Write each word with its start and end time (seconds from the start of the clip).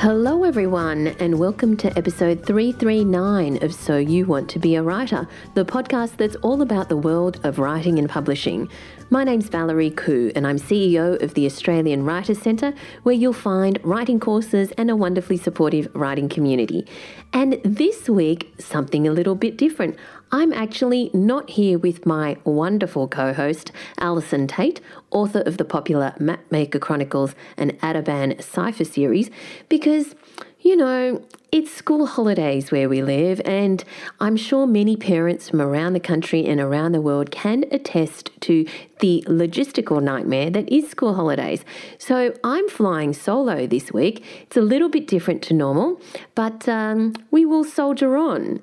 Hello, 0.00 0.44
everyone, 0.44 1.08
and 1.18 1.40
welcome 1.40 1.76
to 1.78 1.88
episode 1.98 2.46
339 2.46 3.64
of 3.64 3.74
So 3.74 3.96
You 3.96 4.26
Want 4.26 4.48
to 4.50 4.60
Be 4.60 4.76
a 4.76 4.82
Writer, 4.84 5.26
the 5.54 5.64
podcast 5.64 6.18
that's 6.18 6.36
all 6.36 6.62
about 6.62 6.88
the 6.88 6.96
world 6.96 7.40
of 7.44 7.58
writing 7.58 7.98
and 7.98 8.08
publishing. 8.08 8.68
My 9.10 9.24
name's 9.24 9.48
Valerie 9.48 9.90
Khoo, 9.90 10.30
and 10.36 10.46
I'm 10.46 10.56
CEO 10.56 11.20
of 11.20 11.34
the 11.34 11.46
Australian 11.46 12.04
Writers 12.04 12.38
Centre, 12.38 12.74
where 13.02 13.14
you'll 13.16 13.32
find 13.32 13.80
writing 13.82 14.20
courses 14.20 14.70
and 14.78 14.88
a 14.88 14.94
wonderfully 14.94 15.36
supportive 15.36 15.88
writing 15.94 16.28
community. 16.28 16.86
And 17.32 17.60
this 17.64 18.08
week, 18.08 18.54
something 18.60 19.08
a 19.08 19.10
little 19.10 19.34
bit 19.34 19.56
different. 19.56 19.96
I'm 20.30 20.52
actually 20.52 21.10
not 21.14 21.50
here 21.50 21.78
with 21.78 22.04
my 22.04 22.36
wonderful 22.44 23.08
co 23.08 23.32
host, 23.32 23.72
Allison 23.98 24.46
Tait, 24.46 24.80
author 25.10 25.40
of 25.40 25.56
the 25.56 25.64
popular 25.64 26.14
Mapmaker 26.18 26.80
Chronicles 26.80 27.34
and 27.56 27.78
Ateban 27.80 28.42
Cipher 28.42 28.84
series, 28.84 29.30
because, 29.70 30.14
you 30.60 30.76
know, 30.76 31.22
it's 31.50 31.72
school 31.72 32.04
holidays 32.04 32.70
where 32.70 32.90
we 32.90 33.00
live, 33.00 33.40
and 33.46 33.82
I'm 34.20 34.36
sure 34.36 34.66
many 34.66 34.98
parents 34.98 35.48
from 35.48 35.62
around 35.62 35.94
the 35.94 36.00
country 36.00 36.44
and 36.44 36.60
around 36.60 36.92
the 36.92 37.00
world 37.00 37.30
can 37.30 37.64
attest 37.72 38.30
to 38.42 38.66
the 39.00 39.24
logistical 39.26 40.02
nightmare 40.02 40.50
that 40.50 40.68
is 40.70 40.90
school 40.90 41.14
holidays. 41.14 41.64
So 41.96 42.34
I'm 42.44 42.68
flying 42.68 43.14
solo 43.14 43.66
this 43.66 43.92
week. 43.94 44.22
It's 44.42 44.58
a 44.58 44.60
little 44.60 44.90
bit 44.90 45.06
different 45.06 45.40
to 45.44 45.54
normal, 45.54 45.98
but 46.34 46.68
um, 46.68 47.14
we 47.30 47.46
will 47.46 47.64
soldier 47.64 48.18
on. 48.18 48.60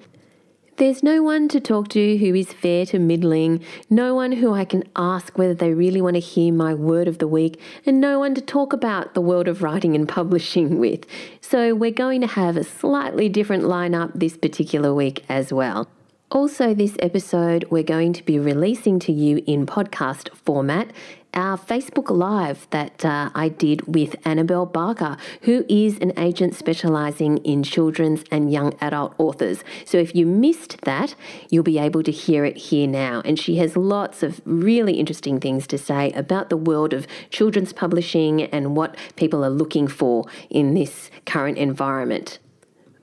There's 0.77 1.02
no 1.02 1.23
one 1.23 1.47
to 1.49 1.61
talk 1.61 1.88
to 1.89 2.17
who 2.17 2.35
is 2.35 2.52
fair 2.52 2.85
to 2.88 2.99
middling, 2.99 3.63
no 3.89 4.13
one 4.13 4.33
who 4.33 4.53
I 4.53 4.66
can 4.66 4.83
ask 4.97 5.38
whether 5.38 5.53
they 5.53 5.73
really 5.73 6.02
want 6.02 6.16
to 6.16 6.20
hear 6.20 6.52
my 6.52 6.73
word 6.73 7.07
of 7.07 7.20
the 7.20 7.29
week, 7.29 7.61
and 7.85 8.02
no 8.02 8.20
one 8.20 8.35
to 8.35 8.41
talk 8.41 8.73
about 8.73 9.13
the 9.13 9.21
world 9.21 9.47
of 9.47 9.63
writing 9.63 9.95
and 9.95 10.05
publishing 10.19 10.77
with. 10.77 11.05
So 11.39 11.73
we're 11.73 11.91
going 11.91 12.19
to 12.21 12.27
have 12.27 12.57
a 12.57 12.63
slightly 12.66 13.30
different 13.30 13.63
lineup 13.63 14.11
this 14.13 14.35
particular 14.35 14.94
week 14.94 15.23
as 15.30 15.53
well. 15.53 15.88
Also, 16.30 16.73
this 16.73 16.97
episode, 17.00 17.63
we're 17.69 17.81
going 17.81 18.11
to 18.11 18.23
be 18.23 18.38
releasing 18.38 19.00
to 19.00 19.13
you 19.13 19.41
in 19.47 19.66
podcast 19.66 20.28
format 20.35 20.91
our 21.36 21.58
Facebook 21.58 22.09
Live 22.09 22.67
that 22.69 23.03
uh, 23.03 23.30
I 23.36 23.50
did 23.50 23.94
with 23.94 24.16
Annabel 24.25 24.66
Barker, 24.66 25.17
who 25.41 25.66
is 25.67 26.00
an 26.00 26.14
agent 26.17 26.55
specialising 26.55 27.38
in 27.39 27.64
children's 27.64 28.23
and 28.31 28.52
young 28.52 28.73
adult 28.81 29.14
authors. 29.17 29.63
So 29.86 29.97
if 29.97 30.16
you 30.16 30.25
missed 30.25 30.81
that, 30.81 31.16
you'll 31.50 31.63
be 31.63 31.78
able 31.78 32.03
to 32.03 32.11
hear 32.11 32.45
it 32.45 32.58
here 32.58 32.88
now. 32.88 33.22
And 33.25 33.38
she 33.38 33.58
has 33.58 33.75
lots 33.75 34.23
of 34.23 34.41
really 34.45 34.94
interesting 34.94 35.39
things 35.39 35.67
to 35.67 35.78
say 35.78 36.11
about 36.11 36.50
the 36.50 36.58
world 36.58 36.94
of 36.94 37.08
children's 37.30 37.73
publishing 37.73 38.44
and 38.44 38.75
what 38.75 38.95
people 39.16 39.44
are 39.44 39.50
looking 39.50 39.88
for 39.88 40.25
in 40.50 40.73
this 40.73 41.09
current 41.25 41.58
environment. 41.58 42.39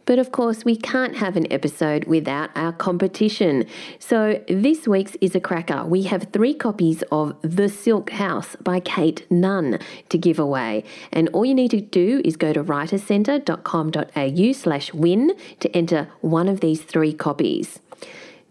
But 0.04 0.18
of 0.18 0.32
course, 0.32 0.64
we 0.64 0.76
can't 0.76 1.16
have 1.16 1.36
an 1.36 1.50
episode 1.52 2.04
without 2.04 2.50
our 2.56 2.72
competition. 2.72 3.66
So 3.98 4.42
this 4.48 4.88
week's 4.88 5.16
is 5.20 5.34
a 5.34 5.40
cracker. 5.40 5.84
We 5.84 6.02
have 6.02 6.28
three 6.32 6.54
copies 6.54 7.02
of 7.12 7.36
The 7.42 7.68
Silk 7.68 8.10
House 8.10 8.56
by 8.56 8.80
Kayte 8.80 9.30
Nunn 9.30 9.78
to 10.08 10.18
give 10.18 10.38
away. 10.38 10.84
And 11.12 11.28
all 11.32 11.44
you 11.44 11.54
need 11.54 11.70
to 11.72 11.80
do 11.80 12.20
is 12.24 12.36
go 12.36 12.52
to 12.52 12.62
writerscentre.com.au 12.62 14.52
slash 14.52 14.94
win 14.94 15.32
to 15.60 15.76
enter 15.76 16.08
one 16.20 16.48
of 16.48 16.60
these 16.60 16.82
three 16.82 17.12
copies. 17.12 17.80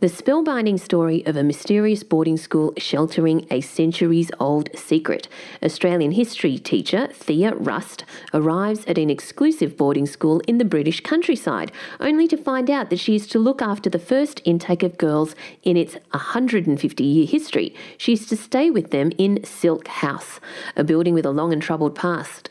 The 0.02 0.08
spellbinding 0.08 0.80
story 0.80 1.24
of 1.28 1.36
a 1.36 1.44
mysterious 1.44 2.02
boarding 2.02 2.36
school 2.36 2.74
sheltering 2.76 3.46
a 3.52 3.62
centuries 3.62 4.32
old 4.40 4.76
secret. 4.76 5.28
Australian 5.62 6.14
history 6.14 6.58
teacher 6.58 7.06
Thea 7.14 7.54
Rust 7.54 8.04
arrives 8.34 8.84
at 8.88 8.98
an 8.98 9.12
exclusive 9.12 9.78
boarding 9.78 10.08
school 10.08 10.40
in 10.48 10.58
the 10.58 10.66
British 10.66 11.02
countryside, 11.02 11.72
only 12.00 12.28
to 12.30 12.36
find 12.36 12.68
out 12.68 12.90
that 12.90 12.98
she 12.98 13.14
is 13.14 13.28
to 13.28 13.38
look 13.38 13.62
after 13.62 13.92
the 13.92 14.00
first 14.00 14.42
intake 14.44 14.82
of 14.82 14.98
girls 14.98 15.36
in 15.62 15.78
its 15.78 15.94
150 16.10 17.04
year 17.04 17.28
history. 17.28 17.76
She 18.00 18.14
is 18.14 18.26
to 18.26 18.36
stay 18.36 18.72
with 18.72 18.90
them 18.90 19.12
in 19.20 19.44
Silk 19.44 19.88
House, 19.88 20.40
a 20.76 20.84
building 20.84 21.14
with 21.14 21.28
a 21.28 21.30
long 21.30 21.54
and 21.54 21.62
troubled 21.62 21.94
past. 21.94 22.51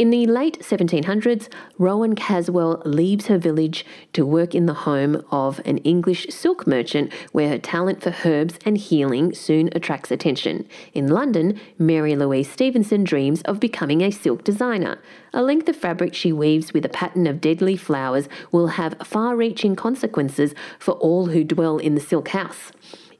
In 0.00 0.08
the 0.08 0.24
late 0.24 0.60
1700s, 0.60 1.50
Rowan 1.76 2.14
Caswell 2.14 2.80
leaves 2.86 3.26
her 3.26 3.36
village 3.36 3.84
to 4.14 4.24
work 4.24 4.54
in 4.54 4.64
the 4.64 4.72
home 4.88 5.22
of 5.30 5.60
an 5.66 5.76
English 5.84 6.26
silk 6.30 6.66
merchant 6.66 7.12
where 7.32 7.50
her 7.50 7.58
talent 7.58 8.02
for 8.02 8.14
herbs 8.24 8.58
and 8.64 8.78
healing 8.78 9.34
soon 9.34 9.68
attracts 9.72 10.10
attention. 10.10 10.66
In 10.94 11.08
London, 11.08 11.60
Mary 11.78 12.16
Louise 12.16 12.50
Stevenson 12.50 13.04
dreams 13.04 13.42
of 13.42 13.60
becoming 13.60 14.00
a 14.00 14.10
silk 14.10 14.42
designer. 14.42 14.98
A 15.34 15.42
length 15.42 15.68
of 15.68 15.76
fabric 15.76 16.14
she 16.14 16.32
weaves 16.32 16.72
with 16.72 16.86
a 16.86 16.88
pattern 16.88 17.26
of 17.26 17.42
deadly 17.42 17.76
flowers 17.76 18.26
will 18.50 18.68
have 18.68 18.96
far 19.04 19.36
reaching 19.36 19.76
consequences 19.76 20.54
for 20.78 20.92
all 20.92 21.26
who 21.26 21.44
dwell 21.44 21.76
in 21.76 21.94
the 21.94 22.00
silk 22.00 22.28
house. 22.28 22.72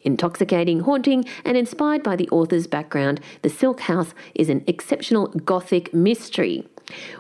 Intoxicating, 0.03 0.81
haunting, 0.81 1.25
and 1.45 1.57
inspired 1.57 2.03
by 2.03 2.17
the 2.17 2.29
author's 2.31 2.67
background, 2.67 3.21
The 3.43 3.51
Silk 3.51 3.81
House 3.81 4.15
is 4.35 4.49
an 4.49 4.65
exceptional 4.67 5.29
gothic 5.29 5.93
mystery. 5.93 6.67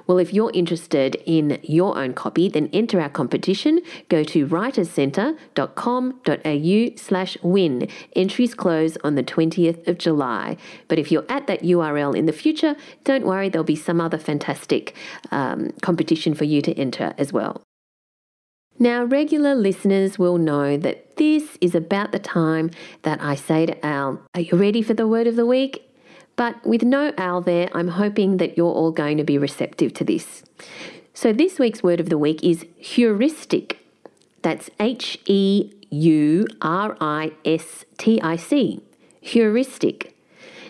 Well, 0.06 0.18
if 0.18 0.32
you're 0.32 0.52
interested 0.52 1.16
in 1.26 1.58
your 1.62 1.98
own 1.98 2.14
copy, 2.14 2.48
then 2.48 2.70
enter 2.72 3.00
our 3.00 3.08
competition. 3.08 3.80
Go 4.08 4.22
to 4.24 4.46
writerscentre.com.au 4.46 6.96
slash 6.96 7.36
win. 7.42 7.88
Entries 8.16 8.54
close 8.54 8.96
on 9.04 9.14
the 9.14 9.22
20th 9.22 9.86
of 9.86 9.98
July. 9.98 10.56
But 10.88 10.98
if 10.98 11.12
you're 11.12 11.26
at 11.28 11.46
that 11.46 11.62
URL 11.62 12.16
in 12.16 12.26
the 12.26 12.32
future, 12.32 12.74
don't 13.04 13.26
worry, 13.26 13.48
there'll 13.48 13.64
be 13.64 13.76
some 13.76 14.00
other 14.00 14.18
fantastic 14.18 14.96
um, 15.30 15.70
competition 15.82 16.34
for 16.34 16.44
you 16.44 16.60
to 16.62 16.74
enter 16.74 17.14
as 17.18 17.32
well. 17.32 17.62
Now, 18.82 19.04
regular 19.04 19.54
listeners 19.54 20.18
will 20.18 20.38
know 20.38 20.78
that 20.78 21.16
this 21.16 21.58
is 21.60 21.74
about 21.74 22.12
the 22.12 22.18
time 22.18 22.70
that 23.02 23.22
I 23.22 23.34
say 23.34 23.66
to 23.66 23.86
Al, 23.86 24.22
Are 24.34 24.40
you 24.40 24.56
ready 24.56 24.80
for 24.80 24.94
the 24.94 25.06
word 25.06 25.26
of 25.26 25.36
the 25.36 25.44
week? 25.44 25.86
But 26.34 26.66
with 26.66 26.82
no 26.82 27.12
Al 27.18 27.42
there, 27.42 27.68
I'm 27.74 27.88
hoping 27.88 28.38
that 28.38 28.56
you're 28.56 28.72
all 28.72 28.90
going 28.90 29.18
to 29.18 29.24
be 29.24 29.36
receptive 29.36 29.92
to 29.94 30.04
this. 30.04 30.42
So, 31.12 31.30
this 31.30 31.58
week's 31.58 31.82
word 31.82 32.00
of 32.00 32.08
the 32.08 32.16
week 32.16 32.42
is 32.42 32.64
heuristic. 32.78 33.84
That's 34.40 34.70
H 34.80 35.18
E 35.26 35.74
U 35.90 36.46
R 36.62 36.96
I 37.02 37.32
S 37.44 37.84
T 37.98 38.18
I 38.22 38.36
C. 38.36 38.82
Heuristic. 39.20 40.16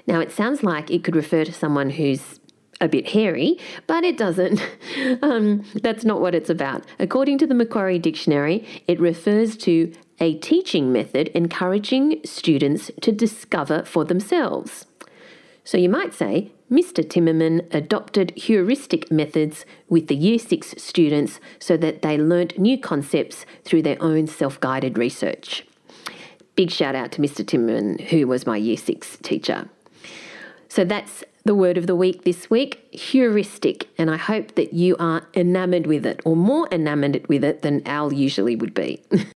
Now, 0.08 0.18
it 0.18 0.32
sounds 0.32 0.64
like 0.64 0.90
it 0.90 1.04
could 1.04 1.14
refer 1.14 1.44
to 1.44 1.52
someone 1.52 1.90
who's 1.90 2.39
a 2.80 2.88
bit 2.88 3.10
hairy, 3.10 3.58
but 3.86 4.04
it 4.04 4.16
doesn't. 4.16 4.60
Um, 5.22 5.64
that's 5.82 6.04
not 6.04 6.20
what 6.20 6.34
it's 6.34 6.50
about. 6.50 6.84
According 6.98 7.38
to 7.38 7.46
the 7.46 7.54
Macquarie 7.54 7.98
Dictionary, 7.98 8.66
it 8.86 9.00
refers 9.00 9.56
to 9.58 9.92
a 10.20 10.34
teaching 10.38 10.92
method 10.92 11.28
encouraging 11.28 12.20
students 12.24 12.90
to 13.00 13.12
discover 13.12 13.82
for 13.84 14.04
themselves. 14.04 14.86
So 15.64 15.78
you 15.78 15.88
might 15.88 16.14
say, 16.14 16.52
Mr. 16.70 17.04
Timmerman 17.04 17.72
adopted 17.74 18.32
heuristic 18.36 19.10
methods 19.10 19.64
with 19.88 20.06
the 20.06 20.16
Year 20.16 20.38
6 20.38 20.74
students 20.78 21.40
so 21.58 21.76
that 21.76 22.02
they 22.02 22.16
learnt 22.16 22.58
new 22.58 22.78
concepts 22.78 23.44
through 23.64 23.82
their 23.82 24.00
own 24.02 24.26
self 24.26 24.60
guided 24.60 24.96
research. 24.96 25.66
Big 26.56 26.70
shout 26.70 26.94
out 26.94 27.12
to 27.12 27.20
Mr. 27.20 27.44
Timmerman, 27.44 28.00
who 28.08 28.26
was 28.26 28.46
my 28.46 28.56
Year 28.56 28.76
6 28.76 29.18
teacher. 29.22 29.68
So 30.68 30.84
that's 30.84 31.24
the 31.44 31.54
word 31.54 31.78
of 31.78 31.86
the 31.86 31.96
week 31.96 32.24
this 32.24 32.50
week 32.50 32.86
heuristic, 32.92 33.88
and 33.96 34.10
I 34.10 34.16
hope 34.16 34.54
that 34.54 34.72
you 34.72 34.96
are 34.98 35.26
enamoured 35.34 35.86
with 35.86 36.04
it, 36.06 36.20
or 36.24 36.36
more 36.36 36.68
enamoured 36.70 37.26
with 37.28 37.44
it 37.44 37.62
than 37.62 37.86
Al 37.86 38.12
usually 38.12 38.56
would 38.56 38.74
be. 38.74 39.02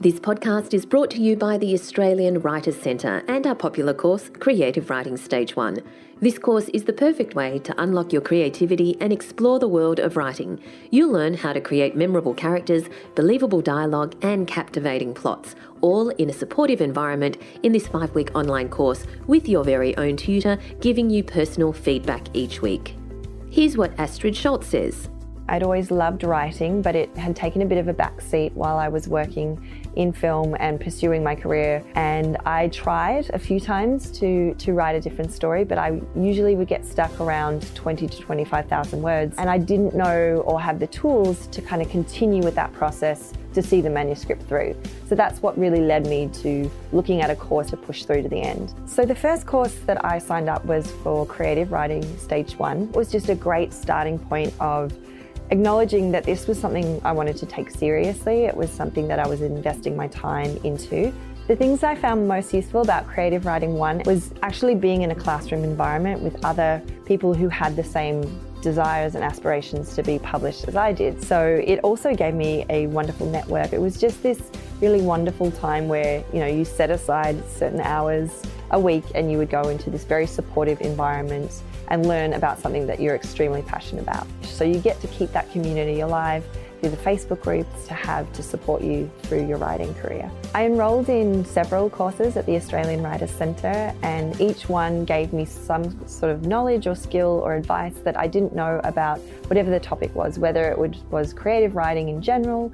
This 0.00 0.20
podcast 0.20 0.74
is 0.74 0.84
brought 0.84 1.10
to 1.12 1.22
you 1.22 1.34
by 1.34 1.56
the 1.56 1.72
Australian 1.72 2.40
Writers 2.40 2.76
Centre 2.76 3.22
and 3.26 3.46
our 3.46 3.54
popular 3.54 3.94
course, 3.94 4.28
Creative 4.28 4.90
Writing 4.90 5.16
Stage 5.16 5.56
1. 5.56 5.78
This 6.20 6.38
course 6.38 6.68
is 6.74 6.84
the 6.84 6.92
perfect 6.92 7.34
way 7.34 7.58
to 7.60 7.80
unlock 7.80 8.12
your 8.12 8.20
creativity 8.20 8.98
and 9.00 9.14
explore 9.14 9.58
the 9.58 9.66
world 9.66 10.00
of 10.00 10.18
writing. 10.18 10.60
You'll 10.90 11.12
learn 11.12 11.32
how 11.32 11.54
to 11.54 11.60
create 11.60 11.96
memorable 11.96 12.34
characters, 12.34 12.84
believable 13.14 13.62
dialogue, 13.62 14.14
and 14.20 14.46
captivating 14.46 15.14
plots, 15.14 15.54
all 15.84 16.08
in 16.08 16.30
a 16.30 16.32
supportive 16.32 16.80
environment 16.80 17.36
in 17.62 17.70
this 17.70 17.86
five 17.86 18.14
week 18.14 18.30
online 18.34 18.70
course 18.70 19.04
with 19.26 19.46
your 19.46 19.62
very 19.62 19.94
own 19.98 20.16
tutor 20.16 20.58
giving 20.80 21.10
you 21.10 21.22
personal 21.22 21.74
feedback 21.74 22.22
each 22.32 22.62
week. 22.62 22.96
Here's 23.50 23.76
what 23.76 23.92
Astrid 24.00 24.34
Schultz 24.34 24.68
says. 24.68 25.10
I'd 25.46 25.62
always 25.62 25.90
loved 25.90 26.24
writing, 26.24 26.80
but 26.80 26.96
it 26.96 27.14
had 27.18 27.36
taken 27.36 27.60
a 27.60 27.66
bit 27.66 27.76
of 27.76 27.88
a 27.88 27.92
backseat 27.92 28.52
while 28.54 28.78
I 28.78 28.88
was 28.88 29.08
working 29.08 29.83
in 29.96 30.12
film 30.12 30.56
and 30.58 30.80
pursuing 30.80 31.22
my 31.22 31.34
career. 31.34 31.82
And 31.94 32.36
I 32.44 32.68
tried 32.68 33.30
a 33.30 33.38
few 33.38 33.60
times 33.60 34.10
to, 34.18 34.54
to 34.54 34.72
write 34.72 34.94
a 34.94 35.00
different 35.00 35.32
story, 35.32 35.64
but 35.64 35.78
I 35.78 36.00
usually 36.16 36.56
would 36.56 36.68
get 36.68 36.84
stuck 36.84 37.20
around 37.20 37.74
20 37.74 38.06
to 38.06 38.20
25,000 38.20 39.02
words. 39.02 39.34
And 39.38 39.48
I 39.48 39.58
didn't 39.58 39.94
know 39.94 40.42
or 40.46 40.60
have 40.60 40.78
the 40.78 40.86
tools 40.86 41.46
to 41.48 41.62
kind 41.62 41.82
of 41.82 41.88
continue 41.90 42.42
with 42.42 42.54
that 42.54 42.72
process 42.72 43.32
to 43.54 43.62
see 43.62 43.80
the 43.80 43.90
manuscript 43.90 44.42
through. 44.48 44.76
So 45.08 45.14
that's 45.14 45.40
what 45.40 45.56
really 45.56 45.80
led 45.80 46.06
me 46.06 46.28
to 46.42 46.70
looking 46.92 47.22
at 47.22 47.30
a 47.30 47.36
course 47.36 47.70
to 47.70 47.76
push 47.76 48.04
through 48.04 48.22
to 48.22 48.28
the 48.28 48.40
end. 48.40 48.74
So 48.86 49.04
the 49.04 49.14
first 49.14 49.46
course 49.46 49.74
that 49.86 50.04
I 50.04 50.18
signed 50.18 50.48
up 50.48 50.64
was 50.64 50.90
for 51.02 51.24
creative 51.24 51.72
writing 51.72 52.02
stage 52.18 52.58
one. 52.58 52.88
It 52.88 52.96
was 52.96 53.10
just 53.10 53.28
a 53.28 53.34
great 53.34 53.72
starting 53.72 54.18
point 54.18 54.52
of 54.60 54.92
acknowledging 55.50 56.10
that 56.12 56.24
this 56.24 56.46
was 56.46 56.58
something 56.58 57.00
I 57.04 57.12
wanted 57.12 57.36
to 57.38 57.46
take 57.46 57.70
seriously. 57.70 58.44
It 58.44 58.56
was 58.56 58.70
something 58.70 59.08
that 59.08 59.18
I 59.18 59.26
was 59.26 59.42
investing 59.42 59.96
my 59.96 60.08
time 60.08 60.56
into. 60.64 61.12
The 61.46 61.54
things 61.54 61.82
I 61.82 61.94
found 61.94 62.26
most 62.26 62.54
useful 62.54 62.80
about 62.80 63.06
Creative 63.06 63.44
Writing 63.44 63.74
1 63.74 64.04
was 64.06 64.32
actually 64.42 64.74
being 64.74 65.02
in 65.02 65.10
a 65.10 65.14
classroom 65.14 65.62
environment 65.62 66.22
with 66.22 66.42
other 66.42 66.82
people 67.04 67.34
who 67.34 67.50
had 67.50 67.76
the 67.76 67.84
same 67.84 68.40
desires 68.62 69.14
and 69.14 69.22
aspirations 69.22 69.94
to 69.94 70.02
be 70.02 70.18
published 70.18 70.66
as 70.66 70.74
I 70.74 70.92
did. 70.92 71.22
So 71.22 71.62
it 71.62 71.80
also 71.80 72.14
gave 72.14 72.32
me 72.32 72.64
a 72.70 72.86
wonderful 72.86 73.26
network. 73.30 73.74
It 73.74 73.80
was 73.80 74.00
just 74.00 74.22
this 74.22 74.40
really 74.80 75.02
wonderful 75.02 75.50
time 75.50 75.86
where, 75.86 76.24
you 76.32 76.40
know, 76.40 76.46
you 76.46 76.64
set 76.64 76.90
aside 76.90 77.36
certain 77.48 77.80
hours 77.80 78.42
a 78.70 78.80
week 78.80 79.04
and 79.14 79.30
you 79.30 79.36
would 79.36 79.50
go 79.50 79.68
into 79.68 79.90
this 79.90 80.04
very 80.04 80.26
supportive 80.26 80.80
environment 80.80 81.62
and 81.88 82.06
learn 82.06 82.32
about 82.32 82.58
something 82.58 82.86
that 82.86 83.00
you're 83.00 83.14
extremely 83.14 83.62
passionate 83.62 84.02
about. 84.02 84.26
So 84.42 84.64
you 84.64 84.78
get 84.78 85.00
to 85.00 85.06
keep 85.08 85.32
that 85.32 85.50
community 85.52 86.00
alive 86.00 86.44
through 86.80 86.90
the 86.90 86.96
Facebook 86.98 87.40
groups 87.40 87.86
to 87.86 87.94
have 87.94 88.30
to 88.34 88.42
support 88.42 88.82
you 88.82 89.10
through 89.22 89.46
your 89.46 89.56
writing 89.56 89.94
career. 89.94 90.30
I 90.54 90.66
enrolled 90.66 91.08
in 91.08 91.44
several 91.44 91.88
courses 91.88 92.36
at 92.36 92.44
the 92.44 92.56
Australian 92.56 93.02
Writers 93.02 93.30
Centre 93.30 93.94
and 94.02 94.38
each 94.38 94.68
one 94.68 95.06
gave 95.06 95.32
me 95.32 95.46
some 95.46 96.06
sort 96.06 96.30
of 96.30 96.46
knowledge 96.46 96.86
or 96.86 96.94
skill 96.94 97.40
or 97.42 97.54
advice 97.54 97.94
that 98.04 98.18
I 98.18 98.26
didn't 98.26 98.54
know 98.54 98.82
about 98.84 99.18
whatever 99.48 99.70
the 99.70 99.80
topic 99.80 100.14
was, 100.14 100.38
whether 100.38 100.70
it 100.70 100.78
was 101.10 101.32
creative 101.32 101.74
writing 101.74 102.10
in 102.10 102.20
general, 102.20 102.70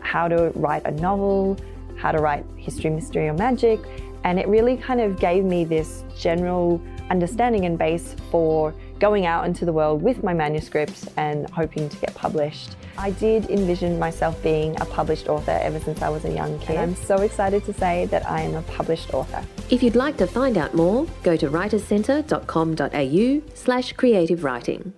how 0.00 0.28
to 0.28 0.50
write 0.54 0.86
a 0.86 0.92
novel, 0.92 1.56
how 1.96 2.12
to 2.12 2.18
write 2.18 2.44
history, 2.56 2.90
mystery 2.90 3.28
or 3.28 3.34
magic, 3.34 3.80
and 4.24 4.38
it 4.38 4.46
really 4.46 4.76
kind 4.76 5.00
of 5.00 5.18
gave 5.18 5.44
me 5.44 5.64
this 5.64 6.04
general 6.16 6.80
understanding 7.10 7.64
and 7.64 7.78
base 7.78 8.14
for 8.30 8.74
going 8.98 9.26
out 9.26 9.44
into 9.46 9.64
the 9.64 9.72
world 9.72 10.02
with 10.02 10.22
my 10.24 10.34
manuscripts 10.34 11.06
and 11.16 11.48
hoping 11.50 11.88
to 11.88 11.96
get 11.98 12.14
published. 12.14 12.76
I 12.96 13.12
did 13.12 13.48
envision 13.48 13.98
myself 13.98 14.42
being 14.42 14.74
a 14.80 14.84
published 14.84 15.28
author 15.28 15.58
ever 15.62 15.78
since 15.78 16.02
I 16.02 16.08
was 16.08 16.24
a 16.24 16.32
young 16.32 16.58
kid. 16.58 16.70
And 16.70 16.80
I'm 16.80 16.96
so 16.96 17.18
excited 17.18 17.64
to 17.66 17.72
say 17.72 18.06
that 18.06 18.28
I 18.28 18.40
am 18.42 18.56
a 18.56 18.62
published 18.62 19.14
author. 19.14 19.44
If 19.70 19.82
you'd 19.82 19.94
like 19.96 20.16
to 20.16 20.26
find 20.26 20.58
out 20.58 20.74
more, 20.74 21.06
go 21.22 21.36
to 21.36 21.48
writerscentre.com.au 21.48 23.42
slash 23.54 23.92
creative 23.92 24.42
writing. 24.42 24.92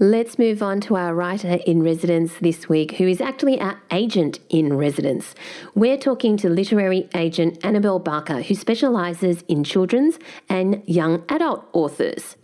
Let's 0.00 0.38
move 0.38 0.62
on 0.62 0.80
to 0.82 0.94
our 0.94 1.12
writer 1.12 1.58
in 1.66 1.82
residence 1.82 2.34
this 2.40 2.68
week, 2.68 2.92
who 2.92 3.08
is 3.08 3.20
actually 3.20 3.60
our 3.60 3.82
agent 3.90 4.38
in 4.48 4.76
residence. 4.76 5.34
We're 5.74 5.96
talking 5.96 6.36
to 6.36 6.48
literary 6.48 7.08
agent 7.16 7.58
Annabel 7.64 7.98
Barker, 7.98 8.40
who 8.40 8.54
specialises 8.54 9.42
in 9.48 9.64
children's 9.64 10.20
and 10.48 10.84
young 10.86 11.24
adult 11.28 11.68
authors. 11.72 12.36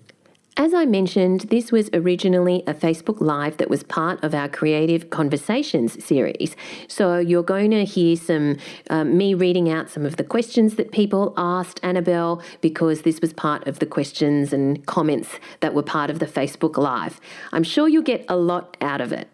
As 0.57 0.73
I 0.73 0.85
mentioned, 0.85 1.41
this 1.51 1.73
was 1.73 1.91
originally 1.93 2.63
a 2.69 2.75
Facebook 2.75 3.21
Live 3.21 3.57
that 3.57 3.69
was 3.69 3.83
part 3.83 4.23
of 4.23 4.37
our 4.37 4.49
Creative 4.49 5.11
Conversations 5.11 6.05
series. 6.05 6.55
So 6.87 7.19
you're 7.19 7.43
going 7.43 7.73
to 7.73 7.85
hear 7.85 8.15
some 8.15 8.59
um, 8.89 9.19
me 9.19 9.35
reading 9.35 9.69
out 9.69 9.91
some 9.91 10.07
of 10.07 10.15
the 10.15 10.23
questions 10.23 10.77
that 10.77 10.93
people 10.93 11.35
asked 11.37 11.81
Annabel 11.83 12.41
because 12.61 13.03
this 13.03 13.21
was 13.21 13.33
part 13.33 13.67
of 13.67 13.81
the 13.81 13.87
questions 13.87 14.53
and 14.53 14.87
comments 14.87 15.41
that 15.59 15.75
were 15.75 15.83
part 15.83 16.09
of 16.09 16.21
the 16.21 16.27
Facebook 16.27 16.77
Live. 16.77 17.21
I'm 17.51 17.65
sure 17.65 17.89
you'll 17.89 18.03
get 18.03 18.25
a 18.29 18.37
lot 18.37 18.77
out 18.81 19.01
of 19.01 19.13
it. 19.13 19.29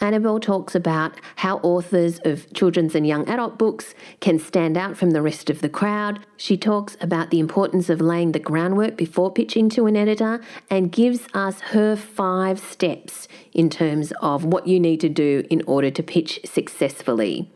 Annabel 0.00 0.38
talks 0.38 0.74
about 0.74 1.14
how 1.36 1.58
authors 1.58 2.20
of 2.24 2.52
children's 2.52 2.94
and 2.94 3.06
young 3.06 3.28
adult 3.28 3.58
books 3.58 3.94
can 4.20 4.38
stand 4.38 4.76
out 4.76 4.96
from 4.96 5.10
the 5.10 5.22
rest 5.22 5.50
of 5.50 5.60
the 5.60 5.68
crowd. 5.68 6.24
She 6.36 6.56
talks 6.56 6.96
about 7.00 7.30
the 7.30 7.40
importance 7.40 7.90
of 7.90 8.00
laying 8.00 8.32
the 8.32 8.38
groundwork 8.38 8.96
before 8.96 9.32
pitching 9.32 9.68
to 9.70 9.86
an 9.86 9.96
editor 9.96 10.40
and 10.70 10.92
gives 10.92 11.26
us 11.34 11.60
her 11.60 11.96
five 11.96 12.60
steps 12.60 13.26
in 13.52 13.68
terms 13.68 14.12
of 14.22 14.44
what 14.44 14.66
you 14.66 14.78
need 14.78 15.00
to 15.00 15.08
do 15.08 15.44
in 15.50 15.62
order 15.66 15.90
to 15.90 16.02
pitch 16.02 16.40
successfully. 16.44 17.50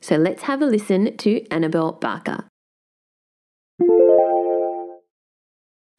So 0.00 0.16
let's 0.16 0.42
have 0.42 0.62
a 0.62 0.66
listen 0.66 1.16
to 1.18 1.46
Annabel 1.50 1.92
Barker. 1.92 2.44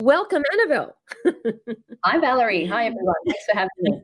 Welcome, 0.01 0.43
Annabel. 0.53 0.95
Hi, 2.03 2.19
Valerie. 2.19 2.65
Hi, 2.65 2.85
everyone. 2.85 3.15
Thanks 3.25 3.45
for 3.45 3.57
having 3.57 3.69
me. 3.79 4.01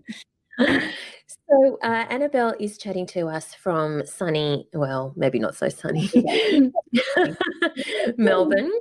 So, 1.50 1.78
uh, 1.84 2.06
Annabel 2.10 2.54
is 2.60 2.78
chatting 2.78 3.06
to 3.08 3.28
us 3.28 3.54
from 3.54 4.06
sunny, 4.06 4.68
well, 4.74 5.14
maybe 5.16 5.40
not 5.40 5.56
so 5.56 5.70
sunny, 5.70 6.10
Melbourne. 8.18 8.72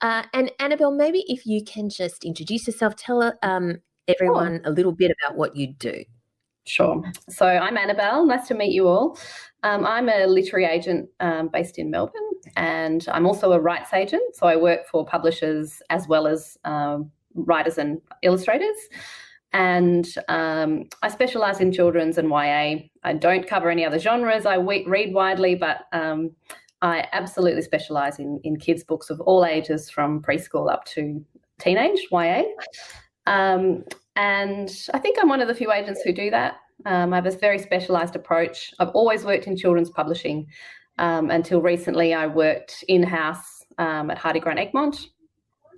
Uh, 0.00 0.22
and 0.32 0.50
Annabel, 0.60 0.90
maybe 0.92 1.24
if 1.28 1.46
you 1.46 1.62
can 1.64 1.88
just 1.88 2.24
introduce 2.24 2.66
yourself, 2.66 2.96
tell 2.96 3.32
um, 3.42 3.78
everyone 4.08 4.60
sure. 4.62 4.62
a 4.64 4.70
little 4.70 4.92
bit 4.92 5.12
about 5.22 5.36
what 5.36 5.56
you 5.56 5.68
do. 5.74 6.04
Sure. 6.66 7.02
So, 7.28 7.46
I'm 7.46 7.76
Annabel. 7.76 8.26
Nice 8.26 8.48
to 8.48 8.54
meet 8.54 8.72
you 8.72 8.88
all. 8.88 9.18
Um, 9.62 9.86
I'm 9.86 10.08
a 10.08 10.26
literary 10.26 10.66
agent 10.66 11.08
um, 11.20 11.48
based 11.48 11.78
in 11.78 11.90
Melbourne, 11.90 12.30
and 12.56 13.06
I'm 13.10 13.26
also 13.26 13.52
a 13.52 13.60
rights 13.60 13.92
agent. 13.92 14.34
So, 14.34 14.46
I 14.46 14.56
work 14.56 14.86
for 14.86 15.04
publishers 15.04 15.82
as 15.90 16.08
well 16.08 16.26
as 16.26 16.56
um, 16.64 17.10
writers 17.34 17.78
and 17.78 18.00
illustrators 18.22 18.76
and 19.52 20.06
um, 20.28 20.84
I 21.02 21.08
specialize 21.08 21.60
in 21.60 21.72
children's 21.72 22.18
and 22.18 22.28
YA. 22.28 22.86
I 23.02 23.12
don't 23.14 23.46
cover 23.46 23.70
any 23.70 23.84
other 23.84 23.98
genres. 23.98 24.46
I 24.46 24.56
read 24.56 25.12
widely, 25.12 25.56
but 25.56 25.86
um, 25.92 26.30
I 26.82 27.08
absolutely 27.12 27.62
specialize 27.62 28.18
in, 28.18 28.40
in 28.44 28.56
kids' 28.56 28.84
books 28.84 29.10
of 29.10 29.20
all 29.20 29.44
ages 29.44 29.90
from 29.90 30.22
preschool 30.22 30.70
up 30.70 30.84
to 30.86 31.24
teenage 31.58 32.00
YA. 32.12 32.42
Um, 33.26 33.84
and 34.16 34.70
I 34.94 34.98
think 34.98 35.18
I'm 35.20 35.28
one 35.28 35.40
of 35.40 35.48
the 35.48 35.54
few 35.54 35.72
agents 35.72 36.02
who 36.02 36.12
do 36.12 36.30
that. 36.30 36.56
Um, 36.86 37.12
I 37.12 37.16
have 37.16 37.26
a 37.26 37.30
very 37.30 37.58
specialized 37.58 38.16
approach. 38.16 38.72
I've 38.78 38.90
always 38.90 39.24
worked 39.24 39.46
in 39.46 39.56
children's 39.56 39.90
publishing. 39.90 40.46
Um, 40.98 41.30
until 41.30 41.62
recently, 41.62 42.14
I 42.14 42.26
worked 42.26 42.84
in 42.88 43.02
house 43.02 43.64
um, 43.78 44.10
at 44.10 44.18
Hardie 44.18 44.40
Grant 44.40 44.58
Egmont. 44.58 45.08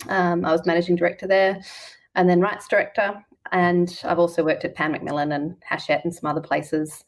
I 0.09 0.35
was 0.35 0.67
managing 0.67 0.97
director 0.97 1.29
there 1.29 1.61
and 2.15 2.29
then 2.29 2.41
rights 2.41 2.67
director. 2.69 3.25
And 3.53 4.01
I've 4.05 4.19
also 4.19 4.45
worked 4.45 4.65
at 4.65 4.75
Pan 4.75 4.93
Macmillan 4.93 5.33
and 5.33 5.57
Hachette 5.69 6.05
and 6.05 6.15
some 6.15 6.29
other 6.29 6.41
places 6.41 7.05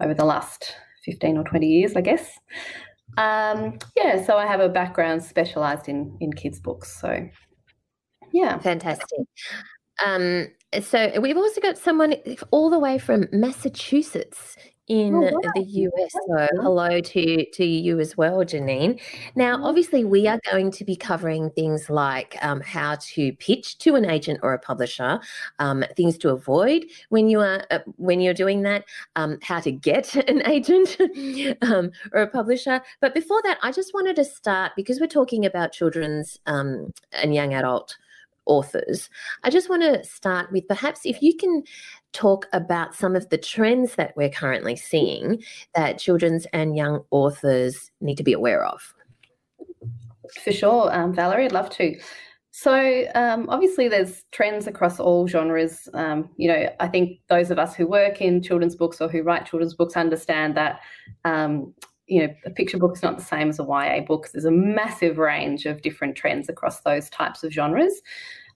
over 0.00 0.14
the 0.14 0.24
last 0.24 0.74
15 1.04 1.36
or 1.36 1.44
20 1.44 1.66
years, 1.66 1.96
I 1.96 2.00
guess. 2.00 2.38
Um, 3.16 3.78
yeah, 3.96 4.24
so 4.24 4.36
I 4.36 4.46
have 4.46 4.60
a 4.60 4.68
background 4.68 5.22
specialised 5.22 5.88
in 5.88 6.16
in 6.20 6.32
kids' 6.32 6.60
books. 6.60 7.00
So, 7.00 7.28
yeah, 8.32 8.58
fantastic. 8.58 9.26
Um, 10.04 10.48
so 10.80 11.18
we've 11.20 11.36
also 11.36 11.60
got 11.60 11.78
someone 11.78 12.14
all 12.50 12.70
the 12.70 12.78
way 12.78 12.98
from 12.98 13.26
Massachusetts 13.32 14.56
in 14.88 15.14
oh, 15.14 15.20
wow. 15.20 15.52
the 15.54 15.62
US. 15.62 16.12
So 16.12 16.48
hello 16.60 17.00
to 17.00 17.44
to 17.50 17.64
you 17.64 18.00
as 18.00 18.16
well, 18.16 18.38
Janine. 18.38 19.00
Now, 19.36 19.56
mm-hmm. 19.56 19.64
obviously, 19.64 20.04
we 20.04 20.26
are 20.26 20.40
going 20.50 20.70
to 20.72 20.84
be 20.84 20.96
covering 20.96 21.50
things 21.50 21.90
like 21.90 22.36
um, 22.42 22.60
how 22.60 22.96
to 23.00 23.32
pitch 23.34 23.78
to 23.78 23.94
an 23.94 24.04
agent 24.04 24.40
or 24.42 24.54
a 24.54 24.58
publisher, 24.58 25.20
um, 25.58 25.84
things 25.96 26.16
to 26.18 26.30
avoid 26.30 26.86
when 27.10 27.28
you 27.28 27.40
are 27.40 27.64
uh, 27.70 27.80
when 27.96 28.20
you're 28.20 28.34
doing 28.34 28.62
that, 28.62 28.84
um, 29.16 29.38
how 29.42 29.60
to 29.60 29.70
get 29.70 30.14
an 30.28 30.46
agent 30.46 30.96
um, 31.62 31.90
or 32.12 32.22
a 32.22 32.26
publisher. 32.26 32.80
But 33.00 33.14
before 33.14 33.42
that, 33.42 33.58
I 33.62 33.72
just 33.72 33.92
wanted 33.94 34.16
to 34.16 34.24
start 34.24 34.72
because 34.76 35.00
we're 35.00 35.06
talking 35.06 35.44
about 35.44 35.72
children's 35.72 36.38
um, 36.46 36.92
and 37.12 37.34
young 37.34 37.54
adult 37.54 37.96
authors. 38.48 39.08
I 39.44 39.50
just 39.50 39.70
want 39.70 39.82
to 39.82 40.02
start 40.02 40.50
with 40.50 40.66
perhaps 40.66 41.02
if 41.04 41.22
you 41.22 41.36
can 41.36 41.62
talk 42.12 42.46
about 42.52 42.94
some 42.94 43.14
of 43.14 43.28
the 43.28 43.38
trends 43.38 43.94
that 43.96 44.16
we're 44.16 44.30
currently 44.30 44.76
seeing 44.76 45.42
that 45.74 45.98
children's 45.98 46.46
and 46.52 46.76
young 46.76 47.04
authors 47.10 47.90
need 48.00 48.16
to 48.16 48.24
be 48.24 48.32
aware 48.32 48.64
of. 48.64 48.94
For 50.42 50.52
sure, 50.52 50.94
um, 50.94 51.14
Valerie, 51.14 51.46
I'd 51.46 51.52
love 51.52 51.70
to. 51.70 51.98
So 52.50 53.04
um, 53.14 53.48
obviously, 53.48 53.88
there's 53.88 54.24
trends 54.32 54.66
across 54.66 54.98
all 54.98 55.28
genres. 55.28 55.88
Um, 55.94 56.28
you 56.36 56.48
know, 56.48 56.68
I 56.80 56.88
think 56.88 57.20
those 57.28 57.50
of 57.50 57.58
us 57.58 57.74
who 57.74 57.86
work 57.86 58.20
in 58.20 58.42
children's 58.42 58.74
books 58.74 59.00
or 59.00 59.08
who 59.08 59.22
write 59.22 59.46
children's 59.46 59.74
books 59.74 59.96
understand 59.96 60.56
that. 60.56 60.80
Um, 61.24 61.72
you 62.08 62.26
know, 62.26 62.34
a 62.46 62.50
picture 62.50 62.78
book 62.78 62.96
is 62.96 63.02
not 63.02 63.18
the 63.18 63.24
same 63.24 63.50
as 63.50 63.60
a 63.60 63.62
YA 63.62 64.00
book. 64.00 64.28
There's 64.32 64.46
a 64.46 64.50
massive 64.50 65.18
range 65.18 65.66
of 65.66 65.82
different 65.82 66.16
trends 66.16 66.48
across 66.48 66.80
those 66.80 67.10
types 67.10 67.44
of 67.44 67.52
genres. 67.52 68.00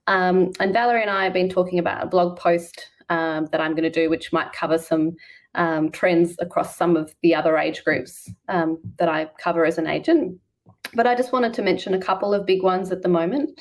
Um, 0.07 0.51
and 0.59 0.73
Valerie 0.73 1.01
and 1.01 1.11
I 1.11 1.23
have 1.23 1.33
been 1.33 1.49
talking 1.49 1.79
about 1.79 2.03
a 2.03 2.07
blog 2.07 2.37
post 2.37 2.89
um, 3.09 3.47
that 3.51 3.61
I'm 3.61 3.71
going 3.71 3.83
to 3.83 3.89
do, 3.89 4.09
which 4.09 4.33
might 4.33 4.51
cover 4.53 4.77
some 4.77 5.15
um, 5.55 5.91
trends 5.91 6.35
across 6.39 6.75
some 6.75 6.95
of 6.95 7.13
the 7.21 7.35
other 7.35 7.57
age 7.57 7.83
groups 7.83 8.31
um, 8.49 8.77
that 8.97 9.09
I 9.09 9.29
cover 9.39 9.65
as 9.65 9.77
an 9.77 9.87
agent. 9.87 10.37
But 10.95 11.07
I 11.07 11.15
just 11.15 11.31
wanted 11.31 11.53
to 11.55 11.61
mention 11.61 11.93
a 11.93 11.99
couple 11.99 12.33
of 12.33 12.45
big 12.45 12.63
ones 12.63 12.91
at 12.91 13.01
the 13.01 13.09
moment 13.09 13.59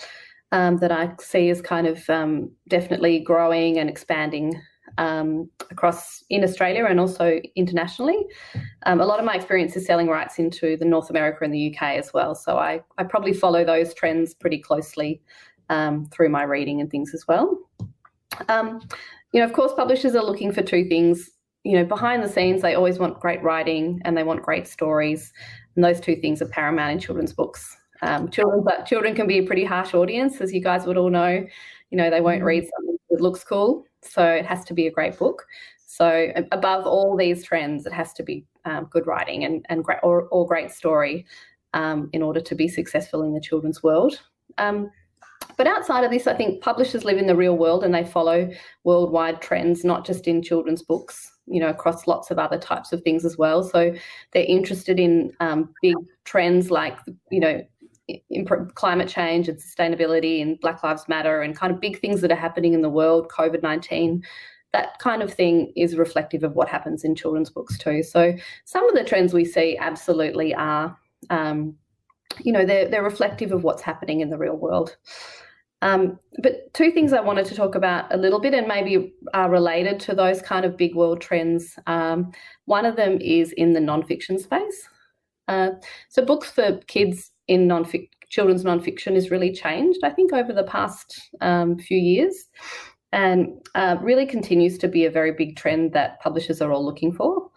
um, 0.53 0.79
that 0.79 0.93
I 0.93 1.13
see 1.21 1.49
as 1.51 1.63
kind 1.63 1.87
of 1.87 2.09
um, 2.11 2.51
definitely 2.69 3.21
growing 3.21 3.79
and 3.79 3.89
expanding 3.89 4.61
um, 4.99 5.49
across 5.71 6.23
in 6.29 6.45
Australia 6.45 6.85
and 6.85 7.01
also 7.01 7.41
internationally. 7.57 8.19
A 8.85 8.95
lot 8.97 9.19
of 9.19 9.25
my 9.25 9.35
experience 9.35 9.75
is 9.77 9.87
selling 9.87 10.09
rights 10.09 10.39
into 10.39 10.77
the 10.77 10.85
North 10.85 11.09
America 11.09 11.45
and 11.45 11.55
the 11.55 11.75
UK 11.75 11.97
as 11.97 12.13
well. 12.13 12.35
So 12.35 12.59
I, 12.59 12.83
I 12.99 13.05
probably 13.05 13.33
follow 13.33 13.65
those 13.65 13.95
trends 13.95 14.35
pretty 14.35 14.59
closely 14.59 15.23
through 16.11 16.29
my 16.29 16.43
reading 16.43 16.83
and 16.83 16.91
things 16.91 17.15
as 17.15 17.27
well. 17.27 17.59
Um, 18.49 18.81
you 19.33 19.41
know, 19.41 19.47
of 19.47 19.53
course, 19.53 19.73
publishers 19.75 20.15
are 20.15 20.25
looking 20.25 20.53
for 20.53 20.63
two 20.63 20.89
things. 20.89 21.31
You 21.65 21.79
know, 21.79 21.85
behind 21.85 22.23
the 22.23 22.29
scenes, 22.29 22.63
they 22.63 22.75
always 22.75 22.99
want 22.99 23.21
great 23.21 23.43
writing 23.43 24.01
and 24.05 24.17
they 24.17 24.25
want 24.25 24.43
great 24.43 24.67
stories. 24.67 25.33
And 25.75 25.85
those 25.85 26.01
two 26.01 26.17
things 26.17 26.43
are 26.43 26.49
paramount 26.49 26.93
in 26.93 26.99
children's 26.99 27.33
books. 27.33 27.77
Um, 28.03 28.29
children, 28.31 28.65
but 28.65 28.85
children 28.85 29.15
can 29.15 29.29
be 29.29 29.39
a 29.39 29.45
pretty 29.45 29.65
harsh 29.65 29.95
audience, 29.95 30.41
as 30.41 30.53
you 30.53 30.61
guys 30.61 30.87
would 30.87 30.97
all 30.97 31.11
know. 31.11 31.47
You 31.91 31.99
know, 31.99 32.11
they 32.11 32.21
won't 32.21 32.39
mm-hmm. 32.39 32.47
read 32.47 32.65
something 32.65 32.97
that 33.11 33.21
looks 33.21 33.45
cool, 33.45 33.85
so 34.03 34.25
it 34.25 34.45
has 34.45 34.65
to 34.65 34.75
be 34.75 34.89
a 34.89 34.91
great 34.91 35.17
book. 35.19 35.47
So 35.87 36.33
above 36.51 36.87
all 36.87 37.17
these 37.17 37.45
trends, 37.45 37.87
it 37.87 37.93
has 37.93 38.13
to 38.15 38.23
be 38.23 38.45
um, 38.65 38.87
good 38.87 39.07
writing 39.07 39.45
and 39.45 39.65
and 39.69 39.85
great 39.85 39.99
or, 40.03 40.23
or 40.29 40.47
great 40.47 40.73
story 40.73 41.27
um, 41.75 42.09
in 42.13 42.23
order 42.23 42.41
to 42.41 42.55
be 42.55 42.67
successful 42.67 43.23
in 43.23 43.35
the 43.35 43.41
children's 43.41 43.83
world. 43.83 44.21
Um, 44.59 44.91
but 45.57 45.67
outside 45.67 46.05
of 46.05 46.11
this, 46.11 46.27
I 46.27 46.35
think 46.35 46.63
publishers 46.63 47.05
live 47.05 47.19
in 47.19 47.27
the 47.27 47.37
real 47.37 47.57
world 47.57 47.85
and 47.85 47.95
they 47.95 48.05
follow 48.05 48.51
worldwide 48.85 49.41
trends, 49.41 49.85
not 49.85 50.05
just 50.07 50.27
in 50.27 50.43
children's 50.43 50.83
books, 50.83 51.33
you 51.47 51.61
know, 51.61 51.69
across 51.69 52.07
lots 52.07 52.31
of 52.31 52.39
other 52.39 52.59
types 52.59 52.93
of 52.93 53.03
things 53.03 53.25
as 53.25 53.37
well. 53.39 53.63
So 53.63 53.95
they're 54.33 54.45
interested 54.45 54.99
in 55.01 55.33
um, 55.41 55.75
big 55.83 55.97
trends 56.25 56.71
like, 56.71 56.99
you 57.31 57.41
know, 57.41 57.63
climate 58.75 59.09
change 59.09 59.49
and 59.49 59.59
sustainability 59.59 60.43
and 60.43 60.59
Black 60.61 60.83
Lives 60.83 61.09
Matter 61.09 61.43
and 61.43 61.57
kind 61.57 61.73
of 61.73 61.81
big 61.81 62.01
things 62.01 62.21
that 62.21 62.33
are 62.33 62.37
happening 62.37 62.75
in 62.75 62.83
the 62.83 62.91
world, 62.91 63.29
COVID 63.29 63.63
19, 63.63 64.23
that 64.73 64.99
kind 64.99 65.23
of 65.23 65.33
thing 65.33 65.73
is 65.77 65.97
reflective 65.97 66.45
of 66.45 66.55
what 66.55 66.69
happens 66.69 67.05
in 67.05 67.15
children's 67.15 67.51
books 67.51 67.79
too. 67.79 68.03
So 68.03 68.35
some 68.65 68.89
of 68.89 68.95
the 68.95 69.05
trends 69.05 69.35
we 69.35 69.45
see 69.45 69.77
absolutely 69.77 70.55
are, 70.55 70.97
um, 71.31 71.77
you 72.41 72.53
know, 72.53 72.65
they're, 72.65 72.89
they're 72.89 73.03
reflective 73.03 73.53
of 73.53 73.65
what's 73.65 73.83
happening 73.83 74.21
in 74.21 74.31
the 74.31 74.39
real 74.39 74.57
world. 74.57 74.97
Um, 75.83 76.21
but 76.39 76.73
two 76.75 76.93
things 76.93 77.13
I 77.13 77.21
wanted 77.21 77.45
to 77.47 77.57
talk 77.57 77.75
about 77.75 78.13
a 78.15 78.17
little 78.17 78.41
bit 78.41 78.55
and 78.55 78.69
maybe 78.69 79.13
are 79.35 79.51
related 79.51 79.99
to 80.01 80.15
those 80.15 80.41
kind 80.41 80.65
of 80.65 80.77
big 80.77 80.95
world 80.95 81.21
trends. 81.21 81.77
Um, 81.89 82.33
one 82.67 82.87
of 82.87 82.95
them 82.95 83.21
is 83.21 83.51
in 83.53 83.73
the 83.73 83.81
nonfiction 83.81 84.41
space. 84.41 84.89
Uh, 85.49 85.71
so 86.09 86.25
books 86.25 86.51
for 86.51 86.79
kids 86.87 87.33
in 87.49 87.67
non 87.67 87.85
children's 88.29 88.65
nonfiction 88.65 89.15
has 89.15 89.31
really 89.31 89.53
changed, 89.53 90.01
I 90.05 90.11
think, 90.11 90.33
over 90.33 90.53
the 90.53 90.65
past 90.65 91.21
um, 91.41 91.79
few 91.79 91.99
years, 91.99 92.49
and 93.11 93.49
uh, 93.75 93.97
really 94.01 94.25
continues 94.25 94.79
to 94.79 94.89
be 94.89 95.05
a 95.05 95.11
very 95.11 95.33
big 95.33 95.57
trend 95.57 95.93
that 95.93 96.21
publishers 96.21 96.63
are 96.63 96.73
all 96.73 96.85
looking 96.85 97.13
for. 97.13 97.51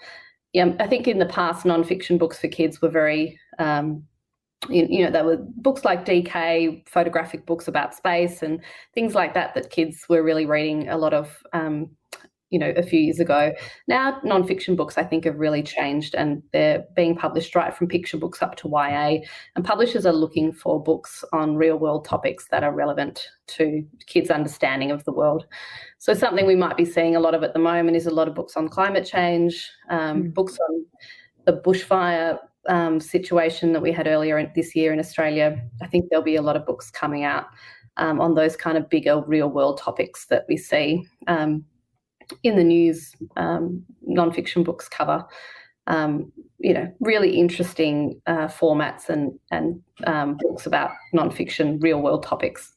Yeah, 0.51 0.73
I 0.79 0.87
think 0.87 1.07
in 1.07 1.19
the 1.19 1.25
past, 1.27 1.65
nonfiction 1.65 2.17
books 2.17 2.39
for 2.39 2.47
kids 2.47 2.81
were 2.81 2.89
very 2.89 3.39
um, 3.59 4.03
you, 4.69 4.87
you 4.89 5.03
know, 5.03 5.11
there 5.11 5.23
were 5.23 5.37
books 5.37 5.85
like 5.85 6.05
DK, 6.05 6.87
photographic 6.87 7.45
books 7.45 7.67
about 7.67 7.95
space 7.95 8.41
and 8.41 8.61
things 8.93 9.15
like 9.15 9.33
that 9.33 9.53
that 9.55 9.69
kids 9.69 10.05
were 10.09 10.23
really 10.23 10.45
reading 10.45 10.89
a 10.89 10.97
lot 10.97 11.13
of 11.13 11.43
um, 11.53 11.89
you 12.55 12.59
know, 12.59 12.73
a 12.77 12.83
few 12.83 12.99
years 12.99 13.19
ago. 13.19 13.53
Now, 13.87 14.19
nonfiction 14.23 14.77
books, 14.77 14.97
I 14.97 15.03
think, 15.03 15.25
have 15.25 15.37
really 15.37 15.63
changed 15.63 16.15
and 16.15 16.43
they're 16.53 16.85
being 16.95 17.15
published 17.15 17.55
right 17.55 17.73
from 17.73 17.87
picture 17.87 18.17
books 18.17 18.41
up 18.41 18.55
to 18.57 18.69
YA. 18.69 19.17
And 19.55 19.65
publishers 19.65 20.05
are 20.05 20.13
looking 20.13 20.53
for 20.53 20.81
books 20.81 21.25
on 21.33 21.57
real 21.57 21.77
world 21.77 22.05
topics 22.05 22.47
that 22.51 22.63
are 22.63 22.73
relevant 22.73 23.27
to 23.47 23.85
kids' 24.05 24.29
understanding 24.29 24.91
of 24.91 25.03
the 25.05 25.11
world. 25.11 25.47
So, 25.97 26.13
something 26.13 26.45
we 26.45 26.55
might 26.55 26.77
be 26.77 26.85
seeing 26.85 27.15
a 27.15 27.19
lot 27.19 27.33
of 27.33 27.43
at 27.43 27.53
the 27.53 27.59
moment 27.59 27.97
is 27.97 28.05
a 28.05 28.11
lot 28.11 28.27
of 28.27 28.35
books 28.35 28.55
on 28.55 28.69
climate 28.69 29.05
change, 29.05 29.69
um, 29.89 30.23
mm. 30.23 30.33
books 30.33 30.57
on 30.69 30.85
the 31.45 31.61
bushfire 31.61 32.39
um, 32.67 32.99
situation 32.99 33.73
that 33.73 33.81
we 33.81 33.91
had 33.91 34.07
earlier 34.07 34.51
this 34.55 34.75
year 34.75 34.93
in 34.93 34.99
Australia. 34.99 35.61
I 35.81 35.87
think 35.87 36.05
there'll 36.09 36.23
be 36.23 36.35
a 36.35 36.41
lot 36.41 36.55
of 36.55 36.65
books 36.65 36.89
coming 36.89 37.23
out 37.23 37.45
um, 37.97 38.19
on 38.19 38.35
those 38.35 38.55
kind 38.55 38.77
of 38.77 38.89
bigger 38.89 39.21
real 39.21 39.49
world 39.49 39.77
topics 39.77 40.25
that 40.27 40.45
we 40.49 40.57
see. 40.57 41.07
Um, 41.27 41.65
in 42.43 42.55
the 42.55 42.63
news 42.63 43.15
um, 43.37 43.83
nonfiction 44.07 44.63
books 44.63 44.87
cover. 44.87 45.23
Um, 45.87 46.31
you 46.59 46.73
know, 46.73 46.91
really 46.99 47.37
interesting 47.37 48.19
uh, 48.25 48.47
formats 48.47 49.09
and 49.09 49.37
and 49.51 49.81
um, 50.07 50.37
books 50.39 50.65
about 50.65 50.91
nonfiction, 51.13 51.81
real 51.81 52.01
world 52.01 52.23
topics. 52.23 52.73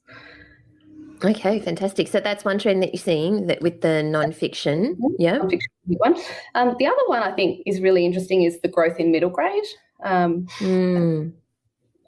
Okay, 1.25 1.61
fantastic. 1.61 2.09
So 2.09 2.21
that's 2.21 2.45
one 2.45 2.59
trend 2.59 2.83
that 2.83 2.95
you're 2.95 3.03
seeing 3.03 3.47
that 3.47 3.61
with 3.61 3.81
the 3.81 4.03
nonfiction. 4.05 4.95
Mm-hmm. 4.95 5.15
Yeah. 5.19 5.39
One. 5.87 6.17
Um, 6.55 6.77
the 6.79 6.87
other 6.87 6.97
one 7.07 7.23
I 7.23 7.33
think 7.33 7.63
is 7.67 7.81
really 7.81 8.05
interesting 8.05 8.43
is 8.43 8.61
the 8.61 8.69
growth 8.69 9.01
in 9.01 9.11
middle 9.11 9.31
grade. 9.31 9.65
Um, 10.05 10.47
mm. 10.59 11.33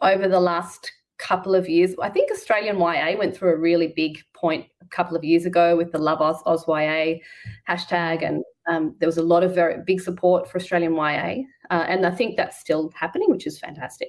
Over 0.02 0.28
the 0.28 0.40
last 0.40 0.92
couple 1.20 1.54
of 1.54 1.68
years. 1.68 1.94
I 2.02 2.08
think 2.08 2.30
Australian 2.32 2.78
YA 2.78 3.16
went 3.16 3.36
through 3.36 3.52
a 3.52 3.56
really 3.56 3.88
big 3.94 4.18
point 4.32 4.66
a 4.80 4.86
couple 4.86 5.16
of 5.16 5.22
years 5.22 5.44
ago 5.44 5.76
with 5.76 5.92
the 5.92 5.98
Love 5.98 6.20
Oz, 6.20 6.42
Oz 6.46 6.64
YA 6.66 7.18
hashtag, 7.68 8.26
and 8.26 8.42
um, 8.68 8.96
there 8.98 9.08
was 9.08 9.18
a 9.18 9.22
lot 9.22 9.44
of 9.44 9.54
very 9.54 9.82
big 9.86 10.00
support 10.00 10.50
for 10.50 10.56
Australian 10.56 10.94
YA, 10.94 11.42
uh, 11.70 11.84
and 11.86 12.06
I 12.06 12.10
think 12.10 12.36
that's 12.36 12.58
still 12.58 12.90
happening, 12.94 13.30
which 13.30 13.46
is 13.46 13.58
fantastic. 13.58 14.08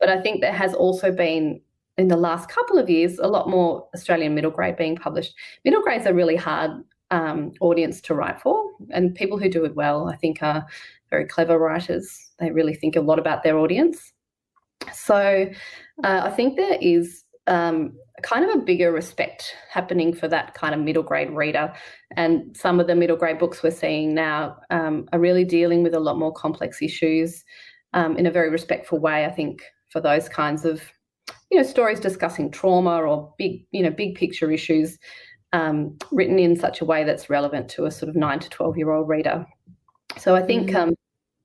But 0.00 0.08
I 0.08 0.20
think 0.20 0.40
there 0.40 0.52
has 0.52 0.74
also 0.74 1.12
been 1.12 1.60
in 1.98 2.08
the 2.08 2.16
last 2.16 2.48
couple 2.48 2.78
of 2.78 2.88
years 2.88 3.18
a 3.18 3.26
lot 3.26 3.48
more 3.48 3.88
Australian 3.94 4.34
middle 4.34 4.50
grade 4.50 4.76
being 4.76 4.96
published. 4.96 5.34
Middle 5.64 5.82
grades 5.82 6.06
are 6.06 6.14
really 6.14 6.36
hard 6.36 6.70
um, 7.10 7.52
audience 7.60 8.00
to 8.02 8.14
write 8.14 8.40
for, 8.40 8.70
and 8.90 9.14
people 9.14 9.38
who 9.38 9.48
do 9.48 9.64
it 9.64 9.74
well, 9.74 10.08
I 10.08 10.16
think, 10.16 10.42
are 10.42 10.66
very 11.10 11.26
clever 11.26 11.58
writers. 11.58 12.30
They 12.38 12.50
really 12.50 12.74
think 12.74 12.96
a 12.96 13.00
lot 13.00 13.18
about 13.18 13.42
their 13.42 13.58
audience. 13.58 14.12
So 14.92 15.46
uh, 16.04 16.20
I 16.24 16.30
think 16.30 16.56
there 16.56 16.78
is 16.80 17.24
um, 17.46 17.92
kind 18.22 18.48
of 18.48 18.54
a 18.54 18.62
bigger 18.62 18.92
respect 18.92 19.56
happening 19.70 20.14
for 20.14 20.28
that 20.28 20.54
kind 20.54 20.74
of 20.74 20.80
middle 20.80 21.02
grade 21.02 21.30
reader. 21.30 21.72
And 22.16 22.56
some 22.56 22.80
of 22.80 22.86
the 22.86 22.94
middle 22.94 23.16
grade 23.16 23.38
books 23.38 23.62
we're 23.62 23.70
seeing 23.70 24.14
now 24.14 24.56
um, 24.70 25.08
are 25.12 25.18
really 25.18 25.44
dealing 25.44 25.82
with 25.82 25.94
a 25.94 26.00
lot 26.00 26.18
more 26.18 26.32
complex 26.32 26.80
issues 26.80 27.44
um, 27.92 28.16
in 28.16 28.26
a 28.26 28.30
very 28.30 28.50
respectful 28.50 28.98
way, 28.98 29.24
I 29.24 29.30
think, 29.30 29.62
for 29.88 30.00
those 30.00 30.28
kinds 30.28 30.64
of 30.64 30.82
you 31.50 31.58
know 31.58 31.62
stories 31.62 32.00
discussing 32.00 32.50
trauma 32.50 33.02
or 33.02 33.32
big 33.38 33.64
you 33.72 33.82
know 33.82 33.90
big 33.90 34.14
picture 34.14 34.50
issues 34.50 34.98
um, 35.52 35.96
written 36.12 36.38
in 36.38 36.56
such 36.56 36.80
a 36.80 36.84
way 36.84 37.04
that's 37.04 37.30
relevant 37.30 37.68
to 37.70 37.86
a 37.86 37.90
sort 37.90 38.08
of 38.08 38.16
nine 38.16 38.38
to 38.38 38.48
12 38.50 38.76
year 38.76 38.92
old 38.92 39.08
reader. 39.08 39.44
So 40.16 40.36
I 40.36 40.42
think 40.42 40.68
mm-hmm. 40.68 40.90
um, 40.90 40.94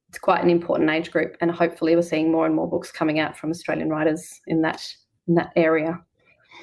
it's 0.09 0.19
quite 0.19 0.43
an 0.43 0.49
important 0.49 0.89
age 0.89 1.11
group, 1.11 1.35
and 1.41 1.51
hopefully 1.51 1.95
we're 1.95 2.01
seeing 2.01 2.31
more 2.31 2.45
and 2.45 2.55
more 2.55 2.69
books 2.69 2.91
coming 2.91 3.19
out 3.19 3.37
from 3.37 3.49
Australian 3.49 3.89
writers 3.89 4.41
in 4.47 4.61
that 4.61 4.87
in 5.27 5.35
that 5.35 5.51
area. 5.55 5.99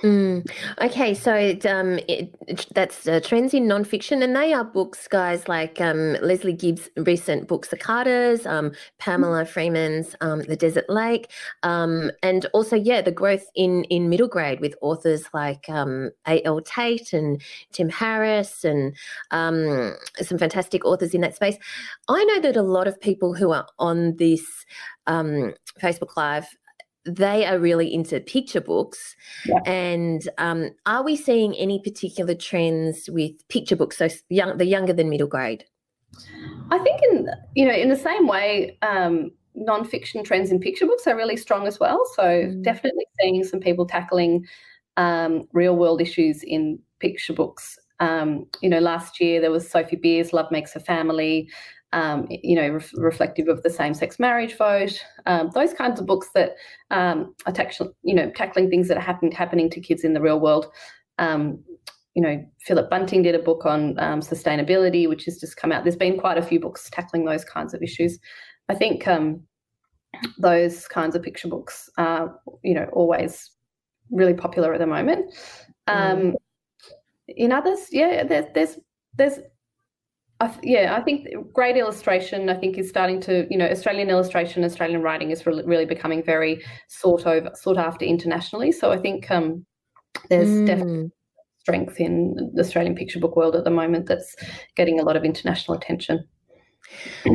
Mm. 0.03 0.51
Okay, 0.81 1.15
so 1.15 1.33
it, 1.33 1.65
um, 1.65 2.01
it, 2.09 2.35
that's 2.75 3.07
uh, 3.07 3.21
trends 3.21 3.55
in 3.55 3.67
nonfiction, 3.69 4.25
and 4.25 4.35
they 4.35 4.53
are 4.53 4.65
books, 4.65 5.07
guys, 5.07 5.47
like 5.47 5.81
um, 5.81 6.15
Lesley 6.21 6.53
Gibbes' 6.53 6.89
recent 6.97 7.47
book 7.47 7.65
Cicadas, 7.65 8.45
um, 8.45 8.73
Pamela 8.99 9.45
Freeman's 9.45 10.17
um, 10.21 10.43
The 10.43 10.57
Desert 10.57 10.91
Lake, 10.91 11.31
um, 11.63 12.11
and 12.25 12.47
also, 12.53 12.75
yeah, 12.75 13.01
the 13.01 13.13
growth 13.13 13.45
in 13.55 13.85
in 13.85 14.09
middle 14.09 14.27
grade 14.27 14.59
with 14.59 14.75
authors 14.83 15.25
like 15.33 15.69
um, 15.69 16.11
A.L. 16.27 16.61
Tait 16.63 17.13
and 17.13 17.41
Tim 17.71 17.89
Harris, 17.89 18.65
and 18.65 18.97
um, 19.31 19.95
some 20.21 20.37
fantastic 20.37 20.85
authors 20.85 21.15
in 21.15 21.21
that 21.21 21.37
space. 21.37 21.57
I 22.09 22.25
know 22.25 22.41
that 22.41 22.57
a 22.57 22.63
lot 22.63 22.89
of 22.89 23.01
people 23.01 23.35
who 23.35 23.53
are 23.53 23.69
on 23.79 24.17
this 24.17 24.43
um, 25.07 25.55
Facebook 25.81 26.17
Live 26.17 26.47
they 27.05 27.45
are 27.45 27.59
really 27.59 27.93
into 27.93 28.21
picture 28.21 28.61
books. 28.61 29.17
Yeah. 29.47 29.61
And 29.67 30.29
um, 30.39 30.71
are 30.87 31.03
we 31.03 31.17
seeing 31.17 31.55
any 31.57 31.81
particular 31.81 32.35
trends 32.35 33.09
with 33.11 33.33
picture 33.49 33.77
books? 33.77 33.99
So 33.99 34.09
young, 34.29 34.59
the 34.59 34.67
younger 34.67 34.93
than 34.93 35.11
middle 35.11 35.27
grade. 35.27 35.65
I 36.71 36.79
think 36.79 37.01
in 37.11 37.29
you 37.55 37.67
know 37.67 37.75
in 37.75 37.89
the 37.89 37.97
same 37.97 38.27
way, 38.27 38.79
um, 38.83 39.33
nonfiction 39.57 40.25
trends 40.25 40.51
in 40.51 40.61
picture 40.61 40.87
books 40.87 41.07
are 41.07 41.17
really 41.17 41.37
strong 41.37 41.67
as 41.67 41.81
well. 41.81 42.05
So 42.15 42.23
mm. 42.23 42.63
definitely 42.63 43.07
seeing 43.21 43.45
some 43.45 43.61
people 43.61 43.87
tackling 43.87 44.47
um, 44.97 45.49
real 45.53 45.77
world 45.77 46.01
issues 46.01 46.43
in 46.43 46.79
picture 47.01 47.33
books. 47.33 47.79
Um, 48.01 48.47
you 48.61 48.69
know, 48.69 48.81
last 48.81 49.21
year 49.21 49.41
there 49.41 49.51
was 49.51 49.69
Sophie 49.69 49.97
Beer's 49.97 50.33
Love 50.33 50.51
Makes 50.51 50.77
a 50.77 50.81
Family 50.81 51.49
um, 51.93 52.27
you 52.31 52.57
know, 52.57 52.69
ref- 52.69 52.95
reflective 52.95 53.49
of 53.49 53.63
the 53.63 53.71
same-sex 53.71 54.19
marriage 54.19 54.57
vote, 54.57 55.03
um, 55.27 55.51
those 55.55 55.75
kinds 55.75 56.01
of 56.01 56.07
books 56.07 56.29
that 56.35 56.57
um, 56.91 57.35
are 57.47 57.53
tackling, 57.53 57.93
you 58.03 58.15
know, 58.15 58.31
tackling 58.31 58.71
things 58.71 58.89
that 58.89 58.97
are 58.97 59.01
happening 59.01 59.33
happening 59.33 59.71
to 59.71 59.81
kids 59.81 60.05
in 60.05 60.15
the 60.15 60.21
real 60.21 60.41
world. 60.41 60.67
Um, 61.19 61.63
you 62.15 62.23
know, 62.23 62.45
Philip 62.61 62.91
Bunting 62.91 63.23
did 63.23 63.35
a 63.35 63.39
book 63.39 63.65
on 63.65 63.99
um, 63.99 64.21
sustainability, 64.21 65.09
which 65.09 65.25
has 65.25 65.41
just 65.41 65.57
come 65.57 65.73
out. 65.73 65.85
There's 65.85 65.97
been 65.97 66.19
quite 66.19 66.39
a 66.39 66.43
few 66.43 66.61
books 66.61 66.91
tackling 66.91 67.25
those 67.25 67.45
kinds 67.45 67.73
of 67.75 67.83
issues. 67.83 68.19
I 68.69 68.75
think 68.75 69.09
um, 69.09 69.43
those 70.39 70.87
kinds 70.89 71.17
of 71.17 71.23
picture 71.23 71.49
books 71.49 71.91
are, 71.97 72.39
you 72.63 72.75
know, 72.75 72.87
always 72.93 73.51
really 74.11 74.35
popular 74.35 74.75
at 74.75 74.81
the 74.81 74.87
moment. 74.87 75.35
Um, 75.87 76.19
mm. 76.19 76.35
In 77.29 77.53
others, 77.53 77.89
yeah, 77.91 78.25
there's 78.25 78.47
there's 78.55 78.79
there's 79.17 79.39
I 80.43 80.59
yeah, 80.63 80.97
I 80.97 81.03
think 81.03 81.29
great 81.53 81.77
illustration. 81.77 82.49
I 82.49 82.55
think 82.55 82.77
is 82.77 82.89
starting 82.89 83.21
to, 83.23 83.47
you 83.49 83.57
know, 83.57 83.67
Australian 83.67 84.11
illustration, 84.11 84.65
Australian 84.65 85.01
writing 85.01 85.31
is 85.31 85.47
really, 85.47 85.65
really 85.65 85.85
becoming 85.87 86.23
very 86.25 86.63
sought 86.89 87.27
over, 87.27 87.51
sought 87.55 87.79
after 87.79 88.05
internationally. 88.05 88.73
So 88.73 88.91
I 88.91 88.99
think 88.99 89.31
um, 89.31 89.65
there's 90.29 90.49
mm. 90.49 90.67
definitely 90.67 91.11
strength 91.61 92.01
in 92.01 92.35
the 92.55 92.61
Australian 92.61 92.97
picture 92.97 93.21
book 93.21 93.37
world 93.37 93.55
at 93.55 93.63
the 93.63 93.71
moment 93.71 94.07
that's 94.07 94.35
getting 94.75 94.99
a 94.99 95.05
lot 95.05 95.17
of 95.17 95.25
international 95.25 95.77
attention. 95.77 96.25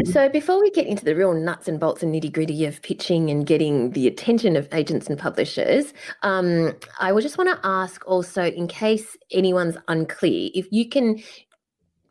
So, 0.04 0.30
before 0.30 0.62
we 0.62 0.70
get 0.70 0.86
into 0.86 1.04
the 1.04 1.16
real 1.16 1.34
nuts 1.34 1.68
and 1.68 1.80
bolts 1.80 2.04
and 2.04 2.14
nitty 2.14 2.32
gritty 2.32 2.66
of 2.66 2.82
pitching 2.82 3.30
and 3.32 3.46
getting 3.46 3.92
the 3.92 4.06
attention 4.06 4.56
of 4.56 4.68
agents 4.72 5.08
and 5.08 5.18
publishers, 5.18 5.94
um, 6.22 6.74
I 7.00 7.12
would 7.12 7.24
just 7.24 7.38
want 7.38 7.50
to 7.50 7.68
ask 7.68 8.06
also, 8.06 8.44
in 8.44 8.68
case 8.68 9.18
anyone's 9.32 9.78
unclear, 9.88 10.50
if 10.54 10.68
you 10.72 10.88
can 10.88 11.20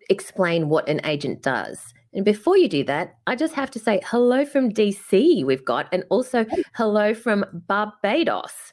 explain 0.09 0.69
what 0.69 0.89
an 0.89 1.01
agent 1.05 1.43
does. 1.43 1.93
And 2.17 2.25
before 2.25 2.57
you 2.57 2.67
do 2.67 2.83
that, 2.85 3.19
I 3.27 3.37
just 3.37 3.53
have 3.55 3.71
to 3.73 3.79
say 3.79 4.01
hello 4.07 4.47
from 4.47 4.73
DC, 4.73 5.45
we've 5.45 5.65
got, 5.65 5.87
and 5.93 6.03
also 6.09 6.47
hello 6.75 7.13
from 7.13 7.45
Barbados. 7.69 8.73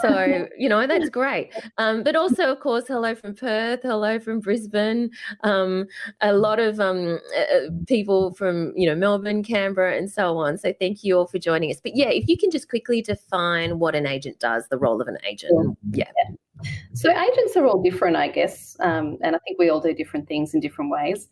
So, 0.00 0.48
you 0.58 0.68
know, 0.68 0.84
that's 0.88 1.08
great. 1.08 1.52
Um, 1.78 2.02
but 2.02 2.16
also, 2.16 2.50
of 2.50 2.58
course, 2.58 2.88
hello 2.88 3.14
from 3.14 3.36
Perth, 3.36 3.82
hello 3.84 4.18
from 4.18 4.40
Brisbane, 4.40 5.10
um, 5.44 5.86
a 6.22 6.32
lot 6.32 6.58
of 6.58 6.80
um, 6.80 7.20
uh, 7.38 7.70
people 7.86 8.34
from, 8.34 8.72
you 8.74 8.88
know, 8.88 8.96
Melbourne, 8.96 9.44
Canberra, 9.44 9.96
and 9.96 10.10
so 10.10 10.36
on. 10.38 10.58
So, 10.58 10.74
thank 10.80 11.04
you 11.04 11.16
all 11.16 11.28
for 11.28 11.38
joining 11.38 11.70
us. 11.70 11.80
But 11.80 11.94
yeah, 11.94 12.08
if 12.08 12.26
you 12.26 12.36
can 12.36 12.50
just 12.50 12.68
quickly 12.68 13.00
define 13.00 13.78
what 13.78 13.94
an 13.94 14.08
agent 14.08 14.40
does, 14.40 14.66
the 14.68 14.78
role 14.78 15.00
of 15.00 15.06
an 15.06 15.18
agent. 15.24 15.78
Yeah. 15.92 16.10
So 16.94 17.10
agents 17.10 17.56
are 17.56 17.66
all 17.66 17.82
different, 17.82 18.16
I 18.16 18.28
guess, 18.28 18.76
um, 18.80 19.18
and 19.22 19.34
I 19.34 19.38
think 19.40 19.58
we 19.58 19.70
all 19.70 19.80
do 19.80 19.94
different 19.94 20.28
things 20.28 20.54
in 20.54 20.60
different 20.60 20.90
ways. 20.90 21.28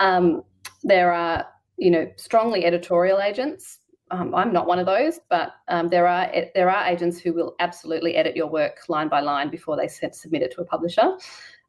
Um, 0.00 0.42
there 0.82 1.12
are, 1.12 1.46
you 1.76 1.90
know, 1.90 2.10
strongly 2.16 2.64
editorial 2.64 3.20
agents. 3.20 3.80
Um, 4.10 4.34
I'm 4.34 4.52
not 4.52 4.66
one 4.66 4.78
of 4.78 4.86
those, 4.86 5.20
but 5.28 5.52
um, 5.68 5.88
there 5.88 6.06
are 6.06 6.30
there 6.54 6.70
are 6.70 6.86
agents 6.86 7.18
who 7.18 7.34
will 7.34 7.54
absolutely 7.60 8.16
edit 8.16 8.36
your 8.36 8.46
work 8.46 8.78
line 8.88 9.08
by 9.08 9.20
line 9.20 9.50
before 9.50 9.76
they 9.76 9.88
submit 9.88 10.42
it 10.42 10.52
to 10.54 10.62
a 10.62 10.64
publisher. 10.64 11.16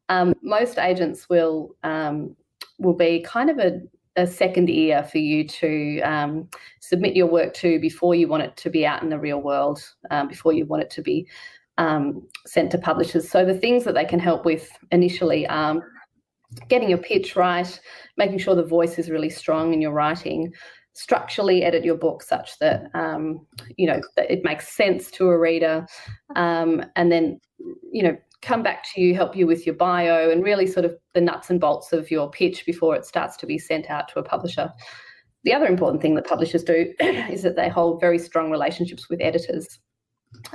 Um, 0.08 0.34
most 0.42 0.78
agents 0.78 1.28
will 1.28 1.76
um, 1.82 2.34
will 2.78 2.94
be 2.94 3.20
kind 3.20 3.50
of 3.50 3.58
a 3.58 3.80
a 4.16 4.26
second 4.26 4.68
ear 4.68 5.04
for 5.04 5.18
you 5.18 5.46
to 5.46 6.00
um, 6.00 6.48
submit 6.80 7.14
your 7.14 7.26
work 7.26 7.54
to 7.54 7.78
before 7.78 8.14
you 8.14 8.26
want 8.26 8.42
it 8.42 8.56
to 8.56 8.68
be 8.68 8.84
out 8.84 9.02
in 9.02 9.08
the 9.08 9.18
real 9.18 9.40
world, 9.40 9.82
um, 10.10 10.26
before 10.26 10.52
you 10.52 10.66
want 10.66 10.82
it 10.82 10.90
to 10.90 11.02
be 11.02 11.26
um, 11.80 12.22
sent 12.46 12.70
to 12.72 12.78
publishers. 12.78 13.28
So 13.28 13.44
the 13.44 13.58
things 13.58 13.84
that 13.84 13.94
they 13.94 14.04
can 14.04 14.20
help 14.20 14.44
with 14.44 14.70
initially 14.92 15.46
are 15.48 15.80
getting 16.68 16.90
your 16.90 16.98
pitch 16.98 17.36
right, 17.36 17.80
making 18.18 18.38
sure 18.38 18.54
the 18.54 18.62
voice 18.62 18.98
is 18.98 19.08
really 19.10 19.30
strong 19.30 19.72
in 19.72 19.80
your 19.80 19.92
writing, 19.92 20.52
structurally 20.92 21.64
edit 21.64 21.82
your 21.84 21.96
book 21.96 22.22
such 22.22 22.58
that 22.58 22.90
um, 22.94 23.46
you 23.78 23.86
know 23.86 24.00
that 24.16 24.30
it 24.30 24.44
makes 24.44 24.76
sense 24.76 25.10
to 25.12 25.30
a 25.30 25.38
reader, 25.38 25.86
um, 26.36 26.84
and 26.96 27.10
then 27.10 27.40
you 27.90 28.02
know 28.02 28.16
come 28.42 28.62
back 28.62 28.84
to 28.92 29.00
you, 29.00 29.14
help 29.14 29.34
you 29.34 29.46
with 29.46 29.64
your 29.64 29.74
bio, 29.74 30.30
and 30.30 30.44
really 30.44 30.66
sort 30.66 30.84
of 30.84 30.94
the 31.14 31.20
nuts 31.20 31.48
and 31.48 31.60
bolts 31.60 31.92
of 31.94 32.10
your 32.10 32.30
pitch 32.30 32.66
before 32.66 32.94
it 32.94 33.06
starts 33.06 33.36
to 33.38 33.46
be 33.46 33.58
sent 33.58 33.88
out 33.88 34.06
to 34.08 34.18
a 34.18 34.22
publisher. 34.22 34.70
The 35.44 35.54
other 35.54 35.66
important 35.66 36.02
thing 36.02 36.14
that 36.16 36.26
publishers 36.26 36.62
do 36.62 36.92
is 37.00 37.42
that 37.42 37.56
they 37.56 37.70
hold 37.70 38.00
very 38.00 38.18
strong 38.18 38.50
relationships 38.50 39.08
with 39.08 39.22
editors. 39.22 39.78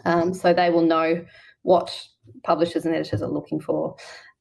Um, 0.06 0.34
so 0.34 0.54
they 0.54 0.70
will 0.70 0.82
know 0.82 1.26
what 1.64 1.98
publishers 2.44 2.86
and 2.86 2.96
editors 2.96 3.22
are 3.22 3.30
looking 3.30 3.60
for. 3.60 3.96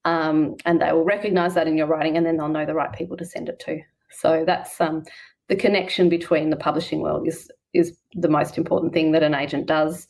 Um, 0.05 0.57
and 0.67 0.81
they 0.81 0.93
will 0.93 1.05
recognize 1.05 1.55
that 1.55 1.67
in 1.67 1.76
your 1.76 1.87
writing 1.87 2.17
and 2.17 2.26
then 2.26 2.37
they'll 2.37 2.49
know 2.49 2.67
the 2.67 2.75
right 2.75 2.93
people 2.93 3.17
to 3.17 3.25
send 3.25 3.49
it 3.49 3.59
to. 3.61 3.81
So 4.11 4.45
that's 4.47 4.81
um, 4.81 5.03
the 5.49 5.57
connection 5.57 6.09
between 6.09 6.50
the 6.50 6.57
publishing 6.57 7.00
world 7.00 7.26
is 7.26 7.50
is 7.73 7.99
the 8.12 8.29
most 8.29 8.57
important 8.57 8.93
thing 8.93 9.11
that 9.12 9.25
an 9.25 9.35
agent 9.35 9.67
does. 9.67 10.07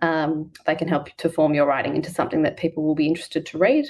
Um, 0.00 0.52
they 0.66 0.76
can 0.76 0.86
help 0.86 1.08
to 1.16 1.28
form 1.28 1.54
your 1.54 1.66
writing 1.66 1.96
into 1.96 2.10
something 2.10 2.42
that 2.42 2.56
people 2.56 2.84
will 2.84 2.94
be 2.94 3.08
interested 3.08 3.44
to 3.46 3.58
read, 3.58 3.86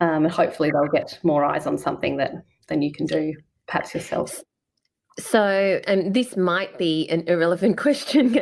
um, 0.00 0.24
and 0.24 0.32
hopefully 0.32 0.72
they'll 0.72 0.90
get 0.90 1.18
more 1.22 1.44
eyes 1.44 1.66
on 1.66 1.78
something 1.78 2.16
that 2.16 2.32
than 2.66 2.82
you 2.82 2.92
can 2.92 3.06
do 3.06 3.34
perhaps 3.68 3.94
yourself. 3.94 4.42
So, 5.18 5.80
and 5.86 6.14
this 6.14 6.36
might 6.36 6.78
be 6.78 7.08
an 7.10 7.24
irrelevant 7.26 7.76
question, 7.84 8.38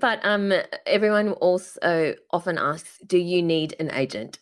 but 0.00 0.20
um, 0.22 0.52
everyone 0.86 1.32
also 1.32 2.14
often 2.30 2.58
asks, 2.58 2.98
"Do 3.06 3.18
you 3.18 3.42
need 3.42 3.74
an 3.80 3.90
agent? 3.92 4.38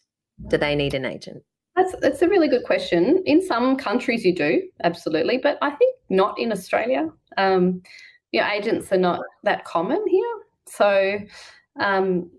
Do 0.48 0.58
they 0.58 0.74
need 0.74 0.94
an 0.94 1.04
agent?" 1.04 1.42
That's 1.74 1.94
that's 2.00 2.22
a 2.22 2.28
really 2.28 2.48
good 2.48 2.64
question. 2.64 3.22
In 3.24 3.40
some 3.40 3.76
countries, 3.76 4.24
you 4.24 4.35
do 4.35 4.62
absolutely, 4.85 5.38
but 5.38 5.58
I 5.62 5.70
think 5.70 5.96
not 6.11 6.38
in 6.38 6.52
Australia. 6.52 7.08
Um, 7.38 7.82
you 8.32 8.40
know, 8.40 8.48
agents 8.48 8.92
are 8.92 8.98
not 8.98 9.20
that 9.44 9.64
common 9.64 10.02
here, 10.08 10.35
so 10.66 11.18
um, 11.80 12.30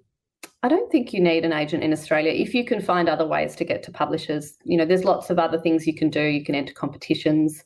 I 0.62 0.70
don't 0.70 0.90
think 0.92 1.12
you 1.12 1.22
need 1.22 1.44
an 1.44 1.52
agent 1.52 1.84
in 1.84 1.92
Australia. 1.92 2.32
If 2.32 2.54
you 2.54 2.64
can 2.64 2.80
find 2.80 3.10
other 3.10 3.28
ways 3.28 3.54
to 3.56 3.66
get 3.66 3.84
to 3.84 3.92
publishers, 3.92 4.58
you 4.64 4.78
know, 4.78 4.86
there's 4.86 5.04
lots 5.04 5.30
of 5.30 5.38
other 5.38 5.60
things 5.60 5.86
you 5.86 5.94
can 5.94 6.10
do. 6.10 6.22
You 6.22 6.44
can 6.44 6.56
enter 6.56 6.74
competitions. 6.74 7.66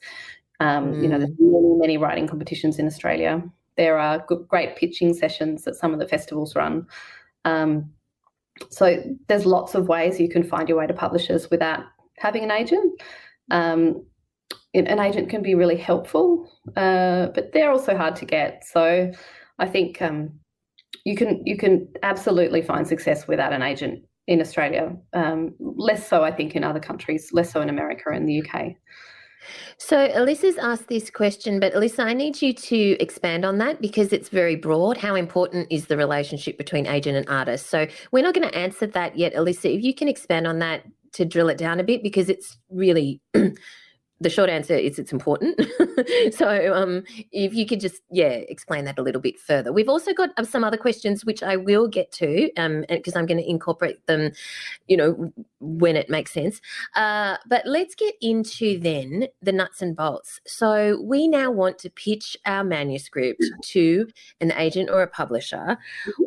Um, 0.60 0.94
mm. 0.94 1.04
You 1.04 1.10
know, 1.10 1.18
there's 1.20 1.32
mm. 1.32 1.38
many, 1.40 1.78
many 1.78 1.98
writing 1.98 2.28
competitions 2.28 2.80
in 2.80 2.88
Australia. 2.88 3.42
There 3.76 3.98
are 3.98 4.24
good, 4.28 4.48
great 4.48 4.76
pitching 4.76 5.14
sessions 5.14 5.64
that 5.64 5.76
some 5.76 5.94
of 5.94 6.00
the 6.00 6.08
festivals 6.08 6.56
run. 6.56 6.88
Um, 7.46 7.92
so 8.70 9.04
there's 9.28 9.46
lots 9.46 9.76
of 9.76 9.88
ways 9.88 10.20
you 10.20 10.30
can 10.30 10.44
find 10.44 10.68
your 10.68 10.80
way 10.80 10.88
to 10.88 10.94
publishers 10.94 11.50
without 11.52 11.84
having 12.18 12.44
an 12.44 12.52
agent. 12.52 13.02
Um, 13.52 14.04
an 14.74 15.00
agent 15.00 15.30
can 15.30 15.42
be 15.42 15.56
really 15.56 15.78
helpful, 15.78 16.52
uh, 16.76 17.28
but 17.28 17.52
they're 17.54 17.72
also 17.72 17.96
hard 17.96 18.16
to 18.18 18.26
get. 18.26 18.64
So 18.66 19.12
I 19.60 19.68
think 19.68 20.02
um, 20.02 20.32
you 21.06 21.16
can 21.16 21.42
you 21.46 21.58
can 21.58 21.88
absolutely 22.04 22.62
find 22.62 22.88
success 22.88 23.28
without 23.28 23.54
an 23.54 23.62
agent 23.62 24.04
in 24.28 24.42
Australia. 24.42 24.96
Um, 25.14 25.56
less 25.60 26.08
so, 26.08 26.24
I 26.24 26.32
think, 26.32 26.56
in 26.56 26.64
other 26.64 26.80
countries. 26.80 27.30
Less 27.32 27.52
so 27.52 27.62
in 27.62 27.70
America 27.70 28.10
and 28.12 28.28
the 28.28 28.42
UK. 28.42 28.76
So, 29.78 30.08
Alyssa's 30.10 30.58
asked 30.58 30.88
this 30.88 31.10
question, 31.10 31.60
but 31.60 31.74
Alyssa, 31.74 32.04
I 32.06 32.14
need 32.14 32.42
you 32.42 32.54
to 32.54 32.78
expand 33.00 33.46
on 33.46 33.58
that 33.60 33.82
because 33.82 34.12
it's 34.12 34.30
very 34.30 34.56
broad. 34.56 34.98
How 34.98 35.16
important 35.16 35.68
is 35.72 35.86
the 35.86 35.98
relationship 35.98 36.58
between 36.58 36.88
agent 36.88 37.18
and 37.18 37.30
artist? 37.30 37.68
So, 37.68 37.88
we're 38.12 38.24
not 38.24 38.34
going 38.34 38.50
to 38.50 38.58
answer 38.58 38.88
that 38.88 39.18
yet, 39.18 39.34
Alyssa. 39.34 39.76
If 39.76 39.84
you 39.84 39.94
can 39.94 40.08
expand 40.08 40.48
on 40.48 40.60
that 40.60 40.84
to 41.14 41.26
drill 41.26 41.50
it 41.50 41.58
down 41.58 41.80
a 41.80 41.84
bit 41.84 42.04
because 42.04 42.30
it's 42.30 42.58
really 42.70 43.22
the 44.20 44.30
short 44.30 44.50
answer 44.50 44.76
is 44.76 44.98
it's 44.98 45.12
important. 45.12 45.62
so 46.32 46.74
um, 46.74 47.04
if 47.32 47.54
you 47.54 47.66
could 47.66 47.80
just 47.80 48.02
yeah 48.10 48.28
explain 48.28 48.86
that 48.86 48.98
a 48.98 49.02
little 49.02 49.22
bit 49.22 49.40
further. 49.40 49.72
We've 49.72 49.90
also 49.90 50.14
got 50.14 50.32
um, 50.38 50.46
some 50.46 50.64
other 50.64 50.78
questions 50.78 51.24
which 51.24 51.44
I 51.44 51.56
will 51.56 51.88
get 51.88 52.12
to 52.14 52.50
because 52.90 53.16
um, 53.16 53.20
I'm 53.20 53.26
going 53.26 53.38
to 53.38 53.50
incorporate 53.50 54.06
them, 54.08 54.32
you 54.88 54.98
know, 54.98 55.32
when 55.60 55.96
it 55.96 56.10
makes 56.10 56.32
sense. 56.32 56.62
Uh, 56.96 57.38
but 57.48 57.66
let's 57.66 57.96
get 57.96 58.16
into 58.22 58.80
then 58.80 59.28
the 59.42 59.52
nuts 59.52 59.82
and 59.82 59.96
bolts. 59.96 60.40
So 60.48 61.00
we 61.04 61.28
now 61.28 61.52
want 61.52 61.78
to 61.80 61.90
pitch 61.90 62.38
our 62.46 62.64
manuscript 62.64 63.44
to 63.64 64.08
an 64.42 64.52
agent 64.54 64.90
or 64.90 65.02
a 65.02 65.08
publisher. 65.08 65.78
Mm-hmm. 66.08 66.24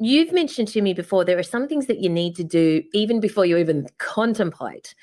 You've 0.00 0.32
mentioned 0.32 0.68
to 0.68 0.82
me 0.82 0.92
before 0.92 1.24
there 1.24 1.38
are 1.38 1.44
some 1.44 1.68
things 1.68 1.86
that 1.86 2.00
you 2.00 2.10
need 2.10 2.34
to 2.36 2.44
do 2.44 2.82
even 2.92 3.20
before 3.20 3.46
you 3.46 3.56
even 3.56 3.86
contemplate 3.98 4.94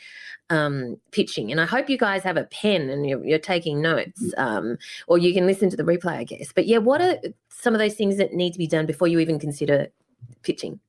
um, 0.52 0.98
pitching. 1.12 1.50
And 1.52 1.60
I 1.60 1.66
hope 1.66 1.90
you 1.90 1.98
guys 1.98 2.22
have 2.24 2.38
a 2.38 2.44
pen 2.44 2.90
and 2.90 3.08
you're, 3.08 3.26
you're 3.26 3.40
taking 3.40 3.82
notes, 3.82 4.22
mm. 4.22 4.38
um, 4.38 4.78
or 5.08 5.18
you 5.18 5.34
can 5.34 5.48
listen 5.48 5.70
to 5.72 5.78
the 5.78 5.84
replay, 5.84 6.18
I 6.18 6.24
guess. 6.26 6.52
But 6.54 6.68
yeah, 6.68 6.78
what 6.78 7.02
are 7.02 7.18
some 7.50 7.74
of 7.74 7.80
those 7.80 7.96
things 7.96 8.18
that 8.18 8.34
need 8.34 8.52
to 8.52 8.60
be 8.60 8.68
done 8.68 8.86
before 8.86 9.08
you 9.08 9.20
even 9.20 9.40
consider 9.40 9.88
pitching? 10.44 10.80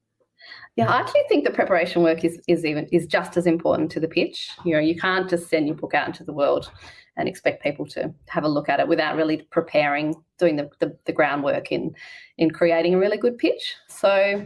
Yeah, 0.75 0.91
I 0.91 1.01
actually 1.01 1.23
think 1.29 1.45
the 1.45 1.51
preparation 1.51 2.03
work 2.03 2.25
is 2.25 2.41
is 2.49 2.65
even 2.65 2.87
is 2.87 3.07
just 3.07 3.37
as 3.37 3.47
important 3.47 3.91
to 3.93 4.01
the 4.01 4.09
pitch. 4.09 4.51
You 4.65 4.73
know, 4.75 4.81
you 4.81 4.99
can't 4.99 5.29
just 5.29 5.49
send 5.49 5.67
your 5.67 5.77
book 5.77 5.95
out 5.95 6.09
into 6.09 6.25
the 6.25 6.33
world 6.33 6.71
and 7.17 7.29
expect 7.29 7.63
people 7.63 7.87
to 7.87 8.13
have 8.29 8.45
a 8.45 8.49
look 8.49 8.71
at 8.71 8.81
it 8.81 8.89
without 8.89 9.17
really 9.17 9.43
preparing, 9.51 10.15
doing 10.39 10.57
the, 10.57 10.71
the, 10.79 10.97
the 11.05 11.13
groundwork 11.13 11.71
in 11.71 11.95
in 12.39 12.51
creating 12.51 12.95
a 12.95 12.99
really 12.99 13.19
good 13.19 13.37
pitch. 13.37 13.75
So 13.89 14.45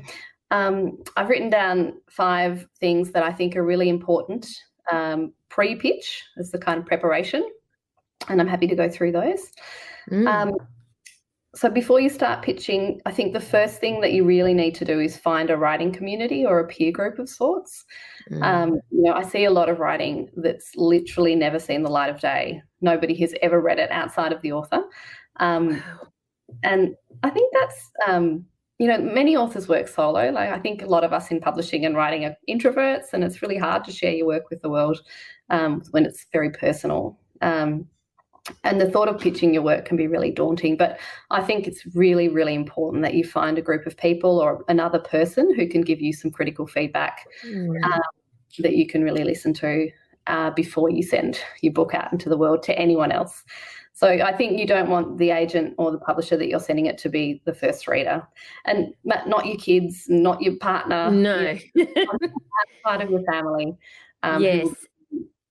um, 0.51 0.99
I've 1.17 1.29
written 1.29 1.49
down 1.49 1.95
five 2.11 2.67
things 2.81 3.13
that 3.13 3.23
I 3.23 3.33
think 3.33 3.57
are 3.57 3.65
really 3.65 3.89
important 3.89 4.49
um, 4.93 5.33
pre 5.49 5.77
pitch 5.77 6.25
as 6.39 6.51
the 6.51 6.59
kind 6.59 6.79
of 6.79 6.87
preparation. 6.87 7.49
And 8.29 8.41
I'm 8.41 8.49
happy 8.49 8.67
to 8.67 8.77
go 8.77 8.89
through 8.89 9.13
those. 9.13 9.53
Mm. 10.11 10.27
Um, 10.27 10.53
so 11.55 11.71
before 11.71 12.01
you 12.01 12.11
start 12.11 12.43
pitching, 12.43 13.01
I 13.07 13.13
think 13.13 13.33
the 13.33 13.41
first 13.41 13.81
thing 13.81 14.01
that 14.03 14.13
you 14.13 14.25
really 14.25 14.53
need 14.53 14.75
to 14.77 14.85
do 14.85 15.01
is 15.01 15.17
find 15.17 15.49
a 15.49 15.57
writing 15.57 15.93
community 15.93 16.45
or 16.45 16.61
a 16.61 16.67
peer 16.67 16.93
group 16.93 17.19
of 17.19 17.29
sorts. 17.29 17.85
Mm. 18.31 18.43
Um, 18.43 18.71
you 18.91 19.03
know, 19.03 19.15
I 19.15 19.23
see 19.23 19.45
a 19.45 19.51
lot 19.51 19.69
of 19.69 19.79
writing 19.79 20.31
that's 20.37 20.73
literally 20.77 21.35
never 21.35 21.59
seen 21.59 21.83
the 21.83 21.91
light 21.91 22.11
of 22.11 22.21
day. 22.21 22.63
Nobody 22.81 23.15
has 23.21 23.35
ever 23.43 23.61
read 23.61 23.79
it 23.79 23.91
outside 23.91 24.33
of 24.33 24.43
the 24.43 24.53
author. 24.53 24.83
Um. 25.41 25.83
And 26.63 26.95
I 27.25 27.31
think 27.31 27.53
that's, 27.53 27.91
um, 28.07 28.45
you 28.79 28.87
know, 28.87 28.99
many 28.99 29.37
authors 29.37 29.69
work 29.69 29.89
solo. 29.89 30.31
Like 30.31 30.51
I 30.51 30.59
think 30.59 30.83
a 30.83 30.87
lot 30.87 31.05
of 31.05 31.13
us 31.13 31.31
in 31.31 31.41
publishing 31.41 31.87
and 31.87 31.97
writing 31.97 32.25
are 32.25 32.37
introverts, 32.49 33.13
and 33.13 33.25
it's 33.25 33.43
really 33.43 33.57
hard 33.57 33.85
to 33.85 33.93
share 33.93 34.13
your 34.13 34.27
work 34.27 34.51
with 34.51 34.61
the 34.63 34.69
world 34.69 35.01
um, 35.51 35.83
when 35.93 36.05
it's 36.05 36.27
very 36.33 36.51
personal. 36.51 37.19
Um, 37.41 37.87
and 38.65 38.81
the 38.81 38.91
thought 38.91 39.09
of 39.09 39.21
pitching 39.21 39.53
your 39.55 39.63
work 39.63 39.85
can 39.87 39.97
be 39.97 40.07
really 40.07 40.31
daunting. 40.31 40.77
But 40.77 40.99
I 41.31 41.43
think 41.43 41.67
it's 41.67 41.85
really, 41.97 42.29
really 42.29 42.55
important 42.55 43.03
that 43.03 43.15
you 43.15 43.25
find 43.25 43.59
a 43.59 43.63
group 43.63 43.87
of 43.87 43.97
people 43.97 44.39
or 44.39 44.65
another 44.69 44.99
person 44.99 45.55
who 45.55 45.69
can 45.69 45.81
give 45.81 46.01
you 46.01 46.13
some 46.13 46.31
critical 46.31 46.67
feedback 46.67 47.27
mm. 47.45 47.83
um, 47.83 48.01
that 48.61 48.77
you 48.77 48.87
can 48.87 49.03
really 49.03 49.25
listen 49.25 49.53
to 49.55 49.91
uh, 50.27 50.51
before 50.51 50.91
you 50.91 51.03
send 51.03 51.41
your 51.61 51.73
book 51.73 51.95
out 51.95 52.13
into 52.13 52.29
the 52.29 52.39
world 52.39 52.63
to 52.65 52.79
anyone 52.79 53.13
else. 53.13 53.45
So 53.97 54.09
I 54.09 54.37
think 54.37 54.59
you 54.59 54.67
don't 54.67 54.91
want 54.91 55.17
the 55.17 55.31
agent 55.31 55.73
or 55.79 55.91
the 55.91 55.97
publisher 55.97 56.37
that 56.37 56.49
you're 56.49 56.61
sending 56.61 56.85
it 56.85 56.99
to 56.99 57.09
be 57.09 57.41
the 57.47 57.55
first 57.55 57.89
reader, 57.89 58.23
and 58.67 58.93
not 59.05 59.47
your 59.47 59.57
kids, 59.57 60.05
not 60.11 60.43
your 60.43 60.57
partner. 60.57 61.11
No, 61.11 61.57
outside 62.85 63.01
of 63.01 63.11
your 63.11 63.23
family. 63.23 63.75
Um, 64.23 64.43
yes, 64.43 64.69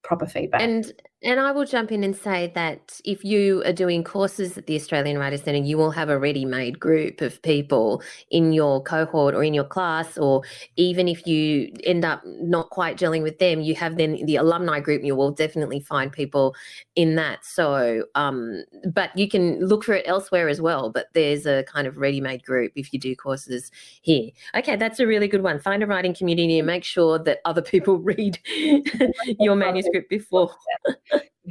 proper 0.03 0.27
feedback. 0.27 0.61
And 0.61 0.93
and 1.25 1.39
I 1.39 1.51
will 1.51 1.65
jump 1.65 1.91
in 1.91 2.03
and 2.03 2.15
say 2.15 2.51
that 2.53 3.01
if 3.03 3.25
you 3.25 3.63
are 3.65 3.73
doing 3.73 4.03
courses 4.03 4.59
at 4.59 4.67
the 4.67 4.75
Australian 4.75 5.17
Writers 5.17 5.41
Centre, 5.41 5.59
you 5.59 5.75
will 5.75 5.89
have 5.89 6.07
a 6.07 6.19
ready 6.19 6.45
made 6.45 6.79
group 6.79 7.19
of 7.19 7.41
people 7.41 8.03
in 8.29 8.53
your 8.53 8.83
cohort 8.83 9.33
or 9.33 9.43
in 9.43 9.55
your 9.55 9.63
class, 9.63 10.19
or 10.19 10.43
even 10.75 11.07
if 11.07 11.25
you 11.25 11.73
end 11.83 12.05
up 12.05 12.21
not 12.25 12.69
quite 12.69 12.95
gelling 12.95 13.23
with 13.23 13.39
them, 13.39 13.59
you 13.59 13.73
have 13.73 13.97
then 13.97 14.23
the 14.27 14.35
alumni 14.35 14.79
group, 14.79 15.03
you 15.03 15.15
will 15.15 15.31
definitely 15.31 15.79
find 15.79 16.11
people 16.11 16.55
in 16.95 17.15
that. 17.15 17.43
So, 17.43 18.05
um, 18.13 18.63
but 18.93 19.09
you 19.17 19.27
can 19.27 19.59
look 19.65 19.83
for 19.83 19.95
it 19.95 20.07
elsewhere 20.07 20.47
as 20.47 20.61
well. 20.61 20.91
But 20.91 21.07
there's 21.13 21.47
a 21.47 21.63
kind 21.63 21.87
of 21.87 21.97
ready 21.97 22.21
made 22.21 22.43
group 22.43 22.71
if 22.75 22.93
you 22.93 22.99
do 22.99 23.15
courses 23.15 23.71
here. 24.03 24.29
Okay, 24.55 24.75
that's 24.75 24.99
a 24.99 25.07
really 25.07 25.27
good 25.27 25.41
one. 25.41 25.59
Find 25.59 25.81
a 25.81 25.87
writing 25.87 26.13
community 26.13 26.59
and 26.59 26.67
make 26.67 26.83
sure 26.83 27.17
that 27.17 27.39
other 27.45 27.63
people 27.63 27.97
read 27.99 28.37
your 29.39 29.55
manuscript 29.55 30.07
before. 30.07 30.53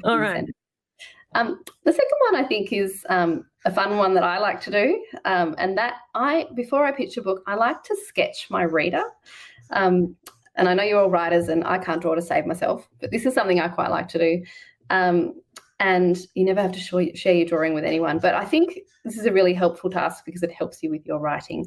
All 0.03 0.19
right. 0.19 0.45
Um, 1.35 1.61
the 1.85 1.93
second 1.93 2.19
one 2.31 2.45
I 2.45 2.47
think 2.47 2.73
is 2.73 3.05
um, 3.09 3.45
a 3.65 3.73
fun 3.73 3.97
one 3.97 4.15
that 4.15 4.25
I 4.25 4.39
like 4.39 4.61
to 4.63 4.71
do, 4.71 5.05
um, 5.25 5.55
and 5.59 5.77
that 5.77 5.95
I 6.15 6.47
before 6.55 6.85
I 6.85 6.93
pitch 6.93 7.17
a 7.17 7.23
book, 7.23 7.43
I 7.47 7.55
like 7.55 7.83
to 7.85 7.97
sketch 8.07 8.47
my 8.51 8.63
reader. 8.63 9.03
Um, 9.71 10.17
and 10.57 10.69
I 10.69 10.75
know 10.75 10.85
you're 10.85 11.01
all 11.01 11.11
writers, 11.11 11.49
and 11.49 11.65
I 11.65 11.79
can't 11.79 12.01
draw 12.01 12.15
to 12.15 12.23
save 12.23 12.47
myself, 12.47 12.89
but 13.01 13.11
this 13.11 13.27
is 13.27 13.35
something 13.35 13.61
I 13.61 13.69
quite 13.69 13.91
like 13.91 14.09
to 14.09 14.19
do. 14.19 14.45
Um, 14.91 15.35
and 15.81 16.19
you 16.35 16.45
never 16.45 16.63
have 16.63 16.73
to 16.73 16.79
show, 16.79 17.05
share 17.15 17.35
your 17.35 17.47
drawing 17.47 17.75
with 17.75 17.85
anyone, 17.85 18.19
but 18.19 18.35
I 18.35 18.45
think 18.45 18.79
this 19.05 19.19
is 19.19 19.27
a 19.27 19.33
really 19.33 19.53
helpful 19.53 19.91
task 19.91 20.25
because 20.25 20.43
it 20.45 20.53
helps 20.53 20.83
you 20.83 20.91
with 20.91 21.05
your 21.05 21.19
writing. 21.19 21.67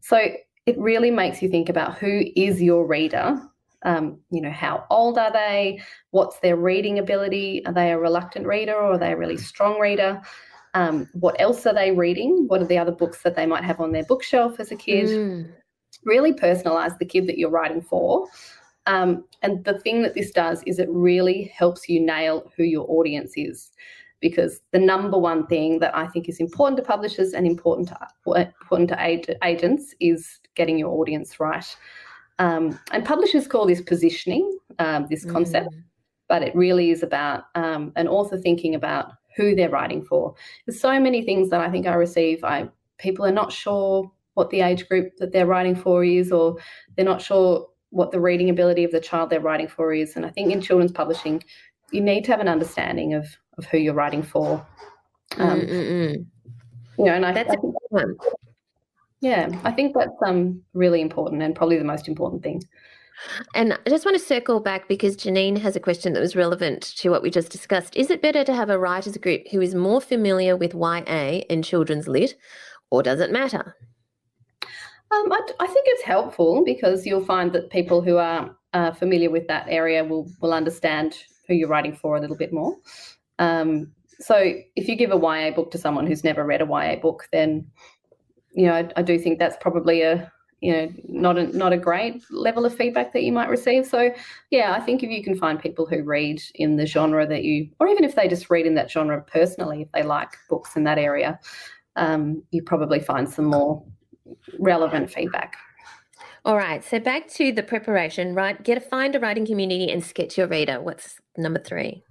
So 0.00 0.18
it 0.66 0.78
really 0.78 1.10
makes 1.10 1.40
you 1.40 1.48
think 1.48 1.70
about 1.70 1.96
who 1.96 2.24
is 2.36 2.60
your 2.60 2.86
reader 2.86 3.40
um, 3.84 4.18
you 4.30 4.40
know, 4.40 4.50
how 4.50 4.84
old 4.90 5.18
are 5.18 5.32
they? 5.32 5.80
What's 6.10 6.40
their 6.40 6.56
reading 6.56 6.98
ability? 6.98 7.64
Are 7.66 7.72
they 7.72 7.92
a 7.92 7.98
reluctant 7.98 8.46
reader 8.46 8.74
or 8.74 8.92
are 8.92 8.98
they 8.98 9.12
a 9.12 9.16
really 9.16 9.36
strong 9.36 9.78
reader? 9.78 10.20
Um, 10.74 11.08
what 11.12 11.40
else 11.40 11.64
are 11.66 11.74
they 11.74 11.92
reading? 11.92 12.46
What 12.48 12.60
are 12.60 12.66
the 12.66 12.78
other 12.78 12.92
books 12.92 13.22
that 13.22 13.36
they 13.36 13.46
might 13.46 13.64
have 13.64 13.80
on 13.80 13.92
their 13.92 14.04
bookshelf 14.04 14.60
as 14.60 14.70
a 14.70 14.76
kid? 14.76 15.08
Mm. 15.08 15.52
Really 16.04 16.32
personalize 16.32 16.98
the 16.98 17.04
kid 17.04 17.26
that 17.26 17.38
you're 17.38 17.50
writing 17.50 17.82
for. 17.82 18.26
Um, 18.86 19.24
and 19.42 19.64
the 19.64 19.78
thing 19.80 20.02
that 20.02 20.14
this 20.14 20.30
does 20.30 20.62
is 20.66 20.78
it 20.78 20.88
really 20.90 21.52
helps 21.54 21.88
you 21.88 22.00
nail 22.00 22.50
who 22.56 22.64
your 22.64 22.86
audience 22.90 23.32
is. 23.36 23.70
Because 24.20 24.60
the 24.72 24.80
number 24.80 25.16
one 25.16 25.46
thing 25.46 25.78
that 25.78 25.96
I 25.96 26.08
think 26.08 26.28
is 26.28 26.40
important 26.40 26.76
to 26.78 26.82
publishers 26.82 27.34
and 27.34 27.46
important 27.46 27.88
to, 27.88 28.32
important 28.32 28.88
to 28.88 29.36
agents 29.44 29.94
is 30.00 30.40
getting 30.56 30.76
your 30.76 30.90
audience 30.90 31.38
right. 31.38 31.64
Um, 32.38 32.78
and 32.92 33.04
publishers 33.04 33.46
call 33.46 33.66
this 33.66 33.80
positioning, 33.80 34.58
um, 34.78 35.06
this 35.10 35.24
concept, 35.24 35.74
mm. 35.74 35.82
but 36.28 36.42
it 36.42 36.54
really 36.54 36.90
is 36.90 37.02
about 37.02 37.44
um, 37.54 37.92
an 37.96 38.06
author 38.06 38.38
thinking 38.38 38.74
about 38.74 39.12
who 39.36 39.54
they're 39.54 39.70
writing 39.70 40.04
for. 40.04 40.34
There's 40.66 40.80
so 40.80 40.98
many 41.00 41.22
things 41.22 41.50
that 41.50 41.60
I 41.60 41.70
think 41.70 41.86
I 41.86 41.94
receive. 41.94 42.44
I 42.44 42.68
people 42.98 43.24
are 43.24 43.32
not 43.32 43.52
sure 43.52 44.10
what 44.34 44.50
the 44.50 44.60
age 44.60 44.88
group 44.88 45.16
that 45.18 45.32
they're 45.32 45.46
writing 45.46 45.74
for 45.74 46.04
is, 46.04 46.30
or 46.30 46.56
they're 46.96 47.04
not 47.04 47.22
sure 47.22 47.68
what 47.90 48.10
the 48.10 48.20
reading 48.20 48.50
ability 48.50 48.84
of 48.84 48.92
the 48.92 49.00
child 49.00 49.30
they're 49.30 49.40
writing 49.40 49.68
for 49.68 49.92
is. 49.92 50.16
And 50.16 50.26
I 50.26 50.30
think 50.30 50.52
in 50.52 50.60
children's 50.60 50.92
publishing, 50.92 51.42
you 51.90 52.00
need 52.00 52.24
to 52.24 52.30
have 52.30 52.40
an 52.40 52.48
understanding 52.48 53.14
of 53.14 53.26
of 53.58 53.64
who 53.66 53.78
you're 53.78 53.94
writing 53.94 54.22
for. 54.22 54.64
Um, 55.36 55.60
you 55.60 57.04
know, 57.04 57.12
and 57.12 57.26
I, 57.26 57.32
that's 57.32 57.50
I 57.50 57.54
a 57.54 57.56
good 57.56 57.74
one. 57.90 58.16
Yeah, 59.20 59.48
I 59.64 59.72
think 59.72 59.94
that's 59.94 60.10
um, 60.24 60.62
really 60.74 61.00
important 61.00 61.42
and 61.42 61.54
probably 61.54 61.78
the 61.78 61.84
most 61.84 62.08
important 62.08 62.42
thing. 62.42 62.62
And 63.54 63.72
I 63.72 63.90
just 63.90 64.04
want 64.04 64.16
to 64.16 64.24
circle 64.24 64.60
back 64.60 64.88
because 64.88 65.16
Janine 65.16 65.58
has 65.58 65.74
a 65.74 65.80
question 65.80 66.12
that 66.12 66.20
was 66.20 66.36
relevant 66.36 66.82
to 66.98 67.10
what 67.10 67.22
we 67.22 67.30
just 67.30 67.50
discussed. 67.50 67.96
Is 67.96 68.10
it 68.10 68.22
better 68.22 68.44
to 68.44 68.54
have 68.54 68.70
a 68.70 68.78
writers 68.78 69.16
group 69.16 69.48
who 69.50 69.60
is 69.60 69.74
more 69.74 70.00
familiar 70.00 70.56
with 70.56 70.74
YA 70.74 71.42
and 71.50 71.64
children's 71.64 72.06
lit, 72.06 72.36
or 72.90 73.02
does 73.02 73.18
it 73.18 73.32
matter? 73.32 73.74
Um, 75.10 75.32
I, 75.32 75.40
I, 75.58 75.66
think 75.66 75.86
it's 75.88 76.02
helpful 76.02 76.62
because 76.64 77.06
you'll 77.06 77.24
find 77.24 77.50
that 77.54 77.70
people 77.70 78.02
who 78.02 78.18
are 78.18 78.54
uh, 78.74 78.92
familiar 78.92 79.30
with 79.30 79.48
that 79.48 79.66
area 79.68 80.04
will 80.04 80.30
will 80.40 80.52
understand 80.52 81.16
who 81.46 81.54
you're 81.54 81.68
writing 81.68 81.96
for 81.96 82.16
a 82.16 82.20
little 82.20 82.36
bit 82.36 82.52
more. 82.52 82.76
Um, 83.38 83.90
so 84.20 84.52
if 84.76 84.86
you 84.86 84.96
give 84.96 85.10
a 85.10 85.16
YA 85.16 85.54
book 85.54 85.70
to 85.70 85.78
someone 85.78 86.06
who's 86.06 86.24
never 86.24 86.44
read 86.44 86.60
a 86.60 86.66
YA 86.66 86.96
book, 87.00 87.26
then 87.32 87.66
you 88.58 88.66
know, 88.66 88.74
I, 88.74 88.88
I, 88.96 89.02
do 89.02 89.20
think 89.20 89.38
that's 89.38 89.56
probably 89.60 90.02
a 90.02 90.30
you 90.60 90.72
know 90.72 90.92
not 91.08 91.38
a 91.38 91.56
not 91.56 91.72
a 91.72 91.76
great 91.76 92.24
level 92.28 92.66
of 92.66 92.74
feedback 92.74 93.12
that 93.12 93.22
you 93.22 93.30
might 93.30 93.48
receive. 93.48 93.86
So 93.86 94.10
yeah, 94.50 94.72
I 94.72 94.80
think 94.80 95.04
if 95.04 95.10
you 95.10 95.22
can 95.22 95.38
find 95.38 95.60
people 95.60 95.86
who 95.86 96.02
read 96.02 96.42
in 96.56 96.74
the 96.74 96.84
genre 96.84 97.24
that 97.24 97.44
you, 97.44 97.68
or 97.78 97.86
even 97.86 98.02
if 98.02 98.16
they 98.16 98.26
just 98.26 98.50
read 98.50 98.66
in 98.66 98.74
that 98.74 98.90
genre 98.90 99.22
personally, 99.22 99.82
if 99.82 99.92
they 99.92 100.02
like 100.02 100.30
books 100.50 100.74
in 100.74 100.82
that 100.84 100.98
area, 100.98 101.38
um, 101.94 102.42
you 102.50 102.60
probably 102.60 102.98
find 102.98 103.30
some 103.30 103.44
more 103.44 103.80
relevant 104.58 105.08
feedback. 105.08 105.56
All 106.44 106.56
right, 106.56 106.82
so 106.82 106.98
back 106.98 107.28
to 107.34 107.52
the 107.52 107.62
preparation, 107.62 108.34
right? 108.34 108.60
Get 108.64 108.76
a 108.76 108.80
find 108.80 109.14
a 109.14 109.20
writing 109.20 109.46
community 109.46 109.88
and 109.92 110.02
sketch 110.04 110.36
your 110.36 110.48
reader. 110.48 110.80
What's 110.80 111.20
number 111.36 111.60
three? 111.60 112.02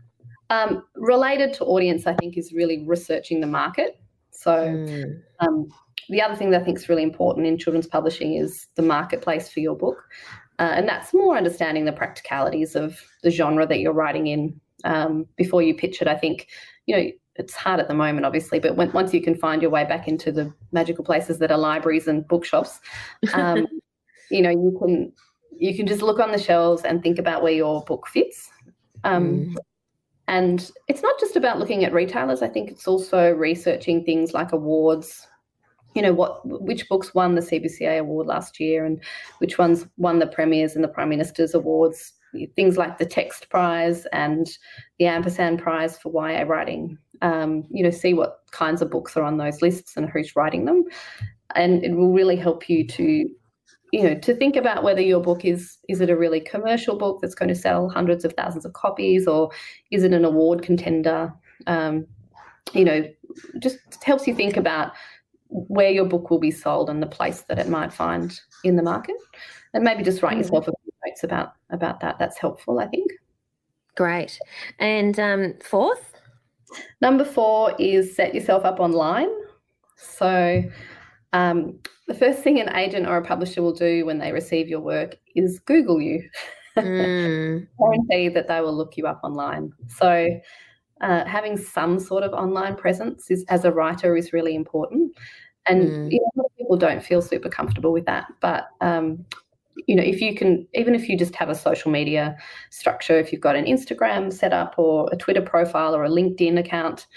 Um, 0.49 0.85
related 0.95 1.53
to 1.55 1.65
audience, 1.65 2.07
I 2.07 2.13
think 2.13 2.37
is 2.37 2.53
really 2.53 2.85
researching 2.85 3.41
the 3.41 3.47
market. 3.47 3.99
So 4.31 4.51
mm. 4.51 5.21
um, 5.41 5.67
the 6.09 6.21
other 6.21 6.35
thing 6.35 6.51
that 6.51 6.61
I 6.61 6.63
think 6.63 6.77
is 6.77 6.89
really 6.89 7.03
important 7.03 7.47
in 7.47 7.57
children's 7.57 7.87
publishing 7.87 8.35
is 8.35 8.67
the 8.75 8.81
marketplace 8.81 9.49
for 9.49 9.59
your 9.59 9.75
book. 9.75 10.03
Uh, 10.59 10.71
and 10.73 10.87
that's 10.87 11.13
more 11.13 11.37
understanding 11.37 11.85
the 11.85 11.91
practicalities 11.91 12.75
of 12.75 12.99
the 13.23 13.29
genre 13.29 13.67
that 13.67 13.79
you're 13.79 13.93
writing 13.93 14.27
in 14.27 14.59
um, 14.85 15.25
before 15.35 15.61
you 15.61 15.75
pitch 15.75 16.01
it. 16.01 16.07
I 16.07 16.15
think, 16.15 16.47
you 16.85 16.95
know, 16.97 17.11
it's 17.35 17.53
hard 17.53 17.79
at 17.79 17.87
the 17.87 17.93
moment, 17.93 18.25
obviously, 18.25 18.59
but 18.59 18.75
when, 18.75 18.91
once 18.91 19.13
you 19.13 19.21
can 19.21 19.35
find 19.35 19.61
your 19.61 19.69
way 19.69 19.85
back 19.85 20.07
into 20.07 20.31
the 20.31 20.51
magical 20.71 21.03
places 21.03 21.37
that 21.39 21.51
are 21.51 21.57
libraries 21.57 22.07
and 22.07 22.27
bookshops, 22.27 22.79
um, 23.33 23.67
you 24.31 24.41
know, 24.41 24.49
you 24.49 24.75
can 24.79 25.13
you 25.59 25.75
can 25.75 25.87
just 25.87 26.01
look 26.01 26.19
on 26.19 26.31
the 26.31 26.37
shelves 26.37 26.83
and 26.83 27.01
think 27.01 27.17
about 27.17 27.41
where 27.41 27.53
your 27.53 27.83
book 27.83 28.07
fits. 28.07 28.49
Um, 29.03 29.29
mm. 29.29 29.55
And 30.27 30.69
it's 30.87 31.01
not 31.01 31.19
just 31.19 31.35
about 31.35 31.57
looking 31.57 31.83
at 31.83 31.93
retailers. 31.93 32.41
I 32.41 32.47
think 32.47 32.69
it's 32.69 32.87
also 32.87 33.31
researching 33.31 34.03
things 34.03 34.33
like 34.33 34.51
awards, 34.51 35.25
you 35.97 36.03
know 36.03 36.13
what 36.13 36.45
which 36.45 36.87
books 36.87 37.15
won 37.15 37.33
the 37.33 37.41
CBCA 37.41 37.99
award 37.99 38.27
last 38.27 38.59
year 38.59 38.85
and 38.85 39.01
which 39.39 39.57
ones 39.57 39.87
won 39.97 40.19
the 40.19 40.27
premiers 40.27 40.75
and 40.75 40.83
the 40.83 40.87
prime 40.87 41.09
minister's 41.09 41.55
awards 41.55 42.13
things 42.55 42.77
like 42.77 42.99
the 42.99 43.05
text 43.05 43.49
prize 43.49 44.05
and 44.13 44.59
the 44.99 45.07
ampersand 45.07 45.57
prize 45.57 45.97
for 45.97 46.11
YA 46.13 46.43
writing. 46.43 46.99
Um, 47.23 47.63
you 47.71 47.81
know 47.81 47.89
see 47.89 48.13
what 48.13 48.41
kinds 48.51 48.83
of 48.83 48.91
books 48.91 49.17
are 49.17 49.23
on 49.23 49.37
those 49.37 49.63
lists 49.63 49.97
and 49.97 50.07
who's 50.07 50.35
writing 50.35 50.65
them. 50.65 50.85
And 51.55 51.83
it 51.83 51.95
will 51.95 52.13
really 52.13 52.35
help 52.35 52.69
you 52.69 52.85
to 52.89 53.27
you 53.91 54.03
know 54.03 54.13
to 54.19 54.35
think 54.35 54.55
about 54.55 54.83
whether 54.83 55.01
your 55.01 55.21
book 55.21 55.45
is 55.45 55.79
is 55.89 55.99
it 55.99 56.11
a 56.11 56.17
really 56.17 56.41
commercial 56.41 56.95
book 56.95 57.21
that's 57.21 57.33
going 57.33 57.49
to 57.49 57.55
sell 57.55 57.89
hundreds 57.89 58.23
of 58.23 58.33
thousands 58.33 58.65
of 58.65 58.73
copies 58.73 59.25
or 59.25 59.49
is 59.89 60.03
it 60.03 60.13
an 60.13 60.25
award 60.25 60.61
contender? 60.61 61.33
Um, 61.65 62.05
you 62.73 62.85
know 62.85 63.03
just 63.59 63.79
helps 64.03 64.27
you 64.27 64.35
think 64.35 64.57
about 64.57 64.91
where 65.49 65.89
your 65.89 66.05
book 66.05 66.29
will 66.29 66.39
be 66.39 66.51
sold 66.51 66.89
and 66.89 67.01
the 67.01 67.07
place 67.07 67.41
that 67.41 67.59
it 67.59 67.69
might 67.69 67.93
find 67.93 68.39
in 68.63 68.75
the 68.75 68.83
market. 68.83 69.15
And 69.73 69.83
maybe 69.83 70.03
just 70.03 70.21
write 70.21 70.35
mm. 70.35 70.39
yourself 70.39 70.67
a 70.67 70.71
few 70.71 70.93
notes 71.05 71.23
about 71.23 71.53
about 71.69 71.99
that. 72.01 72.17
That's 72.19 72.37
helpful, 72.37 72.79
I 72.79 72.87
think. 72.87 73.11
Great. 73.95 74.39
And 74.79 75.19
um, 75.19 75.53
fourth? 75.63 76.13
Number 77.01 77.25
four 77.25 77.75
is 77.79 78.15
set 78.15 78.35
yourself 78.35 78.65
up 78.65 78.79
online. 78.79 79.29
So, 79.95 80.63
um, 81.33 81.79
the 82.07 82.13
first 82.13 82.43
thing 82.43 82.59
an 82.59 82.75
agent 82.75 83.07
or 83.07 83.17
a 83.17 83.25
publisher 83.25 83.61
will 83.61 83.73
do 83.73 84.05
when 84.05 84.19
they 84.19 84.31
receive 84.31 84.67
your 84.67 84.79
work 84.79 85.15
is 85.35 85.59
Google 85.59 86.01
you. 86.01 86.27
Mm. 86.77 87.67
Guarantee 87.79 88.29
that 88.29 88.47
they 88.47 88.61
will 88.61 88.71
look 88.71 88.97
you 88.97 89.07
up 89.07 89.21
online. 89.23 89.71
So, 89.87 90.27
uh, 91.01 91.25
having 91.25 91.57
some 91.57 91.99
sort 91.99 92.23
of 92.23 92.33
online 92.33 92.75
presence 92.75 93.29
is, 93.29 93.45
as 93.49 93.65
a 93.65 93.71
writer 93.71 94.15
is 94.15 94.33
really 94.33 94.55
important. 94.55 95.15
And 95.67 95.83
mm. 95.83 96.11
you 96.11 96.19
know, 96.35 96.43
people 96.57 96.77
don't 96.77 97.03
feel 97.03 97.21
super 97.21 97.49
comfortable 97.49 97.91
with 97.91 98.05
that. 98.05 98.27
But 98.39 98.67
um, 98.81 99.25
you 99.85 99.95
know, 99.95 100.03
if 100.03 100.21
you 100.21 100.35
can, 100.35 100.67
even 100.73 100.95
if 100.95 101.07
you 101.07 101.17
just 101.17 101.35
have 101.35 101.49
a 101.49 101.55
social 101.55 101.91
media 101.91 102.35
structure, 102.71 103.17
if 103.19 103.31
you've 103.31 103.41
got 103.41 103.55
an 103.55 103.65
Instagram 103.65 104.33
set 104.33 104.53
up 104.53 104.75
or 104.77 105.07
a 105.11 105.17
Twitter 105.17 105.41
profile 105.41 105.95
or 105.95 106.03
a 106.03 106.09
LinkedIn 106.09 106.57
account, 106.59 107.07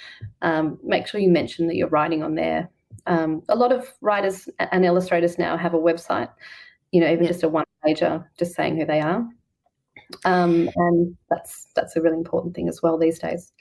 um, 0.42 0.78
make 0.82 1.06
sure 1.06 1.20
you 1.20 1.30
mention 1.30 1.66
that 1.68 1.76
you're 1.76 1.88
writing 1.88 2.22
on 2.22 2.34
there. 2.34 2.68
Um, 3.06 3.42
a 3.48 3.56
lot 3.56 3.72
of 3.72 3.88
writers 4.02 4.48
and 4.58 4.84
illustrators 4.84 5.38
now 5.38 5.56
have 5.56 5.74
a 5.74 5.78
website, 5.78 6.28
you 6.92 7.00
know, 7.00 7.10
even 7.10 7.24
yeah. 7.24 7.30
just 7.30 7.42
a 7.44 7.48
one 7.48 7.64
pager, 7.84 8.24
just 8.38 8.54
saying 8.54 8.76
who 8.76 8.84
they 8.84 9.00
are. 9.00 9.26
Um, 10.24 10.70
and 10.76 11.16
that's 11.28 11.68
that's 11.74 11.96
a 11.96 12.00
really 12.00 12.16
important 12.16 12.54
thing 12.54 12.68
as 12.68 12.82
well 12.82 12.98
these 12.98 13.18
days. 13.18 13.52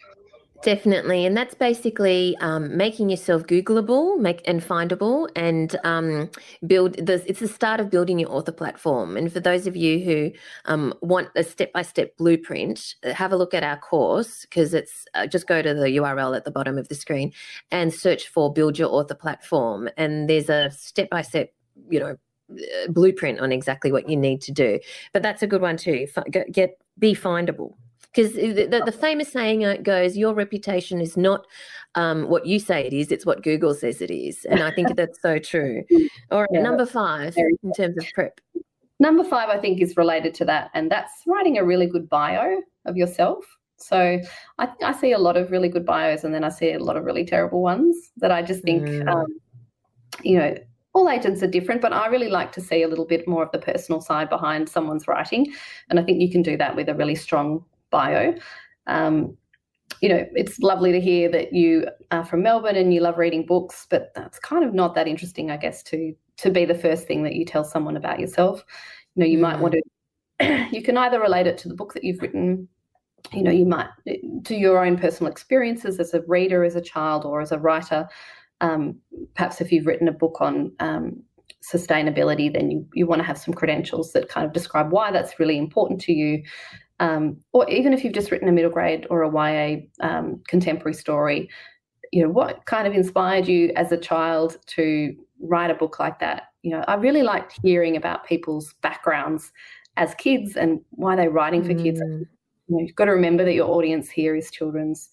Definitely, 0.62 1.26
and 1.26 1.38
that's 1.38 1.56
basically 1.56 2.36
um, 2.42 2.76
making 2.76 3.10
yourself 3.10 3.44
Googleable, 3.44 4.20
make 4.20 4.42
and 4.46 4.62
findable, 4.62 5.30
and 5.34 5.80
um, 5.86 6.30
build. 6.68 6.96
The, 6.96 7.24
it's 7.26 7.40
the 7.40 7.48
start 7.48 7.80
of 7.80 7.90
building 7.90 8.20
your 8.20 8.30
author 8.30 8.52
platform. 8.52 9.16
And 9.16 9.32
for 9.32 9.40
those 9.40 9.68
of 9.68 9.78
you 9.78 10.00
who 10.00 10.32
um, 10.66 10.94
want 11.02 11.30
a 11.38 11.46
step-by-step 11.46 12.18
blueprint, 12.18 12.96
uh, 13.06 13.14
have 13.14 13.32
a 13.32 13.38
look 13.38 13.54
at 13.54 13.64
our 13.64 13.78
course 13.78 14.42
because 14.42 14.74
it's 14.74 15.06
uh, 15.14 15.28
just 15.28 15.48
go 15.48 15.62
to 15.62 15.74
the 15.74 15.96
URL 15.96 16.36
at 16.36 16.44
the 16.44 16.52
bottom 16.52 16.78
of 16.78 16.90
the 16.90 16.96
screen 16.96 17.32
and 17.72 17.94
search 17.94 18.28
for 18.28 18.52
"Build 18.52 18.78
Your 18.78 18.90
Author 18.90 19.16
Platform," 19.16 19.88
and 19.96 20.30
there's 20.30 20.50
a 20.50 20.72
step-by-step, 20.72 21.54
you 21.90 22.02
know, 22.02 22.18
blueprint 22.90 23.40
on 23.40 23.52
exactly 23.52 23.92
what 23.92 24.10
you 24.10 24.18
need 24.18 24.42
to 24.42 24.52
do. 24.52 24.80
But 25.14 25.24
that's 25.24 25.44
a 25.44 25.48
good 25.48 25.62
one 25.62 25.78
too. 25.78 26.08
Get 26.52 26.78
be 26.98 27.16
findable 27.16 27.76
because 28.14 28.34
the, 28.34 28.82
the, 28.86 28.92
famous 28.92 29.32
saying 29.32 29.66
uh, 29.66 29.78
goes, 29.84 30.18
"Your 30.18 30.34
reputation 30.34 31.00
is 31.02 31.16
not 31.16 31.46
um, 31.96 32.28
what 32.30 32.46
you 32.46 32.60
say 32.60 32.86
it 32.86 32.94
is; 32.94 33.12
it's 33.12 33.26
what 33.26 33.44
Google 33.44 33.74
says 33.74 34.02
it 34.02 34.12
is." 34.12 34.46
And 34.46 34.62
I 34.64 34.72
think 34.72 34.96
that's 34.96 35.22
so 35.22 35.40
true. 35.40 35.84
All 36.32 36.42
right, 36.42 36.50
yeah, 36.52 36.62
number 36.62 36.86
five 36.86 37.36
in 37.38 37.74
terms 37.74 37.98
of 37.98 38.06
prep. 38.14 38.40
Number 39.00 39.24
five, 39.24 39.50
I 39.50 39.58
think, 39.58 39.82
is 39.82 39.96
related 39.96 40.34
to 40.36 40.46
that, 40.46 40.72
and 40.74 40.92
that's 40.92 41.24
writing 41.26 41.58
a 41.58 41.64
really 41.64 41.88
good 41.88 42.10
bio 42.10 42.62
of 42.86 42.98
yourself. 42.98 43.46
So 43.78 44.20
I, 44.58 44.70
I 44.84 44.92
see 44.92 45.14
a 45.14 45.18
lot 45.18 45.38
of 45.38 45.52
really 45.52 45.70
good 45.70 45.86
bios, 45.86 46.24
and 46.24 46.34
then 46.34 46.44
I 46.44 46.50
see 46.50 46.74
a 46.74 46.80
lot 46.80 46.98
of 46.98 47.06
really 47.06 47.26
terrible 47.26 47.62
ones 47.62 48.12
that 48.18 48.32
I 48.32 48.42
just 48.42 48.64
think, 48.64 48.84
mm. 48.84 49.08
um, 49.08 49.28
you 50.22 50.38
know, 50.38 50.56
all 50.94 51.10
agents 51.10 51.44
are 51.44 51.48
different, 51.48 51.82
but 51.82 51.94
I 51.94 52.08
really 52.08 52.30
like 52.30 52.52
to 52.54 52.62
see 52.62 52.82
a 52.82 52.88
little 52.88 53.06
bit 53.06 53.28
more 53.28 53.44
of 53.44 53.52
the 53.52 53.60
personal 53.60 54.02
side 54.02 54.30
behind 54.30 54.68
someone's 54.68 55.08
writing. 55.08 55.54
And 55.90 56.00
I 56.00 56.04
think 56.04 56.20
you 56.20 56.32
can 56.32 56.42
do 56.42 56.58
that 56.58 56.76
with 56.76 56.90
a 56.90 56.96
really 56.96 57.16
strong 57.16 57.64
bio. 57.92 58.34
Um, 58.88 59.38
you 60.02 60.10
know, 60.10 60.26
it's 60.34 60.60
lovely 60.60 60.92
to 60.92 61.02
hear 61.02 61.30
that 61.30 61.54
you 61.54 61.88
are 62.12 62.26
from 62.26 62.44
Melbourne 62.44 62.76
and 62.76 62.94
you 62.94 63.02
love 63.02 63.18
reading 63.18 63.46
books, 63.46 63.86
but 63.90 64.12
that's 64.16 64.40
kind 64.40 64.64
of 64.64 64.74
not 64.74 64.96
that 64.96 65.08
interesting, 65.08 65.52
I 65.52 65.58
guess, 65.58 65.84
to 65.84 66.14
to 66.38 66.50
be 66.50 66.64
the 66.64 66.76
first 66.76 67.06
thing 67.06 67.24
that 67.24 67.36
you 67.36 67.44
tell 67.44 67.66
someone 67.66 67.98
about 67.98 68.20
yourself. 68.20 68.64
You 69.16 69.22
know, 69.22 69.26
you 69.26 69.38
mm. 69.38 69.42
might 69.42 69.60
want 69.60 69.76
to. 69.76 70.68
you 70.72 70.82
can 70.82 70.98
either 70.98 71.20
relate 71.20 71.48
it 71.48 71.58
to 71.60 71.68
the 71.68 71.76
book 71.76 71.94
that 71.94 72.04
you've 72.04 72.22
written. 72.22 72.68
You 73.34 73.44
know, 73.44 73.52
you 73.52 73.66
might 73.66 73.90
to 74.46 74.56
your 74.56 74.86
own 74.86 74.98
personal 74.98 75.30
experiences 75.30 76.00
as 76.00 76.14
a 76.14 76.22
reader, 76.28 76.64
as 76.64 76.78
a 76.78 76.82
child, 76.82 77.26
or 77.26 77.42
as 77.42 77.52
a 77.52 77.60
writer. 77.60 78.08
Um, 78.62 79.00
perhaps 79.36 79.62
if 79.62 79.72
you've 79.72 79.86
written 79.86 80.08
a 80.08 80.14
book 80.14 80.38
on 80.42 80.72
um, 80.80 81.22
sustainability, 81.64 82.52
then 82.52 82.70
you, 82.72 82.86
you 82.94 83.08
want 83.08 83.20
to 83.22 83.26
have 83.26 83.38
some 83.38 83.54
credentials 83.54 84.12
that 84.14 84.30
kind 84.30 84.46
of 84.46 84.54
describe 84.54 84.92
why 84.92 85.12
that's 85.12 85.40
really 85.40 85.58
important 85.58 86.02
to 86.02 86.14
you 86.14 86.44
um, 87.00 87.38
or 87.54 87.70
even 87.70 87.94
if 87.94 88.04
you've 88.04 88.14
just 88.14 88.32
written 88.32 88.48
a 88.48 88.52
middle 88.52 88.72
grade 88.72 89.08
or 89.10 89.24
a 89.24 89.30
YA 89.30 89.82
um, 90.02 90.42
contemporary 90.48 90.94
story, 90.94 91.50
you 92.12 92.24
know, 92.24 92.30
what 92.30 92.66
kind 92.66 92.88
of 92.88 92.94
inspired 92.94 93.48
you 93.48 93.72
as 93.76 93.92
a 93.92 93.98
child 93.98 94.58
to 94.68 95.16
write 95.42 95.72
a 95.72 95.76
book 95.76 96.00
like 96.00 96.20
that? 96.20 96.44
You 96.64 96.72
know, 96.72 96.84
I 96.88 96.96
really 96.96 97.24
liked 97.24 97.60
hearing 97.64 97.96
about 97.96 98.26
people's 98.26 98.74
backgrounds 98.82 99.52
as 99.96 100.14
kids 100.16 100.58
and 100.58 100.82
why 100.92 101.16
they're 101.16 101.32
writing 101.32 101.64
for 101.64 101.74
mm. 101.74 101.84
kids. 101.84 102.00
You 102.00 102.28
know, 102.68 102.80
you've 102.80 102.96
got 102.96 103.06
to 103.06 103.12
remember 103.12 103.46
that 103.46 103.54
your 103.54 103.70
audience 103.70 104.10
here 104.10 104.36
is 104.36 104.52
children's, 104.52 105.10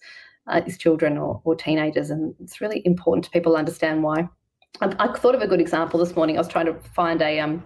uh, 0.49 0.61
is 0.67 0.79
children 0.79 1.19
or, 1.19 1.41
or 1.45 1.55
teenagers, 1.55 2.11
and 2.11 2.35
it's 2.41 2.61
really 2.61 2.83
important 2.85 3.25
to 3.25 3.31
people 3.31 3.57
understand 3.57 4.03
why. 4.03 4.29
I, 4.81 4.95
I, 4.99 5.13
thought 5.13 5.35
of 5.35 5.43
a 5.43 5.47
good 5.47 5.61
example 5.61 5.99
this 6.01 6.15
morning. 6.15 6.37
I 6.37 6.41
was 6.41 6.49
trying 6.49 6.67
to 6.67 6.75
find 6.95 7.23
a 7.23 7.41
um, 7.41 7.65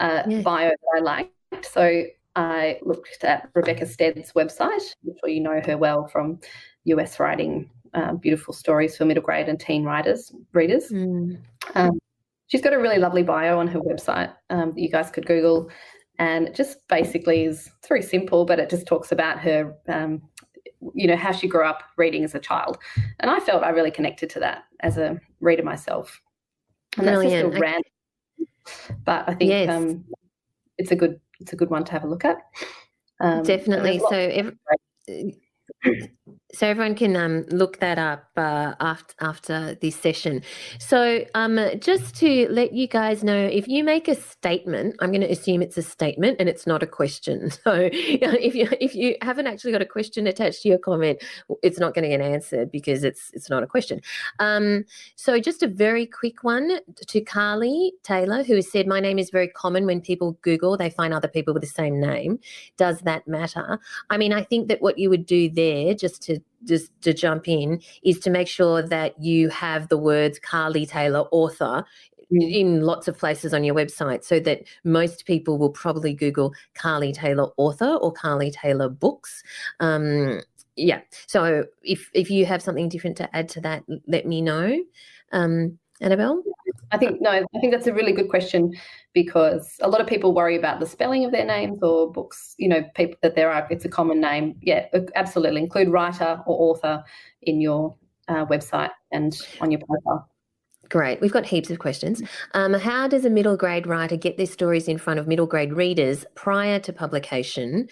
uh, 0.00 0.22
yeah. 0.26 0.40
bio 0.42 0.68
that 0.68 0.96
I 0.96 1.00
liked. 1.00 1.32
So 1.64 2.04
I 2.36 2.78
looked 2.82 3.24
at 3.24 3.48
Rebecca 3.54 3.86
Stead's 3.86 4.32
website. 4.32 4.94
I'm 5.06 5.14
sure 5.20 5.28
you 5.28 5.40
know 5.40 5.60
her 5.64 5.76
well 5.76 6.06
from 6.08 6.40
US 6.84 7.20
writing 7.20 7.70
uh, 7.94 8.14
beautiful 8.14 8.54
stories 8.54 8.96
for 8.96 9.04
middle 9.04 9.22
grade 9.22 9.48
and 9.48 9.58
teen 9.58 9.84
writers, 9.84 10.32
readers. 10.52 10.90
Mm. 10.90 11.38
Um, 11.74 11.98
she's 12.46 12.60
got 12.60 12.72
a 12.72 12.78
really 12.78 12.98
lovely 12.98 13.22
bio 13.22 13.58
on 13.58 13.68
her 13.68 13.80
website 13.80 14.32
um, 14.50 14.72
that 14.72 14.80
you 14.80 14.90
guys 14.90 15.10
could 15.10 15.26
Google. 15.26 15.70
And 16.18 16.48
it 16.48 16.54
just 16.54 16.86
basically 16.88 17.44
is 17.44 17.70
it's 17.78 17.88
very 17.88 18.02
simple, 18.02 18.44
but 18.44 18.58
it 18.58 18.68
just 18.68 18.86
talks 18.86 19.12
about 19.12 19.38
her, 19.38 19.74
um, 19.88 20.22
you 20.94 21.06
know, 21.06 21.16
how 21.16 21.32
she 21.32 21.48
grew 21.48 21.64
up 21.64 21.82
reading 21.96 22.24
as 22.24 22.34
a 22.34 22.38
child. 22.38 22.78
And 23.20 23.30
I 23.30 23.40
felt 23.40 23.64
I 23.64 23.70
really 23.70 23.90
connected 23.90 24.30
to 24.30 24.40
that 24.40 24.64
as 24.80 24.96
a 24.98 25.20
reader 25.40 25.62
myself. 25.62 26.20
And 26.96 27.06
Brilliant. 27.06 27.32
that's 27.32 27.42
just 27.42 27.56
a 27.56 27.60
random, 27.60 27.82
but 29.04 29.28
I 29.28 29.34
think 29.34 29.50
yes. 29.50 29.70
Um, 29.70 30.04
it's 30.78 30.92
a 30.92 30.96
good 30.96 31.20
it's 31.40 31.52
a 31.52 31.56
good 31.56 31.70
one 31.70 31.84
to 31.84 31.92
have 31.92 32.04
a 32.04 32.08
look 32.08 32.24
at. 32.24 32.38
Um, 33.20 33.42
Definitely. 33.42 33.98
So, 33.98 34.14
every, 34.14 34.56
so 36.54 36.66
everyone 36.66 36.94
can 36.94 37.14
um, 37.14 37.44
look 37.50 37.78
that 37.80 37.98
up 37.98 38.24
uh, 38.36 38.74
after 38.80 39.14
after 39.20 39.74
this 39.82 39.96
session. 39.96 40.42
So 40.78 41.24
um, 41.34 41.60
just 41.78 42.14
to 42.16 42.48
let 42.48 42.72
you 42.72 42.86
guys 42.86 43.22
know, 43.22 43.36
if 43.36 43.68
you 43.68 43.84
make 43.84 44.08
a 44.08 44.14
statement, 44.14 44.96
I'm 45.00 45.10
going 45.10 45.20
to 45.20 45.30
assume 45.30 45.60
it's 45.60 45.76
a 45.76 45.82
statement 45.82 46.36
and 46.40 46.48
it's 46.48 46.66
not 46.66 46.82
a 46.82 46.86
question. 46.86 47.50
So 47.68 47.74
if 47.92 48.54
you 48.54 48.68
if 48.80 48.94
you 48.94 49.16
haven't 49.20 49.46
actually 49.46 49.72
got 49.72 49.82
a 49.82 49.86
question 49.86 50.26
attached 50.26 50.62
to 50.62 50.68
your 50.68 50.78
comment, 50.78 51.22
it's 51.62 51.78
not 51.78 51.92
going 51.92 52.04
to 52.04 52.08
get 52.08 52.20
answered 52.20 52.70
because 52.70 53.04
it's 53.04 53.30
it's 53.34 53.50
not 53.50 53.62
a 53.62 53.66
question. 53.66 54.00
Um, 54.38 54.84
so 55.16 55.38
just 55.38 55.62
a 55.62 55.66
very 55.66 56.06
quick 56.06 56.44
one 56.44 56.78
to 57.08 57.20
Carly 57.20 57.92
Taylor, 58.04 58.42
who 58.42 58.54
has 58.54 58.70
said, 58.70 58.86
"My 58.86 59.00
name 59.00 59.18
is 59.18 59.28
very 59.30 59.48
common 59.48 59.84
when 59.86 60.00
people 60.00 60.38
Google, 60.40 60.76
they 60.76 60.88
find 60.88 61.12
other 61.12 61.28
people 61.28 61.52
with 61.52 61.62
the 61.62 61.68
same 61.68 62.00
name. 62.00 62.38
Does 62.78 63.00
that 63.00 63.28
matter?" 63.28 63.78
I 64.08 64.16
mean, 64.16 64.32
I 64.32 64.44
think 64.44 64.68
that 64.68 64.80
what 64.80 64.98
you 64.98 65.10
would 65.10 65.26
do 65.26 65.50
there, 65.50 65.94
just 65.94 66.17
to 66.20 66.38
just 66.64 66.90
to 67.02 67.12
jump 67.12 67.48
in, 67.48 67.80
is 68.02 68.18
to 68.20 68.30
make 68.30 68.48
sure 68.48 68.82
that 68.82 69.20
you 69.22 69.48
have 69.48 69.88
the 69.88 69.98
words 69.98 70.38
Carly 70.38 70.86
Taylor 70.86 71.24
author 71.30 71.84
mm. 72.32 72.52
in 72.52 72.82
lots 72.82 73.08
of 73.08 73.18
places 73.18 73.54
on 73.54 73.64
your 73.64 73.74
website 73.74 74.24
so 74.24 74.40
that 74.40 74.62
most 74.84 75.26
people 75.26 75.58
will 75.58 75.70
probably 75.70 76.14
Google 76.14 76.52
Carly 76.74 77.12
Taylor 77.12 77.50
author 77.56 77.94
or 77.94 78.12
Carly 78.12 78.50
Taylor 78.50 78.88
books. 78.88 79.42
Um, 79.80 80.40
yeah. 80.76 81.00
So 81.26 81.64
if 81.82 82.10
if 82.14 82.30
you 82.30 82.46
have 82.46 82.62
something 82.62 82.88
different 82.88 83.16
to 83.18 83.36
add 83.36 83.48
to 83.50 83.60
that, 83.62 83.84
let 84.06 84.26
me 84.26 84.40
know. 84.40 84.78
Um, 85.32 85.78
Annabel? 86.00 86.42
I 86.90 86.98
think 86.98 87.20
no, 87.20 87.30
I 87.30 87.58
think 87.60 87.72
that's 87.72 87.86
a 87.86 87.92
really 87.92 88.12
good 88.12 88.28
question 88.28 88.74
because 89.12 89.74
a 89.80 89.88
lot 89.88 90.00
of 90.00 90.06
people 90.06 90.34
worry 90.34 90.56
about 90.56 90.80
the 90.80 90.86
spelling 90.86 91.24
of 91.24 91.32
their 91.32 91.44
names 91.44 91.82
or 91.82 92.10
books, 92.10 92.54
you 92.58 92.68
know, 92.68 92.82
people 92.94 93.16
that 93.22 93.34
there 93.34 93.50
are 93.50 93.66
it's 93.70 93.84
a 93.84 93.88
common 93.88 94.20
name. 94.20 94.56
Yeah, 94.62 94.86
absolutely. 95.14 95.60
Include 95.62 95.88
writer 95.90 96.42
or 96.46 96.70
author 96.70 97.04
in 97.42 97.60
your 97.60 97.94
uh, 98.28 98.46
website 98.46 98.90
and 99.12 99.38
on 99.60 99.70
your 99.70 99.80
profile. 99.80 100.28
Great. 100.88 101.20
We've 101.20 101.32
got 101.32 101.44
heaps 101.44 101.70
of 101.70 101.78
questions. 101.78 102.22
Um, 102.54 102.72
how 102.72 103.08
does 103.08 103.26
a 103.26 103.30
middle 103.30 103.56
grade 103.56 103.86
writer 103.86 104.16
get 104.16 104.38
their 104.38 104.46
stories 104.46 104.88
in 104.88 104.96
front 104.96 105.20
of 105.20 105.28
middle 105.28 105.46
grade 105.46 105.74
readers 105.74 106.24
prior 106.34 106.78
to 106.80 106.92
publication 106.92 107.88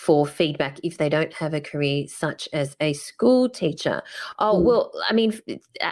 for 0.00 0.26
feedback 0.26 0.78
if 0.82 0.96
they 0.96 1.10
don't 1.10 1.34
have 1.34 1.52
a 1.52 1.60
career 1.60 2.06
such 2.08 2.48
as 2.54 2.74
a 2.80 2.94
school 2.94 3.50
teacher. 3.50 4.00
Oh, 4.38 4.56
mm. 4.56 4.62
well, 4.62 4.92
I 5.06 5.12
mean, 5.12 5.38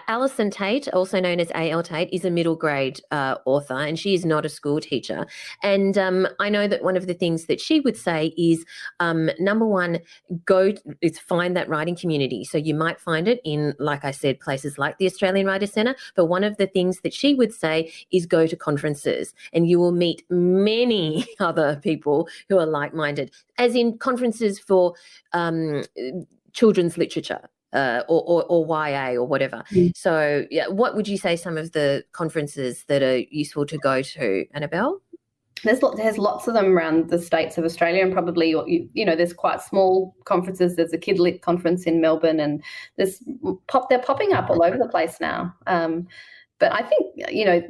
Allison 0.08 0.50
Tait, 0.50 0.88
also 0.94 1.20
known 1.20 1.40
as 1.40 1.50
A.L. 1.50 1.82
Tait, 1.82 2.08
is 2.10 2.24
a 2.24 2.30
middle 2.30 2.56
grade 2.56 3.02
uh, 3.10 3.36
author 3.44 3.74
and 3.74 3.98
she 3.98 4.14
is 4.14 4.24
not 4.24 4.46
a 4.46 4.48
school 4.48 4.80
teacher. 4.80 5.26
And 5.62 5.98
um, 5.98 6.26
I 6.40 6.48
know 6.48 6.66
that 6.68 6.82
one 6.82 6.96
of 6.96 7.06
the 7.06 7.12
things 7.12 7.44
that 7.46 7.60
she 7.60 7.80
would 7.80 7.98
say 7.98 8.32
is 8.38 8.64
um, 8.98 9.28
number 9.38 9.66
one, 9.66 9.98
go 10.46 10.72
is 11.02 11.18
find 11.18 11.54
that 11.58 11.68
writing 11.68 11.94
community. 11.94 12.46
So 12.46 12.56
you 12.56 12.74
might 12.74 12.98
find 12.98 13.28
it 13.28 13.42
in, 13.44 13.74
like 13.78 14.06
I 14.06 14.12
said, 14.12 14.40
places 14.40 14.78
like 14.78 14.96
the 14.96 15.04
Australian 15.04 15.46
Writers 15.46 15.72
Centre. 15.72 15.96
But 16.16 16.26
one 16.26 16.44
of 16.44 16.56
the 16.56 16.66
things 16.66 17.00
that 17.00 17.12
she 17.12 17.34
would 17.34 17.52
say 17.52 17.92
is 18.10 18.24
go 18.24 18.46
to 18.46 18.56
conferences 18.56 19.34
and 19.52 19.68
you 19.68 19.78
will 19.78 19.92
meet 19.92 20.24
many 20.30 21.26
other 21.40 21.76
people 21.82 22.26
who 22.48 22.58
are 22.58 22.64
like 22.64 22.94
minded, 22.94 23.32
as 23.58 23.74
in 23.74 23.98
conferences 23.98 24.58
for 24.58 24.94
um, 25.32 25.84
children's 26.52 26.96
literature 26.96 27.48
uh, 27.72 28.02
or, 28.08 28.22
or, 28.26 28.44
or, 28.48 28.88
YA 28.88 29.10
or 29.10 29.24
whatever. 29.26 29.62
Mm. 29.70 29.96
So, 29.96 30.46
yeah, 30.50 30.68
what 30.68 30.96
would 30.96 31.06
you 31.06 31.18
say 31.18 31.36
some 31.36 31.58
of 31.58 31.72
the 31.72 32.04
conferences 32.12 32.84
that 32.84 33.02
are 33.02 33.18
useful 33.18 33.66
to 33.66 33.78
go 33.78 34.02
to, 34.02 34.46
Annabel? 34.54 35.02
There's 35.64 35.80
there's 35.96 36.18
lots 36.18 36.46
of 36.46 36.54
them 36.54 36.76
around 36.76 37.10
the 37.10 37.20
states 37.20 37.58
of 37.58 37.64
Australia, 37.64 38.04
and 38.04 38.12
probably 38.12 38.50
you, 38.50 38.88
you 38.92 39.04
know 39.04 39.16
there's 39.16 39.32
quite 39.32 39.60
small 39.60 40.14
conferences. 40.24 40.76
There's 40.76 40.92
a 40.92 40.98
Kid 40.98 41.18
Lit 41.18 41.42
conference 41.42 41.82
in 41.82 42.00
Melbourne, 42.00 42.38
and 42.38 42.62
there's 42.96 43.20
pop 43.66 43.88
they're 43.88 43.98
popping 43.98 44.32
up 44.32 44.50
all 44.50 44.62
over 44.62 44.78
the 44.78 44.86
place 44.86 45.16
now. 45.20 45.52
Um, 45.66 46.06
but 46.60 46.72
I 46.72 46.82
think 46.82 47.12
you 47.32 47.44
know 47.44 47.60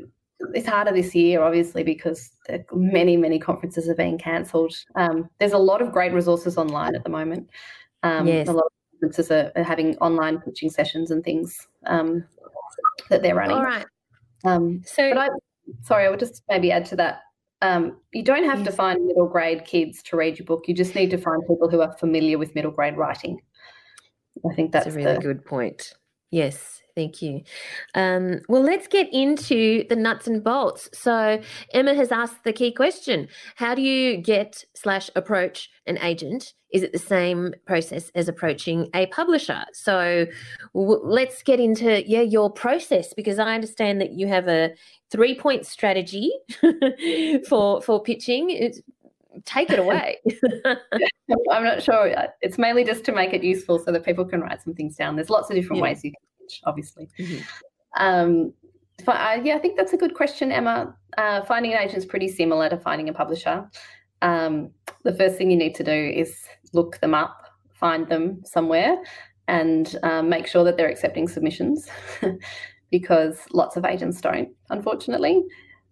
it's 0.55 0.67
harder 0.67 0.93
this 0.93 1.15
year, 1.15 1.43
obviously, 1.43 1.83
because 1.83 2.31
many, 2.73 3.17
many 3.17 3.39
conferences 3.39 3.89
are 3.89 3.95
being 3.95 4.19
cancelled. 4.19 4.75
Um, 4.95 5.29
there's 5.39 5.53
a 5.53 5.59
lot 5.59 5.83
of 5.83 5.93
great 5.93 6.13
resources 6.13 6.57
online 6.57 6.95
at 6.95 7.05
the 7.05 7.11
moment. 7.11 7.51
Um, 8.03 8.27
yes. 8.27 8.49
A 8.49 8.53
lot 8.53 8.67
of 8.67 8.73
conferences 8.93 9.31
are, 9.31 9.53
are, 9.57 9.65
having 9.65 9.97
online 9.99 10.41
pitching 10.41 10.71
sessions 10.71 11.11
and 11.11 11.25
things 11.25 11.67
um, 11.87 12.25
that 13.11 13.23
they're 13.23 13.35
running. 13.35 13.57
All 13.57 13.65
right. 13.65 13.87
Um, 14.45 14.83
so, 14.87 15.11
but 15.11 15.19
I, 15.19 15.29
sorry, 15.83 16.07
I 16.07 16.11
would 16.11 16.21
just 16.21 16.43
maybe 16.49 16.71
add 16.71 16.87
to 16.87 16.97
that. 16.97 17.21
Um, 17.61 18.01
you 18.13 18.23
don't 18.23 18.45
have 18.45 18.61
yes. 18.61 18.69
to 18.69 18.73
find 18.73 19.05
middle 19.05 19.27
grade 19.27 19.65
kids 19.65 20.03
to 20.05 20.17
read 20.17 20.39
your 20.39 20.47
book. 20.47 20.69
You 20.69 20.75
just 20.75 20.95
need 20.95 21.11
to 21.11 21.19
find 21.19 21.43
people 21.49 21.69
who 21.69 21.81
are 21.81 21.93
familiar 21.99 22.39
with 22.39 22.55
middle 22.55 22.71
grade 22.71 22.97
writing. 22.97 23.41
I 24.49 24.55
think 24.55 24.71
that's, 24.71 24.85
that's 24.85 24.95
a 24.95 24.99
really 24.99 25.15
the, 25.15 25.21
good 25.21 25.45
point. 25.45 25.95
Yes. 26.31 26.81
Thank 26.99 27.23
you. 27.23 27.43
Um, 27.95 28.41
well, 28.49 28.61
let's 28.61 28.89
get 28.89 29.09
into 29.15 29.85
the 29.89 29.95
nuts 29.95 30.27
and 30.27 30.43
bolts. 30.43 30.91
So, 30.93 31.41
Emma 31.73 31.95
has 31.95 32.11
asked 32.11 32.43
the 32.43 32.53
key 32.53 32.73
question 32.73 33.29
How 33.55 33.77
do 33.77 33.83
you 33.83 34.17
get 34.17 34.65
slash 34.75 35.09
approach 35.15 35.71
an 35.87 35.97
agent? 35.99 36.55
Is 36.73 36.83
it 36.83 36.93
the 36.93 36.99
same 36.99 37.55
process 37.67 38.11
as 38.17 38.27
approaching 38.27 38.91
a 38.95 39.07
publisher? 39.07 39.65
So, 39.73 40.27
w- 40.75 41.01
let's 41.05 41.45
get 41.45 41.61
into 41.61 42.03
yeah 42.05 42.23
your 42.23 42.51
process 42.51 43.15
because 43.15 43.39
I 43.39 43.55
understand 43.55 44.01
that 44.01 44.11
you 44.11 44.27
have 44.27 44.49
a 44.49 44.73
three 45.13 45.37
point 45.37 45.67
strategy 45.67 46.33
for 47.49 47.81
for 47.81 48.03
pitching. 48.03 48.51
It's, 48.51 48.81
take 49.45 49.71
it 49.71 49.79
away. 49.79 50.17
I'm 51.53 51.63
not 51.63 51.81
sure. 51.81 52.13
It's 52.43 52.59
mainly 52.59 52.83
just 52.83 53.05
to 53.05 53.13
make 53.13 53.33
it 53.33 53.45
useful 53.45 53.79
so 53.79 53.93
that 53.93 54.05
people 54.05 54.25
can 54.25 54.41
write 54.41 54.63
some 54.63 54.75
things 54.75 54.97
down. 54.97 55.15
There's 55.15 55.31
lots 55.31 55.49
of 55.49 55.55
different 55.55 55.77
yeah. 55.77 55.83
ways 55.85 56.03
you 56.03 56.11
can 56.11 56.29
obviously. 56.65 57.09
Mm-hmm. 57.19 57.43
Um, 58.03 58.53
uh, 59.07 59.39
yeah, 59.43 59.55
I 59.55 59.59
think 59.59 59.77
that's 59.77 59.93
a 59.93 59.97
good 59.97 60.15
question, 60.15 60.53
Emma. 60.53 60.95
Uh, 61.17 61.43
finding 61.43 61.73
an 61.73 61.79
agent 61.79 61.99
is 61.99 62.07
pretty 62.07 62.29
similar 62.29 62.69
to 62.69 62.77
finding 62.77 63.09
a 63.09 63.13
publisher. 63.13 63.69
Um, 64.23 64.71
the 65.05 65.15
first 65.15 65.37
thing 65.37 65.51
you 65.51 65.57
need 65.57 65.75
to 65.77 65.85
do 65.85 65.93
is 65.93 66.37
look 66.73 66.99
them 67.01 67.15
up, 67.15 67.41
find 67.73 68.09
them 68.09 68.43
somewhere, 68.45 68.97
and 69.47 69.97
um, 70.03 70.29
make 70.29 70.47
sure 70.47 70.65
that 70.65 70.77
they're 70.77 70.89
accepting 70.89 71.29
submissions 71.29 71.89
because 72.91 73.41
lots 73.53 73.77
of 73.77 73.85
agents 73.85 74.21
don't, 74.21 74.49
unfortunately 74.71 75.45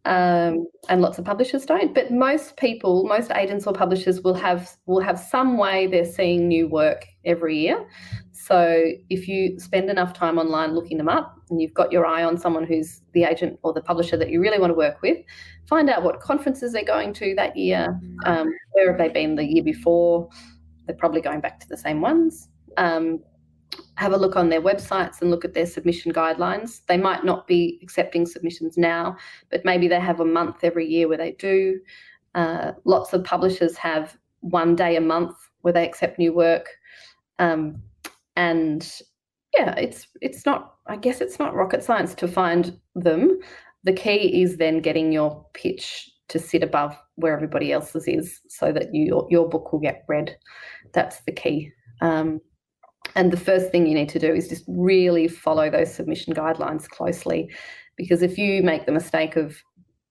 um, 0.07 0.69
and 0.89 1.03
lots 1.03 1.19
of 1.19 1.25
publishers 1.25 1.67
don't. 1.67 1.93
But 1.93 2.13
most 2.13 2.57
people, 2.57 3.05
most 3.05 3.31
agents 3.33 3.67
or 3.67 3.73
publishers 3.73 4.23
will 4.23 4.35
have 4.35 4.77
will 4.87 5.01
have 5.01 5.19
some 5.19 5.59
way 5.59 5.87
they're 5.87 6.05
seeing 6.05 6.49
new 6.49 6.69
work 6.69 7.05
every 7.25 7.59
year. 7.59 7.87
So 8.47 8.93
if 9.11 9.27
you 9.27 9.59
spend 9.59 9.91
enough 9.91 10.13
time 10.13 10.39
online 10.39 10.73
looking 10.73 10.99
them 10.99 11.09
up, 11.09 11.37
and 11.51 11.61
you've 11.61 11.75
got 11.75 11.91
your 11.91 12.07
eye 12.07 12.23
on 12.23 12.39
someone 12.39 12.65
who's 12.65 13.01
the 13.13 13.25
agent 13.25 13.59
or 13.65 13.73
the 13.73 13.81
publisher 13.81 14.17
that 14.17 14.31
you 14.31 14.41
really 14.41 14.61
want 14.61 14.71
to 14.71 14.75
work 14.75 15.03
with, 15.03 15.19
find 15.69 15.91
out 15.91 16.05
what 16.05 16.21
conferences 16.21 16.73
they're 16.73 16.85
going 16.85 17.13
to 17.15 17.35
that 17.35 17.57
year. 17.57 18.01
Um, 18.25 18.49
where 18.71 18.89
have 18.89 18.99
they 18.99 19.09
been 19.09 19.35
the 19.35 19.45
year 19.45 19.65
before? 19.65 20.29
They're 20.87 20.95
probably 20.95 21.21
going 21.21 21.41
back 21.41 21.59
to 21.59 21.69
the 21.69 21.77
same 21.77 22.01
ones. 22.01 22.49
Um, 22.77 23.19
have 23.97 24.13
a 24.13 24.17
look 24.17 24.37
on 24.37 24.49
their 24.49 24.63
websites 24.63 25.21
and 25.21 25.31
look 25.33 25.45
at 25.45 25.53
their 25.53 25.67
submission 25.67 26.13
guidelines. 26.13 26.83
They 26.87 26.99
might 26.99 27.25
not 27.25 27.49
be 27.49 27.81
accepting 27.83 28.27
submissions 28.27 28.79
now, 28.79 29.17
but 29.51 29.65
maybe 29.65 29.89
they 29.89 29.99
have 29.99 30.21
a 30.21 30.25
month 30.25 30.63
every 30.63 30.87
year 30.87 31.09
where 31.09 31.19
they 31.19 31.33
do. 31.33 31.81
Uh, 32.37 32.73
lots 32.85 33.13
of 33.13 33.25
publishers 33.25 33.77
have 33.77 34.17
one 34.39 34.77
day 34.77 34.95
a 34.95 35.01
month 35.01 35.37
where 35.63 35.73
they 35.73 35.85
accept 35.85 36.17
new 36.17 36.33
work, 36.33 36.69
um, 37.41 37.83
and 38.37 38.89
yeah, 39.55 39.75
it's 39.77 40.07
it's 40.21 40.47
not. 40.47 40.75
I 40.87 40.97
guess 40.97 41.21
it's 41.21 41.39
not 41.39 41.55
rocket 41.55 41.83
science 41.83 42.15
to 42.17 42.29
find 42.29 42.79
them. 42.95 43.39
The 43.85 43.93
key 43.93 44.43
is 44.43 44.57
then 44.57 44.81
getting 44.81 45.13
your 45.13 45.45
pitch 45.55 46.11
to 46.29 46.39
sit 46.39 46.63
above 46.63 46.97
where 47.15 47.33
everybody 47.33 47.73
else's 47.73 48.09
is, 48.09 48.41
so 48.49 48.73
that 48.73 48.93
you, 48.93 49.27
your 49.31 49.49
book 49.49 49.73
will 49.73 49.79
get 49.79 50.05
read. 50.09 50.37
That's 50.93 51.21
the 51.21 51.33
key. 51.33 51.71
Um, 52.01 52.41
and 53.15 53.33
the 53.33 53.37
first 53.37 53.71
thing 53.71 53.87
you 53.87 53.95
need 53.95 54.09
to 54.11 54.19
do 54.19 54.35
is 54.35 54.49
just 54.49 54.65
really 54.67 55.29
follow 55.29 55.71
those 55.71 55.95
submission 55.95 56.35
guidelines 56.35 56.89
closely. 56.89 57.51
Because 57.97 58.23
if 58.23 58.37
you 58.37 58.63
make 58.63 58.87
the 58.87 58.93
mistake 58.93 59.37
of 59.37 59.57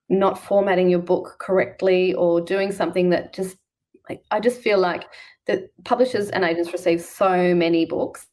not 0.09 0.41
formatting 0.41 0.89
your 0.89 0.99
book 0.99 1.35
correctly 1.39 2.13
or 2.13 2.41
doing 2.41 2.71
something 2.71 3.09
that 3.09 3.33
just, 3.33 3.57
like, 4.09 4.23
I 4.31 4.39
just 4.39 4.61
feel 4.61 4.79
like 4.79 5.05
that 5.47 5.69
publishers 5.83 6.29
and 6.29 6.43
agents 6.43 6.71
receive 6.71 7.01
so 7.01 7.53
many 7.53 7.85
books 7.85 8.27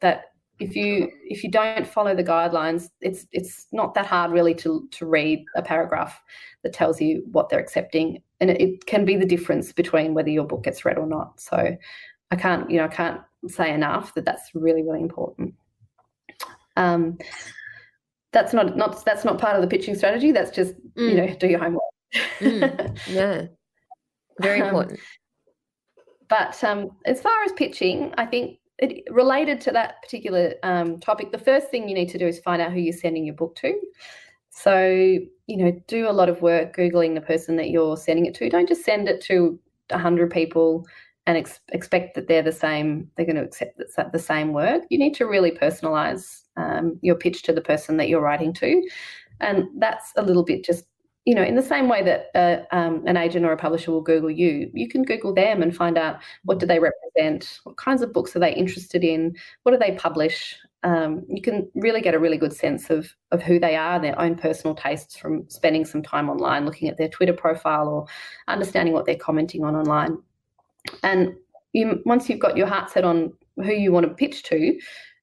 that 0.00 0.24
if 0.58 0.74
you 0.74 1.10
if 1.24 1.44
you 1.44 1.50
don't 1.50 1.86
follow 1.86 2.14
the 2.14 2.24
guidelines 2.24 2.88
it's 3.02 3.26
it's 3.30 3.66
not 3.72 3.92
that 3.92 4.06
hard 4.06 4.32
really 4.32 4.54
to 4.54 4.88
to 4.90 5.04
read 5.04 5.44
a 5.54 5.60
paragraph 5.60 6.22
that 6.62 6.72
tells 6.72 6.98
you 6.98 7.22
what 7.30 7.50
they're 7.50 7.60
accepting 7.60 8.22
and 8.40 8.48
it, 8.48 8.58
it 8.58 8.86
can 8.86 9.04
be 9.04 9.16
the 9.16 9.26
difference 9.26 9.70
between 9.70 10.14
whether 10.14 10.30
your 10.30 10.46
book 10.46 10.64
gets 10.64 10.86
read 10.86 10.96
or 10.96 11.06
not 11.06 11.38
so 11.38 11.76
i 12.30 12.36
can't 12.36 12.70
you 12.70 12.78
know 12.78 12.86
i 12.86 12.88
can't 12.88 13.20
say 13.48 13.72
enough 13.72 14.14
that 14.14 14.24
that's 14.24 14.50
really 14.54 14.82
really 14.82 15.00
important. 15.00 15.54
Um, 16.76 17.18
that's 18.32 18.52
not 18.52 18.76
not 18.76 19.04
that's 19.04 19.24
not 19.24 19.38
part 19.38 19.56
of 19.56 19.62
the 19.62 19.68
pitching 19.68 19.94
strategy. 19.94 20.32
That's 20.32 20.50
just 20.50 20.74
mm. 20.94 21.10
you 21.10 21.14
know 21.14 21.34
do 21.34 21.48
your 21.48 21.60
homework. 21.60 21.82
mm. 22.40 22.98
Yeah, 23.08 23.46
very 24.40 24.60
um, 24.60 24.68
important. 24.68 24.98
Um, 24.98 25.04
but 26.28 26.64
um, 26.64 26.90
as 27.04 27.20
far 27.20 27.42
as 27.44 27.52
pitching, 27.52 28.12
I 28.18 28.26
think 28.26 28.58
it, 28.78 29.04
related 29.10 29.60
to 29.62 29.70
that 29.72 30.02
particular 30.02 30.54
um, 30.62 30.98
topic, 31.00 31.32
the 31.32 31.38
first 31.38 31.70
thing 31.70 31.88
you 31.88 31.94
need 31.94 32.08
to 32.10 32.18
do 32.18 32.26
is 32.26 32.38
find 32.40 32.60
out 32.60 32.72
who 32.72 32.80
you're 32.80 32.92
sending 32.92 33.24
your 33.24 33.34
book 33.34 33.54
to. 33.56 33.74
So, 34.50 34.88
you 35.46 35.56
know, 35.56 35.72
do 35.86 36.08
a 36.08 36.12
lot 36.12 36.28
of 36.28 36.42
work 36.42 36.74
Googling 36.74 37.14
the 37.14 37.20
person 37.20 37.56
that 37.56 37.70
you're 37.70 37.96
sending 37.96 38.26
it 38.26 38.34
to. 38.36 38.48
Don't 38.48 38.68
just 38.68 38.84
send 38.84 39.08
it 39.08 39.22
to 39.24 39.58
100 39.90 40.30
people 40.30 40.86
and 41.26 41.36
ex- 41.36 41.60
expect 41.72 42.14
that 42.14 42.28
they're 42.28 42.42
the 42.42 42.52
same, 42.52 43.10
they're 43.16 43.26
going 43.26 43.36
to 43.36 43.42
accept 43.42 43.76
the, 43.76 44.10
the 44.12 44.18
same 44.18 44.52
work. 44.52 44.84
You 44.90 44.98
need 44.98 45.14
to 45.14 45.26
really 45.26 45.50
personalize 45.50 46.42
um, 46.56 46.98
your 47.02 47.16
pitch 47.16 47.42
to 47.42 47.52
the 47.52 47.60
person 47.60 47.96
that 47.98 48.08
you're 48.08 48.20
writing 48.20 48.52
to. 48.54 48.82
And 49.40 49.64
that's 49.76 50.12
a 50.16 50.22
little 50.22 50.44
bit 50.44 50.64
just, 50.64 50.84
you 51.26 51.34
know, 51.34 51.42
in 51.42 51.56
the 51.56 51.62
same 51.62 51.88
way 51.88 52.04
that 52.04 52.30
uh, 52.36 52.74
um, 52.74 53.02
an 53.04 53.16
agent 53.16 53.44
or 53.44 53.50
a 53.50 53.56
publisher 53.56 53.90
will 53.90 54.00
Google 54.00 54.30
you, 54.30 54.70
you 54.72 54.88
can 54.88 55.02
Google 55.02 55.34
them 55.34 55.60
and 55.60 55.76
find 55.76 55.98
out 55.98 56.20
what 56.44 56.60
do 56.60 56.66
they 56.66 56.78
represent, 56.78 57.58
what 57.64 57.76
kinds 57.76 58.00
of 58.00 58.12
books 58.12 58.36
are 58.36 58.38
they 58.38 58.54
interested 58.54 59.02
in, 59.02 59.34
what 59.64 59.72
do 59.72 59.78
they 59.78 59.96
publish. 59.96 60.56
Um, 60.84 61.24
you 61.28 61.42
can 61.42 61.68
really 61.74 62.00
get 62.00 62.14
a 62.14 62.18
really 62.20 62.36
good 62.36 62.52
sense 62.52 62.90
of 62.90 63.12
of 63.32 63.42
who 63.42 63.58
they 63.58 63.74
are, 63.74 63.98
their 63.98 64.18
own 64.20 64.36
personal 64.36 64.76
tastes 64.76 65.16
from 65.16 65.44
spending 65.50 65.84
some 65.84 66.00
time 66.00 66.30
online, 66.30 66.64
looking 66.64 66.88
at 66.88 66.96
their 66.96 67.08
Twitter 67.08 67.32
profile 67.32 67.88
or 67.88 68.06
understanding 68.46 68.94
what 68.94 69.04
they're 69.04 69.16
commenting 69.16 69.64
on 69.64 69.74
online. 69.74 70.18
And 71.02 71.34
you, 71.72 72.02
once 72.06 72.28
you've 72.28 72.38
got 72.38 72.56
your 72.56 72.68
heart 72.68 72.90
set 72.90 73.04
on 73.04 73.32
who 73.56 73.72
you 73.72 73.90
want 73.90 74.06
to 74.06 74.14
pitch 74.14 74.44
to, 74.44 74.78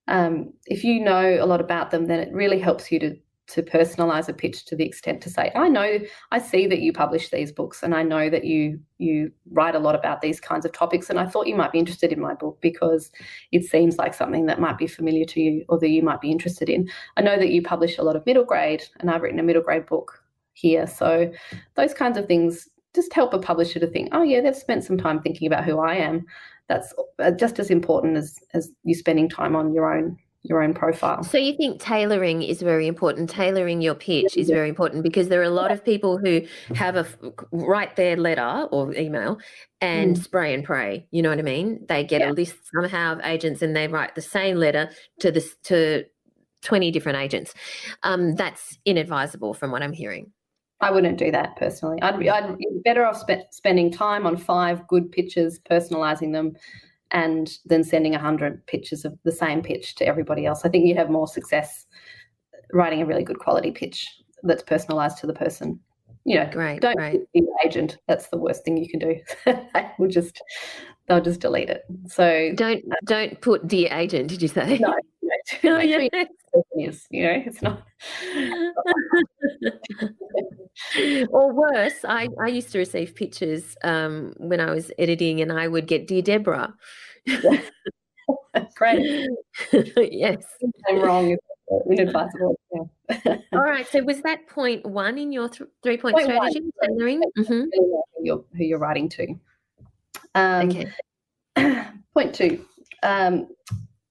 um, 0.09 0.51
if 0.65 0.83
you 0.83 1.01
know 1.01 1.37
a 1.41 1.45
lot 1.45 1.61
about 1.61 1.91
them, 1.91 2.07
then 2.07 2.19
it 2.19 2.33
really 2.33 2.59
helps 2.59 2.91
you 2.91 2.99
to 2.99 3.15
to 3.47 3.61
personalize 3.61 4.29
a 4.29 4.33
pitch 4.33 4.65
to 4.65 4.75
the 4.75 4.85
extent 4.85 5.21
to 5.21 5.29
say, 5.29 5.51
I 5.53 5.67
know, 5.67 5.99
I 6.31 6.39
see 6.39 6.65
that 6.67 6.79
you 6.79 6.93
publish 6.93 7.29
these 7.29 7.51
books, 7.51 7.83
and 7.83 7.93
I 7.93 8.03
know 8.03 8.29
that 8.29 8.45
you 8.45 8.79
you 8.97 9.31
write 9.51 9.75
a 9.75 9.79
lot 9.79 9.95
about 9.95 10.21
these 10.21 10.39
kinds 10.39 10.65
of 10.65 10.71
topics, 10.71 11.09
and 11.09 11.19
I 11.19 11.25
thought 11.25 11.47
you 11.47 11.55
might 11.55 11.71
be 11.71 11.79
interested 11.79 12.13
in 12.13 12.21
my 12.21 12.33
book 12.33 12.59
because 12.61 13.11
it 13.51 13.65
seems 13.65 13.97
like 13.97 14.13
something 14.13 14.45
that 14.45 14.61
might 14.61 14.77
be 14.77 14.87
familiar 14.87 15.25
to 15.25 15.41
you 15.41 15.65
or 15.67 15.77
that 15.79 15.89
you 15.89 16.01
might 16.01 16.21
be 16.21 16.31
interested 16.31 16.69
in. 16.69 16.89
I 17.17 17.21
know 17.21 17.37
that 17.37 17.51
you 17.51 17.61
publish 17.61 17.97
a 17.97 18.03
lot 18.03 18.15
of 18.15 18.25
middle 18.25 18.45
grade, 18.45 18.83
and 18.99 19.11
I've 19.11 19.21
written 19.21 19.39
a 19.39 19.43
middle 19.43 19.61
grade 19.61 19.85
book 19.85 20.23
here, 20.53 20.87
so 20.87 21.31
those 21.75 21.93
kinds 21.93 22.17
of 22.17 22.27
things 22.27 22.69
just 22.95 23.13
help 23.13 23.33
a 23.33 23.39
publisher 23.39 23.79
to 23.79 23.87
think, 23.87 24.09
oh 24.11 24.23
yeah, 24.23 24.39
they've 24.39 24.55
spent 24.55 24.83
some 24.83 24.97
time 24.97 25.21
thinking 25.21 25.47
about 25.47 25.65
who 25.65 25.79
I 25.79 25.95
am. 25.95 26.25
That's 26.69 26.93
uh, 27.19 27.31
just 27.31 27.59
as 27.59 27.69
important 27.69 28.15
as 28.17 28.39
as 28.53 28.71
you 28.83 28.95
spending 28.95 29.29
time 29.29 29.55
on 29.55 29.73
your 29.73 29.93
own 29.93 30.17
your 30.43 30.61
own 30.61 30.73
profile. 30.73 31.23
So 31.23 31.37
you 31.37 31.55
think 31.55 31.81
tailoring 31.81 32.43
is 32.43 32.61
very 32.61 32.85
important. 32.85 33.29
Tailoring 33.29 33.81
your 33.81 33.95
pitch 33.95 34.35
is 34.35 34.49
very 34.49 34.67
important 34.67 35.01
because 35.01 35.29
there 35.29 35.39
are 35.39 35.45
a 35.45 35.49
lot 35.49 35.71
of 35.71 35.83
people 35.83 36.17
who 36.17 36.41
have 36.75 36.97
a 36.97 37.07
write 37.51 37.95
their 37.95 38.17
letter 38.17 38.67
or 38.71 38.93
email 38.93 39.39
and 39.79 40.17
mm. 40.17 40.23
spray 40.23 40.53
and 40.53 40.63
pray. 40.63 41.07
You 41.11 41.21
know 41.21 41.29
what 41.29 41.39
I 41.39 41.43
mean? 41.43 41.85
They 41.87 42.03
get 42.03 42.21
yeah. 42.21 42.31
a 42.31 42.33
list 42.33 42.55
somehow 42.73 43.13
of 43.13 43.21
agents 43.23 43.61
and 43.61 43.73
they 43.73 43.87
write 43.87 44.15
the 44.15 44.21
same 44.21 44.57
letter 44.57 44.89
to 45.19 45.31
this 45.31 45.55
to 45.63 46.03
20 46.63 46.91
different 46.91 47.19
agents. 47.19 47.53
Um, 48.03 48.35
that's 48.35 48.77
inadvisable 48.85 49.53
from 49.53 49.71
what 49.71 49.81
I'm 49.81 49.93
hearing. 49.93 50.31
I 50.81 50.91
wouldn't 50.91 51.17
do 51.17 51.31
that 51.31 51.55
personally. 51.55 52.01
I'd 52.01 52.19
be, 52.19 52.29
I'd 52.29 52.57
be 52.57 52.67
better 52.83 53.05
off 53.05 53.17
spe- 53.17 53.51
spending 53.51 53.91
time 53.91 54.25
on 54.25 54.35
five 54.35 54.85
good 54.87 55.09
pitches, 55.11 55.59
personalizing 55.59 56.33
them, 56.33 56.57
and 57.13 57.57
then 57.65 57.83
sending 57.83 58.11
100 58.11 58.65
pitches 58.67 59.05
of 59.05 59.17
the 59.23 59.31
same 59.31 59.61
pitch 59.61 59.95
to 59.95 60.05
everybody 60.05 60.45
else. 60.45 60.65
I 60.65 60.69
think 60.69 60.85
you 60.85 60.95
have 60.95 61.09
more 61.09 61.27
success 61.27 61.85
writing 62.73 63.01
a 63.01 63.05
really 63.05 63.23
good 63.23 63.39
quality 63.39 63.71
pitch 63.71 64.09
that's 64.43 64.63
personalized 64.63 65.19
to 65.19 65.27
the 65.27 65.33
person. 65.33 65.79
You 66.25 66.39
know, 66.39 66.49
Great, 66.51 66.81
don't 66.81 66.95
great. 66.95 67.21
be 67.33 67.41
the 67.41 67.67
agent. 67.67 67.97
That's 68.07 68.27
the 68.27 68.37
worst 68.37 68.63
thing 68.65 68.77
you 68.77 68.89
can 68.89 68.99
do. 68.99 69.19
they 69.45 69.91
will 69.99 70.07
just 70.07 70.41
they'll 71.07 71.21
just 71.21 71.41
delete 71.41 71.69
it. 71.69 71.83
So 72.07 72.51
Don't 72.55 72.83
don't 73.03 73.39
put 73.41 73.67
dear 73.67 73.89
agent. 73.91 74.29
Did 74.29 74.41
you 74.41 74.47
say? 74.47 74.77
no, 74.79 74.95
Oh, 75.63 75.79
yeah. 75.79 75.81
you 75.81 75.97
know 75.97 75.99
who 75.99 76.09
the 76.09 76.27
person 76.53 76.89
is, 76.89 77.07
you 77.09 77.23
know, 77.23 77.43
it's 77.45 77.61
not 77.61 77.83
or 81.29 81.53
worse, 81.53 82.05
I, 82.07 82.27
I 82.41 82.47
used 82.47 82.71
to 82.71 82.79
receive 82.79 83.15
pictures 83.15 83.75
um, 83.83 84.33
when 84.37 84.59
I 84.59 84.71
was 84.71 84.91
editing, 84.97 85.41
and 85.41 85.51
I 85.51 85.67
would 85.67 85.87
get 85.87 86.07
Dear 86.07 86.21
Deborah. 86.21 86.73
great. 88.75 89.29
yes. 89.97 90.43
I'm 90.89 90.99
wrong 90.99 91.37
inadvisable. 91.89 92.59
Yeah. 92.73 93.37
All 93.53 93.61
right. 93.61 93.87
So 93.87 94.03
was 94.03 94.21
that 94.21 94.47
point 94.47 94.85
one 94.85 95.17
in 95.17 95.31
your 95.31 95.49
th- 95.49 95.69
three 95.81 95.97
point 95.97 96.15
Point 96.15 96.25
strategy? 96.25 96.61
Tailoring? 96.83 97.21
Mhm. 97.37 97.67
Who 97.73 98.01
you're 98.21 98.43
who 98.55 98.63
you're 98.63 98.79
writing 98.79 99.09
to. 99.09 99.39
Um, 100.35 100.69
Okay. 100.69 100.91
point 102.13 102.35
two. 102.35 102.65
Um, 103.01 103.47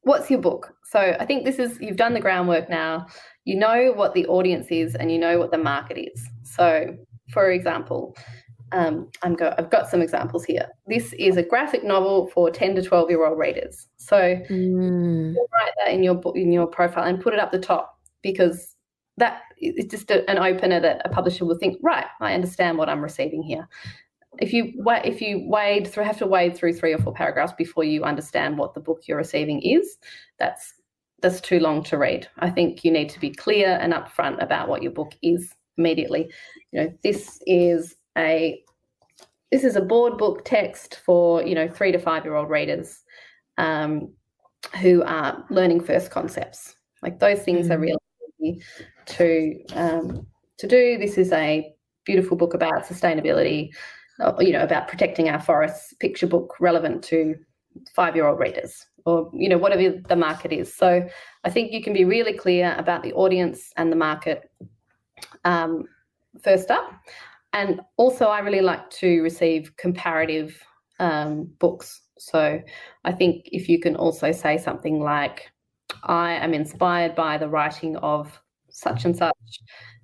what's 0.02 0.30
your 0.30 0.40
book? 0.40 0.74
So 0.92 1.16
I 1.18 1.24
think 1.24 1.46
this 1.46 1.58
is 1.58 1.80
you've 1.80 1.96
done 1.96 2.12
the 2.12 2.20
groundwork 2.20 2.68
now. 2.68 3.06
You 3.44 3.56
know 3.56 3.92
what 3.94 4.12
the 4.12 4.26
audience 4.26 4.66
is 4.70 4.94
and 4.94 5.10
you 5.10 5.18
know 5.18 5.38
what 5.38 5.50
the 5.50 5.56
market 5.56 5.98
is. 5.98 6.28
So, 6.42 6.94
for 7.30 7.50
example, 7.50 8.14
um, 8.72 9.08
I'm 9.22 9.34
go- 9.34 9.54
I've 9.56 9.70
got 9.70 9.88
some 9.88 10.02
examples 10.02 10.44
here. 10.44 10.66
This 10.86 11.14
is 11.14 11.38
a 11.38 11.42
graphic 11.42 11.82
novel 11.82 12.26
for 12.34 12.50
10 12.50 12.74
to 12.74 12.82
12 12.82 13.08
year 13.08 13.24
old 13.26 13.38
readers. 13.38 13.88
So 13.96 14.38
Mm, 14.50 15.34
write 15.34 15.72
that 15.78 15.94
in 15.94 16.02
your 16.02 16.20
in 16.36 16.52
your 16.52 16.66
profile 16.66 17.04
and 17.04 17.22
put 17.22 17.32
it 17.32 17.40
up 17.40 17.52
the 17.52 17.58
top 17.58 17.98
because 18.22 18.76
that 19.16 19.42
it's 19.56 19.90
just 19.90 20.10
a, 20.10 20.28
an 20.30 20.38
opener 20.38 20.78
that 20.78 21.00
a 21.06 21.08
publisher 21.08 21.44
will 21.44 21.58
think 21.58 21.76
right 21.82 22.06
i 22.20 22.34
understand 22.34 22.78
what 22.78 22.88
i'm 22.88 23.02
receiving 23.02 23.42
here 23.42 23.68
if 24.40 24.52
you 24.52 24.72
if 25.04 25.20
you 25.20 25.44
wade 25.46 25.86
through 25.86 26.04
have 26.04 26.18
to 26.18 26.26
wade 26.26 26.56
through 26.56 26.72
three 26.72 26.92
or 26.92 26.98
four 26.98 27.12
paragraphs 27.12 27.52
before 27.52 27.84
you 27.84 28.04
understand 28.04 28.58
what 28.58 28.74
the 28.74 28.80
book 28.80 29.02
you're 29.06 29.18
receiving 29.18 29.60
is 29.62 29.98
that's 30.38 30.74
that's 31.22 31.40
too 31.40 31.60
long 31.60 31.82
to 31.82 31.96
read 31.96 32.28
i 32.38 32.50
think 32.50 32.84
you 32.84 32.90
need 32.90 33.08
to 33.08 33.20
be 33.20 33.30
clear 33.30 33.78
and 33.80 33.92
upfront 33.92 34.42
about 34.42 34.68
what 34.68 34.82
your 34.82 34.92
book 34.92 35.12
is 35.22 35.54
immediately 35.78 36.30
you 36.72 36.80
know 36.80 36.92
this 37.02 37.40
is 37.46 37.94
a 38.18 38.62
this 39.50 39.64
is 39.64 39.76
a 39.76 39.80
board 39.80 40.18
book 40.18 40.44
text 40.44 41.00
for 41.04 41.42
you 41.42 41.54
know 41.54 41.68
three 41.68 41.92
to 41.92 41.98
five 41.98 42.24
year 42.24 42.34
old 42.34 42.50
readers 42.50 43.02
um, 43.58 44.12
who 44.80 45.02
are 45.02 45.44
learning 45.50 45.80
first 45.80 46.10
concepts. 46.10 46.74
Like 47.02 47.18
those 47.18 47.42
things 47.42 47.70
are 47.70 47.76
Mm. 47.76 47.80
really 47.80 47.98
easy 48.40 48.62
to 49.06 49.64
um, 49.74 50.26
to 50.58 50.66
do. 50.66 50.98
This 50.98 51.18
is 51.18 51.32
a 51.32 51.72
beautiful 52.04 52.36
book 52.36 52.54
about 52.54 52.84
sustainability, 52.84 53.70
uh, 54.20 54.34
you 54.38 54.52
know, 54.52 54.62
about 54.62 54.88
protecting 54.88 55.28
our 55.28 55.40
forests. 55.40 55.92
Picture 55.94 56.26
book 56.26 56.54
relevant 56.60 57.02
to 57.04 57.34
five 57.94 58.14
year 58.16 58.26
old 58.26 58.38
readers, 58.38 58.86
or 59.04 59.30
you 59.32 59.48
know, 59.48 59.58
whatever 59.58 59.98
the 60.08 60.16
market 60.16 60.52
is. 60.52 60.74
So 60.74 61.06
I 61.44 61.50
think 61.50 61.72
you 61.72 61.82
can 61.82 61.92
be 61.92 62.04
really 62.04 62.32
clear 62.32 62.74
about 62.78 63.02
the 63.02 63.12
audience 63.12 63.72
and 63.76 63.90
the 63.90 63.96
market 63.96 64.50
um, 65.44 65.84
first 66.42 66.70
up. 66.70 66.90
And 67.52 67.80
also, 67.96 68.26
I 68.26 68.38
really 68.40 68.62
like 68.62 68.88
to 68.90 69.20
receive 69.22 69.76
comparative 69.76 70.62
um, 70.98 71.50
books. 71.58 72.00
So 72.18 72.60
I 73.04 73.12
think 73.12 73.48
if 73.52 73.68
you 73.68 73.78
can 73.80 73.96
also 73.96 74.32
say 74.32 74.56
something 74.56 75.00
like, 75.00 75.50
I 76.04 76.32
am 76.34 76.54
inspired 76.54 77.14
by 77.14 77.36
the 77.36 77.48
writing 77.48 77.96
of 77.96 78.40
such 78.70 79.04
and 79.04 79.14
such, 79.14 79.34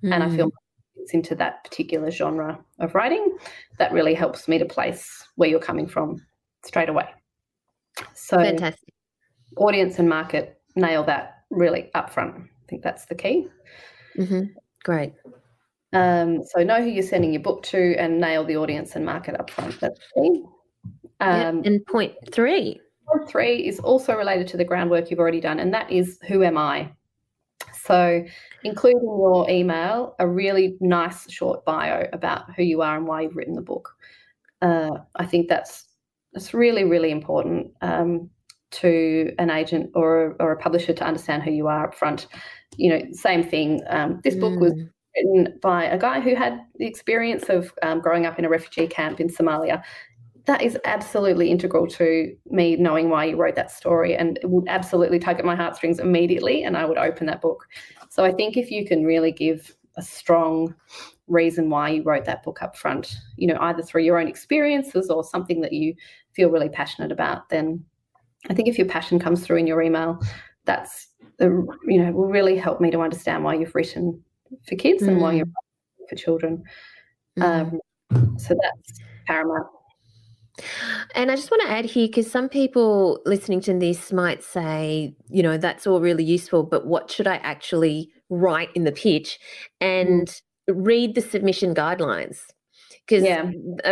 and 0.03 0.23
I 0.23 0.29
feel 0.29 0.47
mm. 0.47 0.51
it's 0.97 1.13
into 1.13 1.33
that 1.35 1.63
particular 1.63 2.11
genre 2.11 2.59
of 2.79 2.93
writing, 2.93 3.35
that 3.79 3.91
really 3.91 4.13
helps 4.13 4.47
me 4.47 4.59
to 4.59 4.65
place 4.65 5.27
where 5.35 5.49
you're 5.49 5.59
coming 5.59 5.87
from 5.87 6.23
straight 6.63 6.89
away. 6.89 7.07
So, 8.29 8.37
fantastic. 8.37 8.93
audience 9.57 9.97
and 9.97 10.07
market 10.07 10.61
nail 10.75 11.03
that 11.05 11.43
really 11.49 11.89
upfront. 11.95 12.43
I 12.43 12.65
think 12.69 12.83
that's 12.83 13.05
the 13.05 13.15
key. 13.15 13.47
hmm 14.15 14.43
Great. 14.83 15.13
Um, 15.93 16.43
so 16.43 16.63
know 16.63 16.81
who 16.83 16.89
you're 16.89 17.01
sending 17.01 17.33
your 17.33 17.41
book 17.41 17.63
to 17.63 17.95
and 17.97 18.21
nail 18.21 18.45
the 18.45 18.55
audience 18.55 18.95
and 18.95 19.03
market 19.03 19.35
upfront. 19.35 19.79
That's 19.79 19.99
the 20.15 20.21
key. 20.21 20.43
Yep, 21.19 21.45
Um, 21.47 21.61
And 21.65 21.83
point 21.87 22.13
three. 22.31 22.79
Point 23.11 23.27
three 23.27 23.67
is 23.67 23.79
also 23.79 24.15
related 24.15 24.47
to 24.49 24.57
the 24.57 24.63
groundwork 24.63 25.09
you've 25.09 25.19
already 25.19 25.41
done, 25.41 25.59
and 25.59 25.73
that 25.73 25.89
is 25.91 26.19
who 26.27 26.43
am 26.43 26.57
I? 26.57 26.91
So, 27.73 28.23
including 28.63 29.01
your 29.01 29.49
email 29.49 30.15
a 30.19 30.27
really 30.27 30.77
nice 30.79 31.29
short 31.31 31.65
bio 31.65 32.07
about 32.13 32.53
who 32.55 32.61
you 32.61 32.83
are 32.83 32.95
and 32.95 33.07
why 33.07 33.21
you've 33.21 33.35
written 33.35 33.55
the 33.55 33.61
book. 33.61 33.89
Uh, 34.61 34.91
I 35.15 35.25
think 35.25 35.49
that's 35.49 35.88
that's 36.33 36.53
really 36.53 36.83
really 36.83 37.11
important 37.11 37.71
um, 37.81 38.29
to 38.71 39.33
an 39.39 39.49
agent 39.49 39.91
or 39.95 40.35
or 40.39 40.51
a 40.51 40.57
publisher 40.57 40.93
to 40.93 41.05
understand 41.05 41.43
who 41.43 41.51
you 41.51 41.67
are 41.67 41.87
up 41.87 41.95
front. 41.95 42.27
You 42.77 42.89
know, 42.91 43.01
same 43.11 43.43
thing. 43.43 43.81
Um, 43.89 44.21
this 44.23 44.35
book 44.35 44.59
was 44.59 44.73
Mm, 44.73 44.89
written 45.15 45.59
by 45.61 45.85
a 45.85 45.97
guy 45.97 46.19
who 46.21 46.35
had 46.35 46.59
the 46.77 46.85
experience 46.85 47.49
of 47.49 47.73
um, 47.81 47.99
growing 47.99 48.25
up 48.25 48.37
in 48.39 48.45
a 48.45 48.49
refugee 48.49 48.87
camp 48.87 49.19
in 49.19 49.27
Somalia. 49.27 49.83
That 50.45 50.61
is 50.61 50.77
absolutely 50.85 51.51
integral 51.51 51.87
to 51.87 52.35
me 52.45 52.75
knowing 52.75 53.09
why 53.09 53.25
you 53.25 53.35
wrote 53.35 53.55
that 53.55 53.71
story, 53.71 54.15
and 54.15 54.37
it 54.37 54.49
would 54.49 54.67
absolutely 54.67 55.19
tug 55.19 55.39
at 55.39 55.45
my 55.45 55.55
heartstrings 55.55 55.99
immediately, 55.99 56.63
and 56.63 56.77
I 56.77 56.85
would 56.85 56.97
open 56.97 57.27
that 57.27 57.41
book. 57.41 57.67
So 58.09 58.23
I 58.23 58.31
think 58.31 58.57
if 58.57 58.71
you 58.71 58.85
can 58.85 59.03
really 59.03 59.31
give 59.31 59.75
a 59.95 60.01
strong 60.01 60.73
reason 61.27 61.69
why 61.69 61.89
you 61.89 62.03
wrote 62.03 62.25
that 62.25 62.43
book 62.43 62.61
up 62.61 62.75
front, 62.75 63.15
you 63.35 63.47
know, 63.47 63.57
either 63.61 63.83
through 63.83 64.03
your 64.03 64.19
own 64.19 64.27
experiences 64.27 65.09
or 65.09 65.23
something 65.23 65.61
that 65.61 65.73
you 65.73 65.93
feel 66.33 66.49
really 66.49 66.69
passionate 66.69 67.11
about, 67.11 67.49
then 67.49 67.83
I 68.49 68.53
think 68.53 68.67
if 68.67 68.77
your 68.77 68.87
passion 68.87 69.19
comes 69.19 69.45
through 69.45 69.57
in 69.57 69.67
your 69.67 69.81
email, 69.81 70.19
that's 70.65 71.07
the, 71.37 71.65
you 71.85 72.01
know 72.03 72.11
will 72.11 72.27
really 72.27 72.55
help 72.57 72.79
me 72.79 72.91
to 72.91 73.01
understand 73.01 73.43
why 73.43 73.55
you've 73.55 73.75
written 73.75 74.23
for 74.67 74.75
kids 74.75 75.03
and 75.03 75.21
why 75.21 75.33
Mm. 75.33 75.37
you're 75.37 75.45
writing 75.45 76.07
for 76.09 76.15
children. 76.15 76.63
mm. 77.37 77.43
Um, 77.43 77.79
so 78.37 78.55
that's 78.61 78.99
paramount. 79.25 79.67
And 81.15 81.31
I 81.31 81.35
just 81.35 81.51
want 81.51 81.63
to 81.63 81.69
add 81.71 81.85
here 81.85 82.07
because 82.07 82.29
some 82.29 82.49
people 82.49 83.21
listening 83.25 83.61
to 83.61 83.73
this 83.79 84.11
might 84.11 84.43
say, 84.43 85.15
you 85.29 85.41
know, 85.41 85.57
that's 85.57 85.87
all 85.87 86.01
really 86.01 86.23
useful, 86.23 86.63
but 86.63 86.85
what 86.85 87.09
should 87.09 87.27
I 87.27 87.37
actually 87.37 88.11
write 88.29 88.69
in 88.75 88.83
the 88.83 88.91
pitch? 88.91 89.39
And 89.79 90.29
read 90.67 91.15
the 91.15 91.21
submission 91.21 91.73
guidelines 91.73 92.39
because 93.09 93.23
Yeah. 93.23 93.51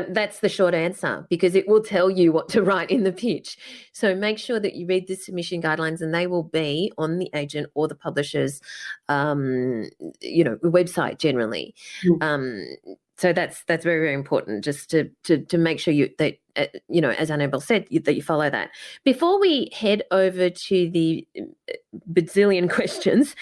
that's 0.10 0.42
the 0.42 0.50
short 0.50 0.76
answer 0.76 1.26
because 1.28 1.56
it 1.56 1.68
will 1.68 1.82
tell 1.82 2.10
you 2.10 2.32
what 2.32 2.50
to 2.50 2.62
write 2.62 2.92
in 2.92 3.04
the 3.04 3.12
pitch. 3.12 3.58
So 3.92 4.16
make 4.16 4.38
sure 4.38 4.60
that 4.60 4.76
you 4.76 4.86
read 4.86 5.08
the 5.08 5.16
submission 5.16 5.60
guidelines 5.60 6.02
and 6.02 6.14
they 6.14 6.28
will 6.28 6.44
be 6.44 6.92
on 7.00 7.18
the 7.18 7.30
agent 7.34 7.68
or 7.74 7.88
the 7.88 7.96
publisher's, 7.96 8.62
um, 9.10 9.90
you 10.22 10.44
know, 10.44 10.58
website 10.58 11.18
generally. 11.18 11.74
Mm. 12.06 12.24
Um, 12.24 12.98
so 13.18 13.34
that's 13.34 13.64
that's 13.64 13.84
very 13.84 14.00
very 14.00 14.14
important 14.14 14.64
just 14.64 14.92
to 14.92 15.10
to 15.24 15.40
to 15.46 15.58
make 15.58 15.80
sure 15.80 15.92
you 15.92 16.12
that 16.20 16.38
uh, 16.56 16.68
you 16.88 17.02
know 17.02 17.10
as 17.10 17.32
Annabel 17.32 17.60
said 17.60 17.88
you, 17.90 18.00
that 18.02 18.14
you 18.14 18.22
follow 18.22 18.48
that 18.48 18.70
before 19.04 19.40
we 19.40 19.72
head 19.74 20.04
over 20.12 20.52
to 20.52 20.90
the 20.92 21.28
uh, 21.40 21.74
bazillion 22.14 22.70
questions 22.78 23.36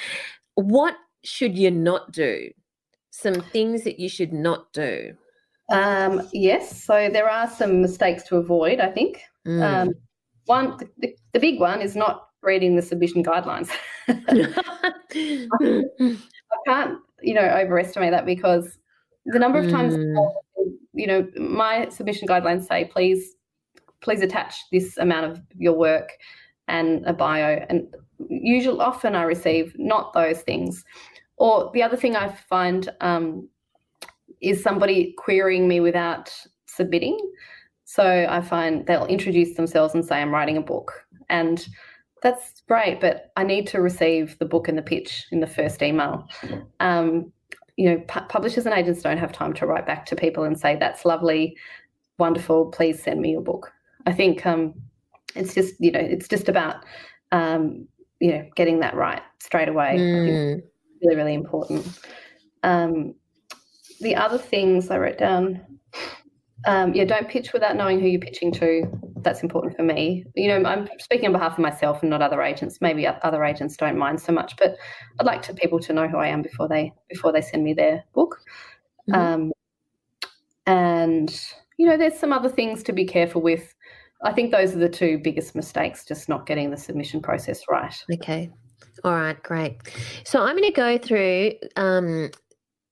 what 0.53 0.95
should 1.25 1.57
you 1.57 1.71
not 1.71 2.13
do 2.13 2.49
some 3.11 3.41
things 3.41 3.83
that 3.83 3.99
you 3.99 4.07
should 4.07 4.31
not 4.31 4.71
do 4.71 5.13
Um, 5.69 6.27
yes, 6.31 6.83
so 6.83 7.09
there 7.11 7.29
are 7.29 7.49
some 7.49 7.81
mistakes 7.81 8.23
to 8.23 8.37
avoid. 8.37 8.79
I 8.79 8.91
think 8.91 9.21
Mm. 9.47 9.61
um, 9.61 9.93
one, 10.45 10.77
the, 10.97 11.15
the 11.33 11.39
big 11.39 11.59
one 11.59 11.81
is 11.81 11.95
not 11.95 12.29
reading 12.41 12.75
the 12.75 12.81
submission 12.81 13.23
guidelines. 13.23 13.69
I 14.07 14.93
can't, 16.65 16.99
you 17.21 17.33
know, 17.33 17.47
overestimate 17.47 18.11
that 18.11 18.25
because 18.25 18.77
the 19.25 19.39
number 19.39 19.59
of 19.59 19.69
times, 19.69 19.95
Mm. 19.95 20.31
you 20.93 21.07
know, 21.07 21.27
my 21.37 21.89
submission 21.89 22.27
guidelines 22.27 22.67
say, 22.67 22.85
please, 22.85 23.35
please 24.01 24.21
attach 24.21 24.55
this 24.71 24.97
amount 24.97 25.31
of 25.31 25.41
your 25.57 25.73
work 25.73 26.09
and 26.67 27.05
a 27.05 27.13
bio. 27.13 27.65
And 27.69 27.93
usually, 28.29 28.79
often 28.79 29.15
I 29.15 29.23
receive 29.23 29.75
not 29.77 30.13
those 30.13 30.41
things. 30.41 30.83
Or 31.37 31.69
the 31.73 31.83
other 31.83 31.97
thing 31.97 32.15
I 32.15 32.29
find 32.29 32.89
um, 33.01 33.49
is 34.45 34.61
somebody 34.61 35.13
querying 35.17 35.67
me 35.67 35.79
without 35.79 36.33
submitting. 36.67 37.17
So 37.85 38.27
I 38.29 38.41
find 38.41 38.85
they'll 38.85 39.05
introduce 39.05 39.55
themselves 39.55 39.93
and 39.93 40.03
say, 40.03 40.15
I'm 40.21 40.33
writing 40.33 40.57
a 40.57 40.61
book. 40.61 41.05
And 41.29 41.65
that's 42.21 42.61
great, 42.67 42.99
but 42.99 43.31
I 43.35 43.43
need 43.43 43.67
to 43.67 43.81
receive 43.81 44.37
the 44.39 44.45
book 44.45 44.67
and 44.67 44.77
the 44.77 44.81
pitch 44.81 45.27
in 45.31 45.39
the 45.39 45.47
first 45.47 45.81
email. 45.81 46.27
Um, 46.79 47.31
you 47.77 47.89
know, 47.89 48.03
pu- 48.07 48.27
publishers 48.29 48.65
and 48.65 48.73
agents 48.73 49.01
don't 49.01 49.17
have 49.17 49.31
time 49.31 49.53
to 49.53 49.65
write 49.65 49.85
back 49.85 50.05
to 50.07 50.15
people 50.15 50.43
and 50.43 50.59
say, 50.59 50.75
that's 50.75 51.05
lovely, 51.05 51.55
wonderful, 52.17 52.71
please 52.71 53.01
send 53.03 53.21
me 53.21 53.31
your 53.31 53.41
book. 53.41 53.71
I 54.05 54.13
think 54.13 54.45
um, 54.45 54.73
it's 55.35 55.53
just 55.53 55.75
you 55.79 55.91
know 55.91 55.99
it's 55.99 56.27
just 56.27 56.49
about 56.49 56.77
um, 57.31 57.87
you 58.19 58.31
know 58.31 58.47
getting 58.55 58.79
that 58.79 58.95
right 58.95 59.21
straight 59.39 59.67
away. 59.67 59.97
Mm. 59.97 60.61
really 61.01 61.15
really 61.15 61.33
important. 61.33 61.99
Um, 62.63 63.15
the 64.05 64.15
other 64.15 64.37
things 64.37 64.91
I 64.91 64.99
wrote 64.99 65.17
down. 65.17 65.59
Um, 66.67 66.93
yeah, 66.93 67.05
don't 67.05 67.27
pitch 67.27 67.53
without 67.53 67.75
knowing 67.75 67.99
who 67.99 68.07
you're 68.07 68.21
pitching 68.21 68.51
to. 68.53 68.83
That's 69.17 69.41
important 69.41 69.75
for 69.75 69.81
me. 69.81 70.23
You 70.35 70.47
know, 70.47 70.69
I'm 70.69 70.87
speaking 70.99 71.25
on 71.25 71.33
behalf 71.33 71.53
of 71.53 71.59
myself 71.59 72.01
and 72.03 72.11
not 72.11 72.21
other 72.21 72.43
agents. 72.43 72.77
Maybe 72.81 73.07
other 73.07 73.43
agents 73.43 73.75
don't 73.75 73.97
mind 73.97 74.21
so 74.21 74.31
much, 74.31 74.55
but 74.57 74.77
I'd 75.19 75.25
like 75.25 75.41
to 75.43 75.53
people 75.55 75.79
to 75.79 75.93
know 75.93 76.07
who 76.07 76.17
I 76.17 76.27
am 76.27 76.43
before 76.43 76.67
they 76.67 76.93
before 77.09 77.31
they 77.31 77.41
send 77.41 77.63
me 77.63 77.73
their 77.73 78.03
book. 78.13 78.37
Mm-hmm. 79.09 79.19
Um, 79.19 79.53
and 80.67 81.41
you 81.77 81.87
know, 81.87 81.97
there's 81.97 82.17
some 82.17 82.31
other 82.31 82.49
things 82.49 82.83
to 82.83 82.93
be 82.93 83.05
careful 83.05 83.41
with. 83.41 83.73
I 84.23 84.31
think 84.31 84.51
those 84.51 84.75
are 84.75 84.79
the 84.79 84.89
two 84.89 85.17
biggest 85.17 85.55
mistakes, 85.55 86.05
just 86.05 86.29
not 86.29 86.45
getting 86.45 86.69
the 86.69 86.77
submission 86.77 87.21
process 87.21 87.63
right. 87.69 87.95
Okay. 88.13 88.51
All 89.03 89.13
right, 89.13 89.41
great. 89.43 89.77
So 90.25 90.41
I'm 90.41 90.55
going 90.55 90.71
to 90.71 90.75
go 90.75 90.97
through 90.97 91.51
um, 91.75 92.31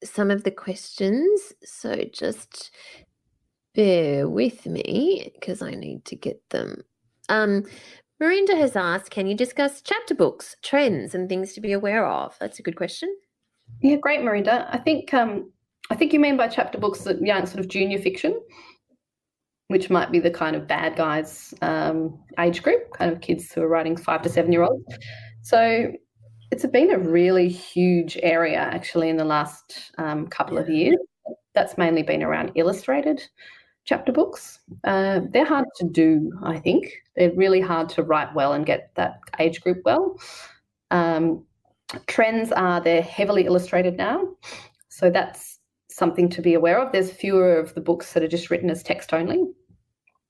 some 0.03 0.31
of 0.31 0.43
the 0.43 0.51
questions. 0.51 1.53
So 1.63 2.03
just 2.13 2.71
bear 3.75 4.27
with 4.27 4.65
me 4.65 5.31
because 5.33 5.61
I 5.61 5.71
need 5.71 6.05
to 6.05 6.15
get 6.15 6.41
them. 6.49 6.83
Um, 7.29 7.63
Marinda 8.21 8.55
has 8.55 8.75
asked, 8.75 9.09
can 9.09 9.27
you 9.27 9.35
discuss 9.35 9.81
chapter 9.81 10.15
books, 10.15 10.55
trends, 10.61 11.15
and 11.15 11.27
things 11.27 11.53
to 11.53 11.61
be 11.61 11.73
aware 11.73 12.05
of? 12.07 12.35
That's 12.39 12.59
a 12.59 12.63
good 12.63 12.75
question. 12.75 13.13
Yeah, 13.81 13.97
great, 13.97 14.21
Marinda. 14.21 14.67
I 14.71 14.77
think 14.77 15.13
um, 15.13 15.51
I 15.89 15.95
think 15.95 16.13
you 16.13 16.19
mean 16.19 16.37
by 16.37 16.47
chapter 16.47 16.77
books 16.77 17.01
that 17.01 17.21
young 17.21 17.45
sort 17.45 17.59
of 17.59 17.67
junior 17.67 17.99
fiction, 17.99 18.39
which 19.67 19.89
might 19.89 20.11
be 20.11 20.19
the 20.19 20.31
kind 20.31 20.55
of 20.55 20.67
bad 20.67 20.95
guys 20.95 21.53
um, 21.61 22.19
age 22.39 22.63
group, 22.63 22.91
kind 22.93 23.11
of 23.11 23.21
kids 23.21 23.51
who 23.51 23.61
are 23.61 23.67
writing 23.67 23.97
five 23.97 24.21
to 24.21 24.29
seven 24.29 24.51
year 24.51 24.63
olds. 24.63 24.85
So 25.41 25.91
it's 26.53 26.67
been 26.67 26.91
a 26.91 26.99
really 26.99 27.49
huge 27.49 28.15
area 28.21 28.59
actually 28.59 29.09
in 29.09 29.17
the 29.17 29.25
last 29.25 29.91
um, 29.97 30.27
couple 30.27 30.59
of 30.59 30.69
years. 30.69 30.99
That's 31.55 31.79
mainly 31.79 32.03
been 32.03 32.21
around 32.21 32.51
illustrated 32.53 33.23
chapter 33.85 34.11
books. 34.11 34.59
Uh, 34.83 35.21
they're 35.31 35.47
hard 35.47 35.65
to 35.77 35.87
do, 35.87 36.31
I 36.43 36.59
think. 36.59 36.93
They're 37.15 37.33
really 37.33 37.59
hard 37.59 37.89
to 37.89 38.03
write 38.03 38.35
well 38.35 38.53
and 38.53 38.67
get 38.67 38.91
that 38.93 39.19
age 39.39 39.61
group 39.61 39.79
well. 39.83 40.15
Um, 40.91 41.43
trends 42.05 42.51
are 42.51 42.79
they're 42.79 43.01
heavily 43.01 43.47
illustrated 43.47 43.97
now. 43.97 44.23
So 44.89 45.09
that's 45.09 45.57
something 45.89 46.29
to 46.29 46.41
be 46.43 46.53
aware 46.53 46.79
of. 46.79 46.91
There's 46.91 47.09
fewer 47.09 47.57
of 47.57 47.73
the 47.73 47.81
books 47.81 48.13
that 48.13 48.21
are 48.21 48.27
just 48.27 48.51
written 48.51 48.69
as 48.69 48.83
text 48.83 49.11
only. 49.11 49.43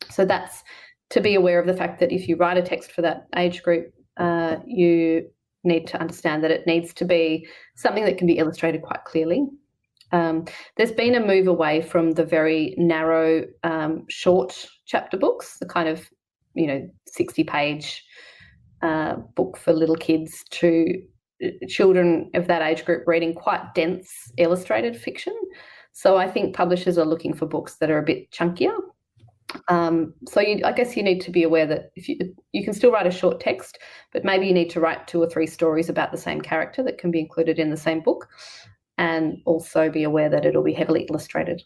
So 0.10 0.24
that's 0.24 0.64
to 1.10 1.20
be 1.20 1.36
aware 1.36 1.60
of 1.60 1.68
the 1.68 1.76
fact 1.76 2.00
that 2.00 2.14
if 2.14 2.30
you 2.30 2.38
write 2.38 2.58
a 2.58 2.62
text 2.62 2.94
for 2.94 3.02
that 3.02 3.28
age 3.36 3.62
group, 3.62 3.94
uh, 4.16 4.56
you 4.66 5.30
need 5.64 5.88
to 5.88 6.00
understand 6.00 6.44
that 6.44 6.52
it 6.52 6.68
needs 6.68 6.94
to 6.96 7.06
be 7.06 7.48
something 7.76 8.04
that 8.06 8.18
can 8.18 8.28
be 8.28 8.38
illustrated 8.38 8.82
quite 8.82 9.04
clearly. 9.06 9.48
Um, 10.12 10.46
there's 10.78 10.92
been 10.92 11.16
a 11.16 11.26
move 11.26 11.48
away 11.48 11.82
from 11.82 12.12
the 12.12 12.26
very 12.26 12.76
narrow, 12.78 13.46
um, 13.64 14.06
short 14.10 14.68
chapter 14.86 15.18
books, 15.18 15.58
the 15.58 15.66
kind 15.66 15.90
of, 15.90 16.08
you 16.54 16.68
know, 16.68 16.88
60 17.08 17.44
page 17.46 18.06
uh, 18.84 19.16
book 19.36 19.58
for 19.58 19.74
little 19.74 19.96
kids 19.96 20.44
to 20.52 21.02
uh, 21.44 21.48
children 21.68 22.30
of 22.36 22.48
that 22.48 22.62
age 22.62 22.86
group 22.86 23.08
reading 23.08 23.34
quite 23.34 23.74
dense 23.74 24.32
illustrated 24.38 24.96
fiction. 24.96 25.34
So 25.94 26.18
I 26.18 26.30
think 26.30 26.56
publishers 26.56 26.98
are 26.98 27.06
looking 27.06 27.34
for 27.34 27.46
books 27.48 27.76
that 27.76 27.90
are 27.90 28.00
a 28.00 28.04
bit 28.04 28.30
chunkier 28.32 28.76
um, 29.68 30.14
so 30.28 30.40
you, 30.40 30.62
I 30.64 30.72
guess 30.72 30.96
you 30.96 31.04
need 31.04 31.22
to 31.22 31.32
be 31.32 31.44
aware 31.44 31.66
that 31.66 31.92
if 31.96 32.08
you 32.10 32.18
you 32.52 32.64
can 32.64 32.74
still 32.74 32.92
write 32.92 33.08
a 33.08 33.12
short 33.12 33.40
text, 33.40 33.80
but 34.12 34.24
maybe 34.24 34.48
you 34.48 34.54
need 34.54 34.70
to 34.72 34.80
write 34.80 35.08
two 35.08 35.22
or 35.22 35.30
three 35.30 35.48
stories 35.48 35.90
about 35.90 36.12
the 36.12 36.18
same 36.18 36.42
character 36.42 36.84
that 36.84 36.98
can 36.98 37.12
be 37.12 37.20
included 37.20 37.60
in 37.60 37.70
the 37.70 37.78
same 37.78 38.02
book, 38.02 38.28
and 38.98 39.38
also 39.46 39.90
be 39.90 40.04
aware 40.04 40.30
that 40.30 40.46
it'll 40.46 40.64
be 40.64 40.74
heavily 40.74 41.04
illustrated. 41.10 41.62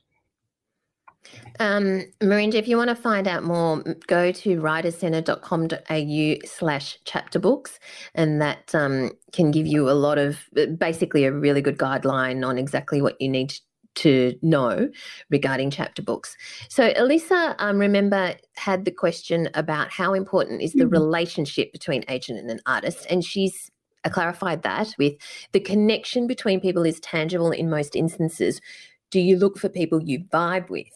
Um, 1.59 2.03
Marinda, 2.21 2.55
if 2.55 2.67
you 2.67 2.77
want 2.77 2.89
to 2.89 2.95
find 2.95 3.27
out 3.27 3.43
more, 3.43 3.83
go 4.07 4.31
to 4.31 4.61
writerscentre.com.au 4.61 6.47
slash 6.47 6.99
chapter 7.03 7.39
books, 7.39 7.79
and 8.15 8.41
that 8.41 8.73
um, 8.73 9.11
can 9.33 9.51
give 9.51 9.67
you 9.67 9.89
a 9.89 9.91
lot 9.91 10.17
of 10.17 10.39
basically 10.77 11.25
a 11.25 11.31
really 11.31 11.61
good 11.61 11.77
guideline 11.77 12.47
on 12.47 12.57
exactly 12.57 13.01
what 13.01 13.19
you 13.19 13.27
need 13.29 13.53
to 13.97 14.37
know 14.41 14.89
regarding 15.29 15.71
chapter 15.71 16.01
books. 16.01 16.37
So, 16.69 16.93
Elisa, 16.95 17.55
um, 17.59 17.79
remember, 17.79 18.35
had 18.55 18.85
the 18.85 18.91
question 18.91 19.49
about 19.53 19.91
how 19.91 20.13
important 20.13 20.61
is 20.61 20.73
the 20.73 20.83
mm-hmm. 20.83 20.93
relationship 20.93 21.71
between 21.71 22.03
agent 22.07 22.39
and 22.39 22.49
an 22.49 22.61
artist, 22.65 23.05
and 23.09 23.23
she's 23.23 23.71
uh, 24.05 24.09
clarified 24.09 24.61
that 24.63 24.93
with 24.97 25.15
the 25.51 25.59
connection 25.59 26.27
between 26.27 26.59
people 26.59 26.83
is 26.83 26.99
tangible 26.99 27.51
in 27.51 27.69
most 27.69 27.95
instances. 27.95 28.61
Do 29.09 29.19
you 29.19 29.37
look 29.37 29.57
for 29.57 29.69
people 29.69 30.01
you 30.01 30.25
vibe 30.31 30.69
with? 30.69 30.93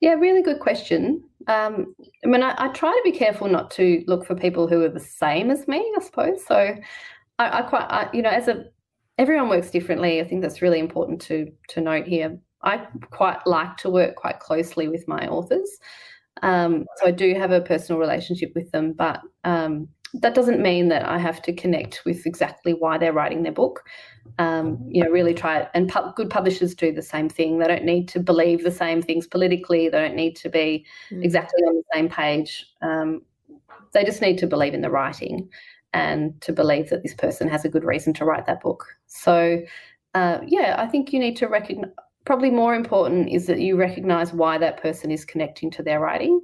Yeah, 0.00 0.12
really 0.12 0.42
good 0.42 0.60
question. 0.60 1.24
Um, 1.48 1.94
I 2.24 2.28
mean, 2.28 2.42
I, 2.42 2.54
I, 2.56 2.68
try 2.68 2.90
to 2.90 3.10
be 3.10 3.16
careful 3.16 3.48
not 3.48 3.70
to 3.72 4.04
look 4.06 4.26
for 4.26 4.36
people 4.36 4.68
who 4.68 4.84
are 4.84 4.88
the 4.88 5.00
same 5.00 5.50
as 5.50 5.66
me, 5.66 5.78
I 5.98 6.04
suppose. 6.04 6.44
So, 6.46 6.74
I, 7.38 7.58
I 7.58 7.62
quite, 7.62 7.86
I, 7.88 8.08
you 8.12 8.22
know, 8.22 8.30
as 8.30 8.48
a 8.48 8.66
everyone 9.18 9.48
works 9.48 9.70
differently. 9.70 10.20
I 10.20 10.24
think 10.24 10.42
that's 10.42 10.62
really 10.62 10.78
important 10.78 11.20
to 11.22 11.50
to 11.68 11.80
note 11.80 12.06
here. 12.06 12.38
I 12.62 12.78
quite 13.10 13.46
like 13.46 13.76
to 13.78 13.90
work 13.90 14.16
quite 14.16 14.40
closely 14.40 14.88
with 14.88 15.06
my 15.06 15.26
authors. 15.28 15.78
Um, 16.42 16.86
so 16.96 17.06
I 17.06 17.10
do 17.10 17.34
have 17.34 17.50
a 17.50 17.60
personal 17.60 18.00
relationship 18.00 18.52
with 18.54 18.70
them, 18.70 18.92
but 18.92 19.20
um, 19.44 19.88
that 20.14 20.34
doesn't 20.34 20.60
mean 20.60 20.88
that 20.88 21.06
I 21.06 21.18
have 21.18 21.42
to 21.42 21.52
connect 21.52 22.02
with 22.04 22.26
exactly 22.26 22.72
why 22.72 22.98
they're 22.98 23.12
writing 23.12 23.42
their 23.42 23.52
book. 23.52 23.84
Um, 24.38 24.78
you 24.88 25.02
know, 25.02 25.10
really 25.10 25.34
try 25.34 25.60
it. 25.60 25.68
And 25.74 25.88
pu- 25.88 26.12
good 26.16 26.30
publishers 26.30 26.74
do 26.74 26.92
the 26.92 27.02
same 27.02 27.28
thing. 27.28 27.58
They 27.58 27.66
don't 27.66 27.84
need 27.84 28.08
to 28.08 28.20
believe 28.20 28.62
the 28.62 28.70
same 28.70 29.02
things 29.02 29.26
politically. 29.26 29.88
They 29.88 29.98
don't 29.98 30.16
need 30.16 30.36
to 30.36 30.48
be 30.48 30.86
mm. 31.10 31.24
exactly 31.24 31.62
on 31.62 31.76
the 31.76 31.82
same 31.92 32.08
page. 32.08 32.66
Um, 32.82 33.22
they 33.92 34.04
just 34.04 34.22
need 34.22 34.38
to 34.38 34.46
believe 34.46 34.74
in 34.74 34.82
the 34.82 34.90
writing 34.90 35.48
and 35.92 36.40
to 36.42 36.52
believe 36.52 36.90
that 36.90 37.02
this 37.02 37.14
person 37.14 37.48
has 37.48 37.64
a 37.64 37.68
good 37.68 37.84
reason 37.84 38.12
to 38.14 38.24
write 38.24 38.46
that 38.46 38.60
book. 38.60 38.86
So, 39.06 39.62
uh, 40.14 40.38
yeah, 40.46 40.76
I 40.78 40.86
think 40.86 41.12
you 41.12 41.18
need 41.18 41.36
to 41.36 41.46
recognize. 41.46 41.90
Probably 42.24 42.50
more 42.50 42.74
important 42.74 43.30
is 43.30 43.46
that 43.46 43.60
you 43.60 43.76
recognize 43.76 44.34
why 44.34 44.58
that 44.58 44.82
person 44.82 45.10
is 45.10 45.24
connecting 45.24 45.70
to 45.70 45.82
their 45.82 45.98
writing, 46.00 46.40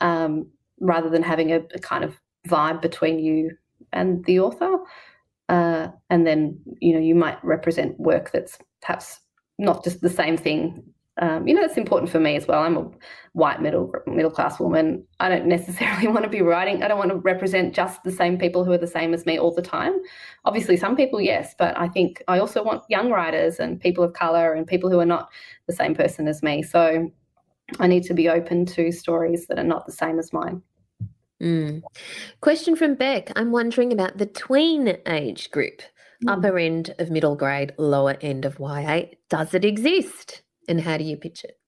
um, 0.00 0.46
rather 0.78 1.10
than 1.10 1.22
having 1.22 1.52
a, 1.52 1.56
a, 1.74 1.80
kind 1.80 2.04
of 2.04 2.20
vibe 2.46 2.80
between 2.80 3.18
you 3.18 3.50
and 3.92 4.24
the 4.26 4.38
author. 4.38 4.78
Uh, 5.48 5.88
and 6.10 6.26
then 6.26 6.58
you 6.80 6.92
know 6.92 7.00
you 7.00 7.14
might 7.14 7.44
represent 7.44 7.98
work 8.00 8.30
that's 8.32 8.58
perhaps 8.82 9.20
not 9.58 9.82
just 9.84 10.00
the 10.00 10.10
same 10.10 10.36
thing 10.36 10.82
um, 11.18 11.46
you 11.48 11.54
know, 11.54 11.62
it's 11.62 11.78
important 11.78 12.10
for 12.10 12.20
me 12.20 12.36
as 12.36 12.46
well. 12.46 12.62
I'm 12.62 12.76
a 12.76 12.90
white 13.32 13.62
middle 13.62 13.90
middle 14.06 14.30
class 14.30 14.60
woman. 14.60 15.04
I 15.18 15.28
don't 15.28 15.46
necessarily 15.46 16.08
want 16.12 16.24
to 16.24 16.30
be 16.30 16.42
writing. 16.42 16.82
I 16.82 16.88
don't 16.88 16.98
want 16.98 17.10
to 17.10 17.16
represent 17.16 17.74
just 17.74 18.04
the 18.04 18.10
same 18.10 18.38
people 18.38 18.64
who 18.64 18.72
are 18.72 18.78
the 18.78 18.86
same 18.86 19.14
as 19.14 19.24
me 19.24 19.38
all 19.38 19.54
the 19.54 19.62
time. 19.62 19.98
Obviously, 20.44 20.76
some 20.76 20.94
people, 20.94 21.20
yes, 21.20 21.54
but 21.58 21.78
I 21.78 21.88
think 21.88 22.22
I 22.28 22.38
also 22.38 22.62
want 22.62 22.82
young 22.88 23.10
writers 23.10 23.58
and 23.58 23.80
people 23.80 24.04
of 24.04 24.12
color 24.12 24.52
and 24.52 24.66
people 24.66 24.90
who 24.90 25.00
are 25.00 25.06
not 25.06 25.30
the 25.66 25.72
same 25.72 25.94
person 25.94 26.28
as 26.28 26.42
me. 26.42 26.62
So 26.62 27.10
I 27.78 27.86
need 27.86 28.04
to 28.04 28.14
be 28.14 28.28
open 28.28 28.66
to 28.66 28.92
stories 28.92 29.46
that 29.46 29.58
are 29.58 29.64
not 29.64 29.86
the 29.86 29.92
same 29.92 30.18
as 30.18 30.32
mine. 30.32 30.60
Mm. 31.42 31.82
Question 32.40 32.76
from 32.76 32.94
Beck. 32.94 33.32
I'm 33.36 33.52
wondering 33.52 33.92
about 33.92 34.18
the 34.18 34.26
tween 34.26 34.98
age 35.06 35.50
group, 35.50 35.80
mm. 36.24 36.30
upper 36.30 36.58
end 36.58 36.94
of 36.98 37.10
middle 37.10 37.36
grade, 37.36 37.72
lower 37.78 38.16
end 38.20 38.44
of 38.44 38.58
YA. 38.58 39.02
Does 39.30 39.54
it 39.54 39.64
exist? 39.64 40.42
And 40.68 40.80
how 40.80 40.96
do 40.96 41.04
you 41.04 41.16
pitch 41.16 41.44
it? 41.44 41.58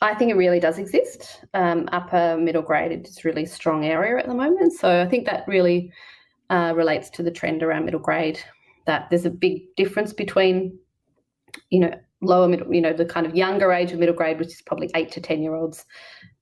I 0.00 0.14
think 0.14 0.32
it 0.32 0.36
really 0.36 0.58
does 0.58 0.78
exist. 0.78 1.44
Um, 1.54 1.88
upper 1.92 2.36
middle 2.36 2.62
grade 2.62 2.90
it's 2.90 3.24
really 3.24 3.46
strong 3.46 3.84
area 3.84 4.18
at 4.18 4.26
the 4.26 4.34
moment. 4.34 4.72
So 4.72 5.00
I 5.00 5.06
think 5.06 5.26
that 5.26 5.46
really 5.46 5.92
uh, 6.50 6.72
relates 6.74 7.08
to 7.10 7.22
the 7.22 7.30
trend 7.30 7.62
around 7.62 7.84
middle 7.84 8.00
grade. 8.00 8.40
That 8.86 9.08
there's 9.10 9.26
a 9.26 9.30
big 9.30 9.62
difference 9.76 10.12
between, 10.12 10.76
you 11.70 11.78
know, 11.78 11.94
lower 12.20 12.48
middle, 12.48 12.72
you 12.74 12.80
know, 12.80 12.92
the 12.92 13.04
kind 13.04 13.26
of 13.26 13.36
younger 13.36 13.72
age 13.72 13.92
of 13.92 14.00
middle 14.00 14.14
grade, 14.14 14.40
which 14.40 14.48
is 14.48 14.62
probably 14.62 14.90
eight 14.96 15.12
to 15.12 15.20
ten 15.20 15.40
year 15.40 15.54
olds, 15.54 15.84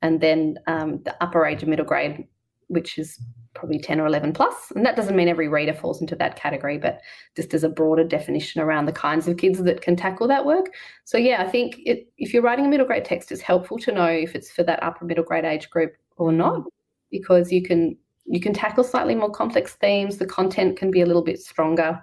and 0.01 0.21
then 0.21 0.57
um, 0.67 1.03
the 1.05 1.15
upper 1.23 1.45
age 1.45 1.63
of 1.63 1.69
middle 1.69 1.85
grade, 1.85 2.27
which 2.69 2.99
is 2.99 3.19
probably 3.55 3.79
10 3.79 4.01
or 4.01 4.07
11 4.07 4.33
plus. 4.33 4.71
And 4.75 4.87
that 4.87 4.97
doesn't 4.97 5.17
mean 5.17 5.29
every 5.29 5.49
reader 5.49 5.75
falls 5.75 6.01
into 6.01 6.15
that 6.17 6.37
category, 6.37 6.79
but 6.79 7.01
just 7.37 7.53
as 7.53 7.65
a 7.65 7.69
broader 7.69 8.05
definition 8.05 8.61
around 8.61 8.87
the 8.87 8.93
kinds 8.93 9.27
of 9.27 9.37
kids 9.37 9.63
that 9.63 9.83
can 9.83 9.97
tackle 9.97 10.29
that 10.29 10.45
work. 10.45 10.67
So, 11.05 11.19
yeah, 11.19 11.43
I 11.43 11.49
think 11.49 11.81
it, 11.85 12.09
if 12.19 12.33
you're 12.33 12.43
writing 12.43 12.67
a 12.67 12.69
middle 12.69 12.87
grade 12.87 13.05
text, 13.05 13.33
it's 13.33 13.41
helpful 13.41 13.79
to 13.79 13.93
know 13.93 14.07
if 14.07 14.35
it's 14.35 14.51
for 14.51 14.63
that 14.65 14.83
upper 14.83 15.05
middle 15.05 15.25
grade 15.25 15.45
age 15.45 15.69
group 15.71 15.95
or 16.17 16.33
not, 16.33 16.65
because 17.11 17.51
you 17.51 17.63
can 17.63 17.97
you 18.27 18.41
can 18.41 18.53
tackle 18.53 18.85
slightly 18.85 19.17
more 19.17 19.31
complex 19.31 19.75
themes. 19.75 20.19
The 20.19 20.27
content 20.27 20.79
can 20.79 20.91
be 20.93 21.01
a 21.01 21.07
little 21.07 21.25
bit 21.25 21.41
stronger 21.41 22.01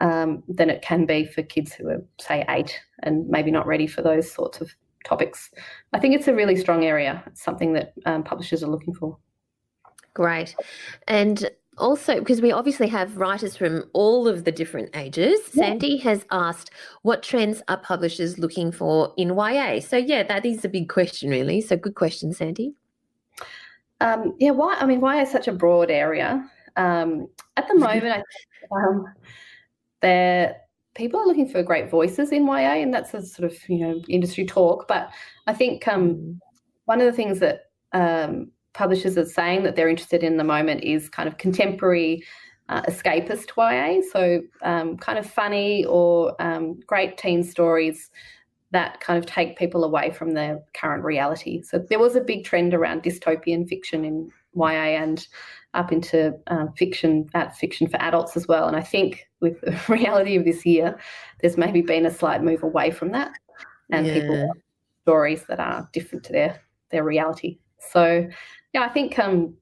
um, 0.00 0.42
than 0.48 0.68
it 0.68 0.82
can 0.82 1.06
be 1.06 1.24
for 1.24 1.42
kids 1.42 1.72
who 1.72 1.88
are, 1.88 2.04
say, 2.20 2.44
eight 2.50 2.78
and 3.02 3.26
maybe 3.28 3.50
not 3.50 3.66
ready 3.66 3.86
for 3.86 4.02
those 4.02 4.30
sorts 4.30 4.60
of 4.60 4.74
topics. 5.04 5.50
I 5.92 6.00
think 6.00 6.14
it's 6.14 6.28
a 6.28 6.34
really 6.34 6.56
strong 6.56 6.84
area. 6.84 7.22
It's 7.26 7.42
something 7.42 7.72
that 7.74 7.94
um, 8.04 8.24
publishers 8.24 8.62
are 8.62 8.70
looking 8.70 8.94
for. 8.94 9.16
Great. 10.14 10.54
And 11.08 11.50
also, 11.76 12.20
because 12.20 12.40
we 12.40 12.52
obviously 12.52 12.86
have 12.88 13.16
writers 13.16 13.56
from 13.56 13.84
all 13.92 14.28
of 14.28 14.44
the 14.44 14.52
different 14.52 14.96
ages, 14.96 15.40
yeah. 15.52 15.66
Sandy 15.66 15.96
has 15.98 16.24
asked 16.30 16.70
what 17.02 17.22
trends 17.22 17.62
are 17.68 17.76
publishers 17.76 18.38
looking 18.38 18.70
for 18.70 19.12
in 19.16 19.36
YA? 19.36 19.80
So, 19.80 19.96
yeah, 19.96 20.22
that 20.22 20.46
is 20.46 20.64
a 20.64 20.68
big 20.68 20.88
question, 20.88 21.30
really. 21.30 21.60
So, 21.60 21.76
good 21.76 21.96
question, 21.96 22.32
Sandy. 22.32 22.74
Um, 24.00 24.34
yeah, 24.38 24.50
why? 24.50 24.74
I 24.74 24.86
mean, 24.86 25.00
YA 25.00 25.22
is 25.22 25.30
such 25.30 25.48
a 25.48 25.52
broad 25.52 25.90
area. 25.90 26.48
Um, 26.76 27.28
at 27.56 27.66
the 27.68 27.74
moment, 27.78 28.22
I 28.72 28.76
um, 28.76 29.06
there 30.00 30.56
people 30.94 31.18
are 31.18 31.26
looking 31.26 31.48
for 31.48 31.62
great 31.62 31.90
voices 31.90 32.30
in 32.30 32.46
YA, 32.46 32.74
and 32.74 32.94
that's 32.94 33.14
a 33.14 33.22
sort 33.22 33.50
of 33.50 33.68
you 33.68 33.78
know 33.78 34.00
industry 34.08 34.46
talk. 34.46 34.86
But 34.86 35.10
I 35.46 35.54
think 35.54 35.88
um, 35.88 36.14
mm. 36.14 36.38
one 36.84 37.00
of 37.00 37.06
the 37.06 37.12
things 37.12 37.40
that 37.40 37.70
um, 37.92 38.50
publishers 38.74 39.16
are 39.16 39.24
saying 39.24 39.62
that 39.62 39.76
they're 39.76 39.88
interested 39.88 40.22
in 40.22 40.36
the 40.36 40.44
moment 40.44 40.84
is 40.84 41.08
kind 41.08 41.28
of 41.28 41.38
contemporary 41.38 42.24
uh, 42.68 42.82
escapist 42.82 43.50
YA, 43.56 44.02
so 44.12 44.40
um, 44.62 44.96
kind 44.96 45.18
of 45.18 45.28
funny 45.28 45.84
or 45.84 46.34
um, 46.42 46.80
great 46.86 47.16
teen 47.18 47.42
stories 47.42 48.10
that 48.72 49.00
kind 49.00 49.18
of 49.18 49.24
take 49.24 49.56
people 49.56 49.84
away 49.84 50.10
from 50.10 50.32
their 50.32 50.58
current 50.74 51.04
reality. 51.04 51.62
So 51.62 51.78
there 51.78 51.98
was 51.98 52.16
a 52.16 52.20
big 52.20 52.44
trend 52.44 52.74
around 52.74 53.04
dystopian 53.04 53.68
fiction 53.68 54.04
in 54.04 54.32
YA 54.54 54.98
and 55.00 55.26
up 55.74 55.92
into 55.92 56.34
um, 56.48 56.72
fiction, 56.72 57.28
uh, 57.34 57.50
fiction 57.50 57.88
for 57.88 58.00
adults 58.00 58.36
as 58.36 58.48
well. 58.48 58.66
And 58.66 58.76
I 58.76 58.82
think 58.82 59.28
with 59.40 59.60
the 59.60 59.78
reality 59.88 60.36
of 60.36 60.44
this 60.44 60.64
year, 60.66 60.98
there's 61.40 61.56
maybe 61.56 61.82
been 61.82 62.06
a 62.06 62.10
slight 62.10 62.42
move 62.42 62.62
away 62.62 62.90
from 62.90 63.12
that, 63.12 63.32
and 63.90 64.06
yeah. 64.06 64.14
people 64.14 64.52
stories 65.02 65.44
that 65.44 65.60
are 65.60 65.88
different 65.92 66.24
to 66.24 66.32
their 66.32 66.60
their 66.90 67.04
reality. 67.04 67.58
So 67.92 68.26
yeah, 68.72 68.82
I 68.82 68.88
think 68.88 69.18
um, 69.18 69.54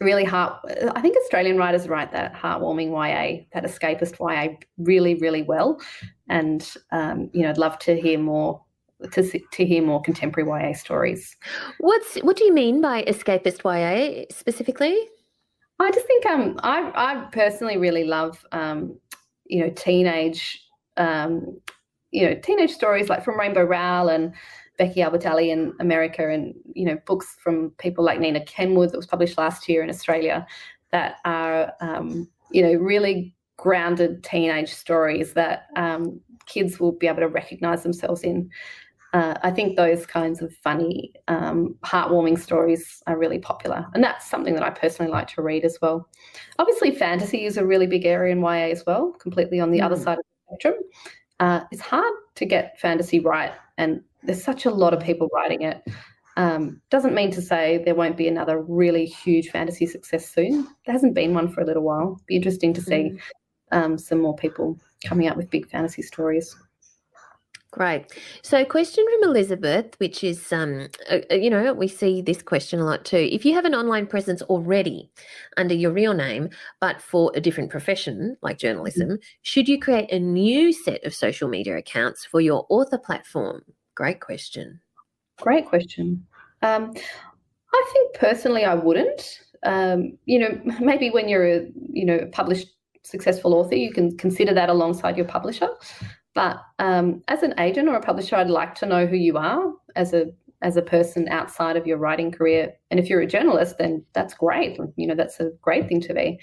really 0.00 0.24
heart. 0.24 0.60
I 0.94 1.00
think 1.00 1.16
Australian 1.16 1.56
writers 1.56 1.88
write 1.88 2.12
that 2.12 2.34
heartwarming 2.34 2.90
YA, 2.90 3.44
that 3.52 3.64
escapist 3.64 4.18
YA, 4.18 4.56
really, 4.78 5.14
really 5.16 5.42
well. 5.42 5.80
And 6.28 6.68
um, 6.92 7.30
you 7.32 7.42
know, 7.42 7.50
I'd 7.50 7.58
love 7.58 7.78
to 7.80 8.00
hear 8.00 8.18
more 8.18 8.62
to 9.12 9.40
to 9.52 9.64
hear 9.64 9.82
more 9.82 10.02
contemporary 10.02 10.48
YA 10.48 10.74
stories. 10.74 11.36
What's 11.78 12.16
what 12.16 12.36
do 12.36 12.44
you 12.44 12.52
mean 12.52 12.80
by 12.80 13.02
escapist 13.04 13.62
YA 13.64 14.24
specifically? 14.30 14.96
I 15.80 15.90
just 15.92 16.06
think 16.06 16.26
um, 16.26 16.58
I 16.62 16.90
I 16.94 17.28
personally 17.30 17.76
really 17.76 18.04
love 18.04 18.44
um, 18.52 18.98
you 19.46 19.60
know 19.60 19.70
teenage 19.70 20.60
um, 20.96 21.60
you 22.10 22.26
know 22.26 22.34
teenage 22.34 22.72
stories 22.72 23.08
like 23.08 23.24
from 23.24 23.38
Rainbow 23.38 23.62
Rowell 23.62 24.08
and 24.08 24.34
Becky 24.78 25.00
Albertalli 25.00 25.48
in 25.48 25.74
America, 25.80 26.28
and 26.28 26.54
you 26.74 26.86
know 26.86 26.96
books 27.06 27.36
from 27.42 27.70
people 27.78 28.04
like 28.04 28.20
Nina 28.20 28.44
Kenwood 28.44 28.92
that 28.92 28.96
was 28.96 29.06
published 29.06 29.36
last 29.36 29.68
year 29.68 29.82
in 29.82 29.90
Australia 29.90 30.46
that 30.92 31.16
are 31.24 31.72
um, 31.80 32.28
you 32.50 32.62
know 32.62 32.74
really 32.74 33.34
grounded 33.56 34.22
teenage 34.22 34.72
stories 34.72 35.34
that 35.34 35.66
um, 35.76 36.20
kids 36.46 36.80
will 36.80 36.92
be 36.92 37.08
able 37.08 37.20
to 37.20 37.28
recognise 37.28 37.82
themselves 37.82 38.22
in. 38.22 38.48
Uh, 39.14 39.34
I 39.42 39.50
think 39.50 39.76
those 39.76 40.04
kinds 40.04 40.42
of 40.42 40.54
funny, 40.54 41.14
um, 41.28 41.74
heartwarming 41.82 42.38
stories 42.38 43.02
are 43.06 43.18
really 43.18 43.38
popular, 43.38 43.86
and 43.94 44.04
that's 44.04 44.28
something 44.28 44.54
that 44.54 44.62
I 44.62 44.70
personally 44.70 45.10
like 45.10 45.28
to 45.28 45.42
read 45.42 45.64
as 45.64 45.78
well. 45.80 46.08
Obviously, 46.58 46.92
fantasy 46.92 47.46
is 47.46 47.56
a 47.56 47.66
really 47.66 47.86
big 47.86 48.04
area 48.04 48.32
in 48.32 48.40
YA 48.40 48.70
as 48.70 48.84
well, 48.86 49.12
completely 49.12 49.60
on 49.60 49.70
the 49.70 49.80
mm. 49.80 49.84
other 49.84 49.96
side 49.96 50.18
of 50.18 50.24
the 50.24 50.54
spectrum. 50.54 50.74
Uh, 51.40 51.60
it's 51.72 51.80
hard 51.80 52.12
to 52.34 52.44
get 52.44 52.78
fantasy 52.78 53.18
right, 53.18 53.52
and 53.78 54.02
there's 54.22 54.42
such 54.42 54.66
a 54.66 54.70
lot 54.70 54.94
of 54.94 55.00
people 55.00 55.28
writing 55.32 55.62
it. 55.62 55.82
Um, 56.36 56.80
doesn't 56.90 57.14
mean 57.14 57.32
to 57.32 57.42
say 57.42 57.82
there 57.84 57.96
won't 57.96 58.16
be 58.16 58.28
another 58.28 58.62
really 58.62 59.06
huge 59.06 59.50
fantasy 59.50 59.86
success 59.86 60.30
soon. 60.30 60.68
There 60.86 60.92
hasn't 60.92 61.14
been 61.14 61.34
one 61.34 61.50
for 61.50 61.62
a 61.62 61.64
little 61.64 61.82
while. 61.82 62.20
Be 62.26 62.36
interesting 62.36 62.72
to 62.74 62.80
see 62.80 63.10
mm. 63.12 63.20
um, 63.72 63.98
some 63.98 64.20
more 64.20 64.36
people 64.36 64.78
coming 65.04 65.26
up 65.26 65.36
with 65.36 65.50
big 65.50 65.68
fantasy 65.68 66.02
stories. 66.02 66.54
Great. 67.70 68.06
So, 68.42 68.64
question 68.64 69.04
from 69.04 69.28
Elizabeth, 69.28 69.94
which 69.98 70.24
is, 70.24 70.52
um, 70.52 70.88
uh, 71.10 71.18
uh, 71.30 71.34
you 71.34 71.50
know, 71.50 71.74
we 71.74 71.86
see 71.86 72.22
this 72.22 72.40
question 72.40 72.80
a 72.80 72.84
lot 72.84 73.04
too. 73.04 73.28
If 73.30 73.44
you 73.44 73.52
have 73.54 73.66
an 73.66 73.74
online 73.74 74.06
presence 74.06 74.40
already 74.42 75.10
under 75.58 75.74
your 75.74 75.92
real 75.92 76.14
name, 76.14 76.48
but 76.80 77.02
for 77.02 77.30
a 77.34 77.42
different 77.42 77.70
profession 77.70 78.38
like 78.42 78.58
journalism, 78.58 79.08
mm-hmm. 79.08 79.22
should 79.42 79.68
you 79.68 79.78
create 79.78 80.10
a 80.10 80.18
new 80.18 80.72
set 80.72 81.04
of 81.04 81.14
social 81.14 81.46
media 81.46 81.76
accounts 81.76 82.24
for 82.24 82.40
your 82.40 82.64
author 82.70 82.96
platform? 82.96 83.62
Great 83.98 84.20
question. 84.20 84.80
Great 85.40 85.66
question. 85.66 86.24
Um, 86.62 86.94
I 87.74 87.90
think 87.92 88.14
personally, 88.14 88.64
I 88.64 88.74
wouldn't. 88.74 89.40
Um, 89.64 90.16
you 90.24 90.38
know, 90.38 90.60
maybe 90.80 91.10
when 91.10 91.28
you're 91.28 91.48
a, 91.48 91.66
you 91.92 92.04
know, 92.04 92.28
published 92.30 92.68
successful 93.02 93.54
author, 93.54 93.74
you 93.74 93.92
can 93.92 94.16
consider 94.16 94.54
that 94.54 94.68
alongside 94.68 95.16
your 95.16 95.26
publisher. 95.26 95.70
But 96.32 96.58
um, 96.78 97.24
as 97.26 97.42
an 97.42 97.58
agent 97.58 97.88
or 97.88 97.96
a 97.96 98.00
publisher, 98.00 98.36
I'd 98.36 98.50
like 98.50 98.76
to 98.76 98.86
know 98.86 99.04
who 99.04 99.16
you 99.16 99.36
are 99.36 99.72
as 99.96 100.14
a 100.14 100.26
as 100.62 100.76
a 100.76 100.82
person 100.82 101.28
outside 101.28 101.76
of 101.76 101.84
your 101.84 101.98
writing 101.98 102.30
career. 102.30 102.72
And 102.92 103.00
if 103.00 103.10
you're 103.10 103.22
a 103.22 103.26
journalist, 103.26 103.78
then 103.78 104.04
that's 104.12 104.32
great. 104.32 104.78
You 104.94 105.08
know, 105.08 105.16
that's 105.16 105.40
a 105.40 105.50
great 105.60 105.88
thing 105.88 106.00
to 106.02 106.14
be. 106.14 106.38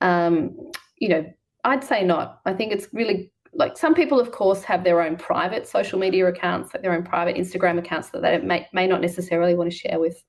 Um, 0.00 0.56
you 0.98 1.08
know, 1.08 1.24
I'd 1.64 1.82
say 1.82 2.04
not. 2.04 2.40
I 2.46 2.52
think 2.52 2.72
it's 2.72 2.86
really 2.92 3.32
like 3.54 3.76
some 3.76 3.94
people, 3.94 4.18
of 4.18 4.32
course, 4.32 4.62
have 4.64 4.84
their 4.84 5.00
own 5.00 5.16
private 5.16 5.66
social 5.66 5.98
media 5.98 6.26
accounts, 6.26 6.74
like 6.74 6.82
their 6.82 6.92
own 6.92 7.04
private 7.04 7.36
Instagram 7.36 7.78
accounts 7.78 8.10
that 8.10 8.22
they 8.22 8.38
may, 8.38 8.66
may 8.72 8.86
not 8.86 9.00
necessarily 9.00 9.54
want 9.54 9.70
to 9.70 9.76
share 9.76 9.98
with 9.98 10.22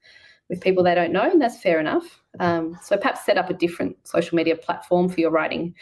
with 0.47 0.61
people 0.61 0.83
they 0.83 0.93
don't 0.93 1.11
know, 1.11 1.23
and 1.23 1.41
that's 1.41 1.59
fair 1.59 1.79
enough. 1.79 2.21
Um, 2.39 2.77
so 2.83 2.95
perhaps 2.97 3.25
set 3.25 3.37
up 3.37 3.49
a 3.49 3.53
different 3.53 3.95
social 4.07 4.35
media 4.35 4.55
platform 4.55 5.09
for 5.09 5.19
your 5.19 5.31
writing 5.31 5.73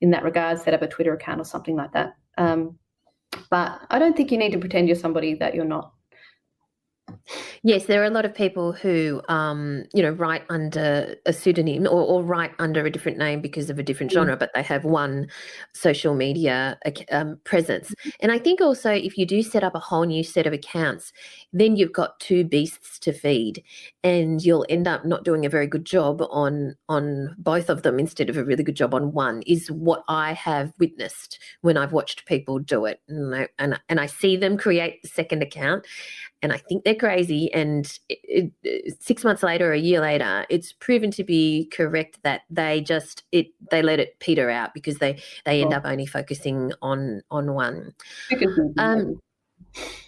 in 0.00 0.10
that 0.10 0.22
regard. 0.22 0.60
Set 0.60 0.74
up 0.74 0.82
a 0.82 0.86
Twitter 0.86 1.12
account 1.12 1.40
or 1.40 1.44
something 1.44 1.74
like 1.74 1.92
that. 1.92 2.14
Um, 2.38 2.78
but 3.50 3.80
I 3.90 3.98
don't 3.98 4.16
think 4.16 4.30
you 4.30 4.38
need 4.38 4.52
to 4.52 4.58
pretend 4.58 4.86
you're 4.86 4.96
somebody 4.96 5.34
that 5.34 5.54
you're 5.54 5.64
not. 5.64 5.92
Yes, 7.62 7.86
there 7.86 8.02
are 8.02 8.06
a 8.06 8.10
lot 8.10 8.24
of 8.24 8.34
people 8.34 8.72
who, 8.72 9.22
um, 9.28 9.84
you 9.94 10.02
know, 10.02 10.10
write 10.10 10.42
under 10.50 11.14
a 11.26 11.32
pseudonym 11.32 11.86
or, 11.86 12.02
or, 12.02 12.22
write 12.22 12.52
under 12.58 12.84
a 12.84 12.90
different 12.90 13.18
name 13.18 13.40
because 13.40 13.70
of 13.70 13.78
a 13.78 13.82
different 13.82 14.10
mm. 14.10 14.14
genre, 14.14 14.36
but 14.36 14.50
they 14.54 14.62
have 14.62 14.84
one 14.84 15.28
social 15.72 16.14
media 16.14 16.78
um, 17.10 17.38
presence. 17.44 17.90
Mm-hmm. 17.90 18.10
And 18.20 18.32
I 18.32 18.38
think 18.38 18.60
also 18.60 18.90
if 18.90 19.16
you 19.16 19.26
do 19.26 19.42
set 19.42 19.62
up 19.62 19.74
a 19.74 19.80
whole 19.80 20.04
new 20.04 20.24
set 20.24 20.46
of 20.46 20.52
accounts, 20.52 21.12
then 21.52 21.76
you've 21.76 21.92
got 21.92 22.18
two 22.20 22.44
beasts 22.44 22.98
to 23.00 23.12
feed, 23.12 23.62
and 24.02 24.44
you'll 24.44 24.66
end 24.68 24.88
up 24.88 25.04
not 25.04 25.24
doing 25.24 25.46
a 25.46 25.50
very 25.50 25.66
good 25.66 25.84
job 25.84 26.22
on 26.30 26.76
on 26.88 27.34
both 27.38 27.68
of 27.68 27.82
them 27.82 27.98
instead 27.98 28.30
of 28.30 28.36
a 28.36 28.44
really 28.44 28.64
good 28.64 28.76
job 28.76 28.94
on 28.94 29.12
one. 29.12 29.42
Is 29.46 29.70
what 29.70 30.02
I 30.08 30.32
have 30.32 30.72
witnessed 30.78 31.38
when 31.60 31.76
I've 31.76 31.92
watched 31.92 32.26
people 32.26 32.58
do 32.58 32.86
it, 32.86 33.00
and 33.08 33.34
I, 33.34 33.48
and, 33.58 33.80
and 33.88 34.00
I 34.00 34.06
see 34.06 34.36
them 34.36 34.56
create 34.56 35.02
the 35.02 35.08
second 35.08 35.42
account, 35.42 35.86
and 36.42 36.52
I 36.52 36.58
think 36.58 36.84
they're 36.84 36.94
crazy. 36.94 37.52
And 37.54 37.86
it, 38.08 38.52
it, 38.62 39.02
six 39.02 39.24
months 39.24 39.42
later, 39.42 39.70
or 39.70 39.72
a 39.72 39.78
year 39.78 40.00
later, 40.00 40.44
it's 40.50 40.72
proven 40.72 41.10
to 41.12 41.24
be 41.24 41.70
correct 41.72 42.18
that 42.24 42.42
they 42.50 42.80
just 42.80 43.22
it 43.32 43.46
they 43.70 43.80
let 43.80 44.00
it 44.00 44.18
peter 44.18 44.50
out 44.50 44.74
because 44.74 44.98
they 44.98 45.22
they 45.44 45.62
end 45.62 45.72
up 45.72 45.84
only 45.84 46.06
focusing 46.06 46.72
on 46.82 47.22
on 47.30 47.54
one. 47.54 47.94
Um, 48.78 49.20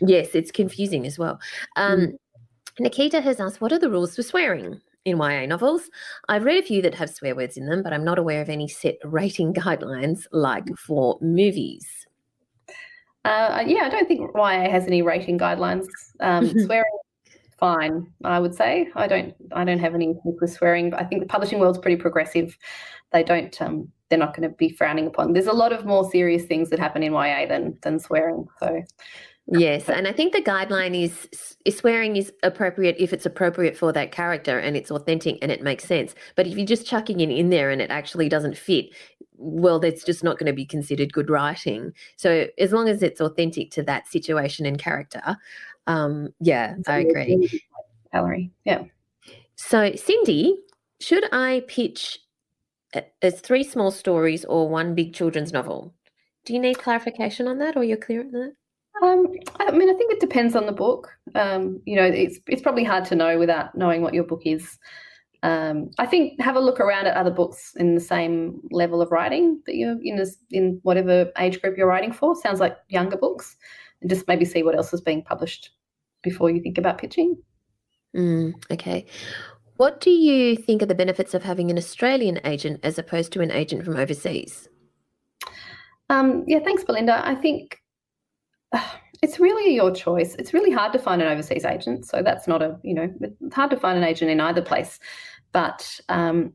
yes, 0.01 0.28
it's 0.35 0.51
confusing 0.51 1.07
as 1.07 1.18
well. 1.18 1.39
Um, 1.76 2.01
mm. 2.01 2.16
Nikita 2.80 3.20
has 3.20 3.39
asked, 3.39 3.61
"What 3.61 3.72
are 3.72 3.78
the 3.78 3.91
rules 3.91 4.16
for 4.16 4.22
swearing?" 4.22 4.80
in 5.05 5.18
YA 5.18 5.45
novels. 5.45 5.91
I've 6.28 6.45
read 6.45 6.62
a 6.62 6.66
few 6.66 6.80
that 6.80 6.95
have 6.95 7.11
swear 7.11 7.37
words 7.37 7.59
in 7.59 7.66
them, 7.66 7.82
but 7.82 7.93
I'm 7.93 8.05
not 8.05 8.18
aware 8.18 8.41
of 8.41 8.49
any 8.49 8.68
set 8.68 8.97
rating 9.05 9.53
guidelines 9.55 10.26
like 10.32 10.64
for 10.78 11.18
movies. 11.20 12.07
Uh, 13.25 13.64
yeah, 13.66 13.85
I 13.85 13.89
don't 13.89 14.07
think 14.07 14.20
YA 14.35 14.70
has 14.70 14.87
any 14.87 15.03
rating 15.03 15.39
guidelines. 15.39 15.87
Um, 16.20 16.49
swearing, 16.64 16.99
fine. 17.59 18.07
I 18.22 18.39
would 18.39 18.55
say 18.55 18.89
I 18.95 19.07
don't. 19.07 19.35
I 19.53 19.64
don't 19.64 19.79
have 19.79 19.95
any 19.95 20.14
with 20.25 20.53
swearing. 20.53 20.91
But 20.91 21.01
I 21.01 21.05
think 21.05 21.22
the 21.22 21.29
publishing 21.29 21.59
world's 21.59 21.79
pretty 21.79 22.01
progressive. 22.01 22.57
They 23.12 23.22
don't. 23.22 23.61
Um, 23.62 23.89
they're 24.11 24.18
not 24.18 24.37
going 24.37 24.49
to 24.49 24.55
be 24.57 24.70
frowning 24.70 25.07
upon. 25.07 25.33
There's 25.33 25.47
a 25.47 25.53
lot 25.53 25.72
of 25.72 25.87
more 25.87 26.09
serious 26.11 26.45
things 26.45 26.70
that 26.70 26.79
happen 26.79 27.03
in 27.03 27.12
YA 27.12 27.47
than 27.47 27.79
than 27.83 27.99
swearing. 27.99 28.47
So. 28.61 28.83
Yes, 29.47 29.91
and 29.91 30.09
I 30.09 30.12
think 30.12 30.33
the 30.33 30.41
guideline 30.41 30.99
is, 30.99 31.29
is 31.66 31.77
swearing 31.77 32.16
is 32.16 32.33
appropriate 32.43 32.97
if 32.99 33.12
it's 33.12 33.27
appropriate 33.27 33.77
for 33.77 33.93
that 33.93 34.11
character 34.11 34.59
and 34.59 34.75
it's 34.75 34.91
authentic 34.91 35.37
and 35.43 35.53
it 35.53 35.62
makes 35.62 35.85
sense. 35.85 36.14
But 36.35 36.47
if 36.47 36.57
you're 36.57 36.64
just 36.64 36.87
chucking 36.87 37.20
it 37.20 37.29
in 37.29 37.51
there 37.51 37.70
and 37.70 37.83
it 37.83 37.91
actually 37.91 38.31
doesn't 38.31 38.57
fit, 38.57 38.87
well, 39.37 39.78
that's 39.78 40.05
just 40.05 40.22
not 40.22 40.39
going 40.39 40.47
to 40.47 40.53
be 40.53 40.64
considered 40.64 41.12
good 41.12 41.30
writing. 41.30 41.93
So 42.16 42.47
as 42.59 42.72
long 42.72 42.89
as 42.89 43.03
it's 43.03 43.20
authentic 43.20 43.70
to 43.72 43.82
that 43.85 44.07
situation 44.09 44.66
and 44.66 44.78
character, 44.78 45.37
um, 45.87 46.28
yeah, 46.41 46.76
I 46.87 46.99
agree. 46.99 47.62
Valerie, 48.12 48.51
yeah. 48.64 48.85
So 49.57 49.93
Cindy, 49.95 50.57
should 51.01 51.24
I 51.32 51.64
pitch 51.68 52.20
as 53.22 53.41
three 53.41 53.64
small 53.64 53.91
stories 53.91 54.45
or 54.45 54.68
one 54.68 54.95
big 54.95 55.14
children's 55.14 55.53
novel? 55.53 55.95
Do 56.45 56.53
you 56.53 56.61
need 56.61 56.78
clarification 56.78 57.49
on 57.49 57.59
that, 57.59 57.76
or 57.76 57.85
you're 57.85 57.97
clear 57.97 58.20
on 58.20 58.30
that? 58.32 58.53
Um, 59.03 59.26
I 59.59 59.70
mean, 59.72 59.91
I 59.91 59.95
think 59.95 60.12
it 60.12 60.20
depends 60.20 60.55
on 60.55 60.66
the 60.66 60.72
book. 60.72 61.11
Um, 61.35 61.80
you 61.85 61.97
know, 61.97 62.05
it's 62.05 62.39
it's 62.47 62.62
probably 62.62 62.85
hard 62.85 63.05
to 63.07 63.16
know 63.16 63.39
without 63.39 63.76
knowing 63.76 64.03
what 64.03 64.14
your 64.14 64.24
book 64.24 64.43
is. 64.45 64.78
Um, 65.45 65.90
I 65.99 66.07
think 66.07 66.40
have 66.40 66.57
a 66.57 66.61
look 66.61 66.80
around 66.80 67.07
at 67.07 67.18
other 67.18 67.30
books 67.30 67.74
in 67.76 67.95
the 67.95 68.01
same 68.01 68.62
level 68.70 69.03
of 69.03 69.12
writing 69.12 69.61
that 69.66 69.76
you're 69.76 69.99
in, 70.03 70.16
this, 70.16 70.38
in 70.51 70.80
whatever 70.84 71.30
age 71.38 71.61
group 71.61 71.76
you're 71.76 71.86
writing 71.86 72.12
for. 72.12 72.34
Sounds 72.34 72.61
like 72.61 72.78
younger 72.88 73.18
books, 73.18 73.57
and 74.01 74.09
just 74.09 74.26
maybe 74.26 74.47
see 74.47 74.62
what 74.62 74.74
else 74.74 74.95
is 74.95 75.03
being 75.03 75.22
published 75.22 75.70
before 76.22 76.51
you 76.51 76.62
think 76.62 76.78
about 76.78 76.97
pitching. 76.97 77.36
Mm, 78.16 78.55
okay. 78.72 79.05
What 79.76 80.01
do 80.01 80.11
you 80.11 80.57
think 80.57 80.82
are 80.82 80.86
the 80.86 80.95
benefits 80.95 81.34
of 81.34 81.42
having 81.42 81.70
an 81.70 81.76
Australian 81.76 82.40
agent 82.45 82.80
as 82.82 82.99
opposed 82.99 83.30
to 83.32 83.42
an 83.42 83.51
agent 83.51 83.84
from 83.84 83.97
overseas? 83.97 84.68
Um, 86.09 86.45
yeah, 86.47 86.61
thanks, 86.61 86.84
Belinda. 86.84 87.20
I 87.22 87.34
think 87.34 87.82
uh, 88.72 88.82
it's 89.22 89.38
really 89.38 89.74
your 89.74 89.90
choice. 89.90 90.36
It's 90.36 90.55
really 90.55 90.70
hard 90.70 90.92
to 90.95 90.99
find 90.99 91.20
an 91.20 91.28
overseas 91.28 91.64
agent, 91.64 92.07
so 92.07 92.22
that's 92.22 92.49
not 92.49 92.62
a 92.62 92.78
you 92.82 92.95
know 92.95 93.12
it's 93.20 93.55
hard 93.55 93.70
to 93.70 93.76
find 93.76 93.99
an 93.99 94.05
agent 94.05 94.30
in 94.30 94.40
either 94.40 94.62
place. 94.62 94.99
But 95.55 96.00
um, 96.11 96.52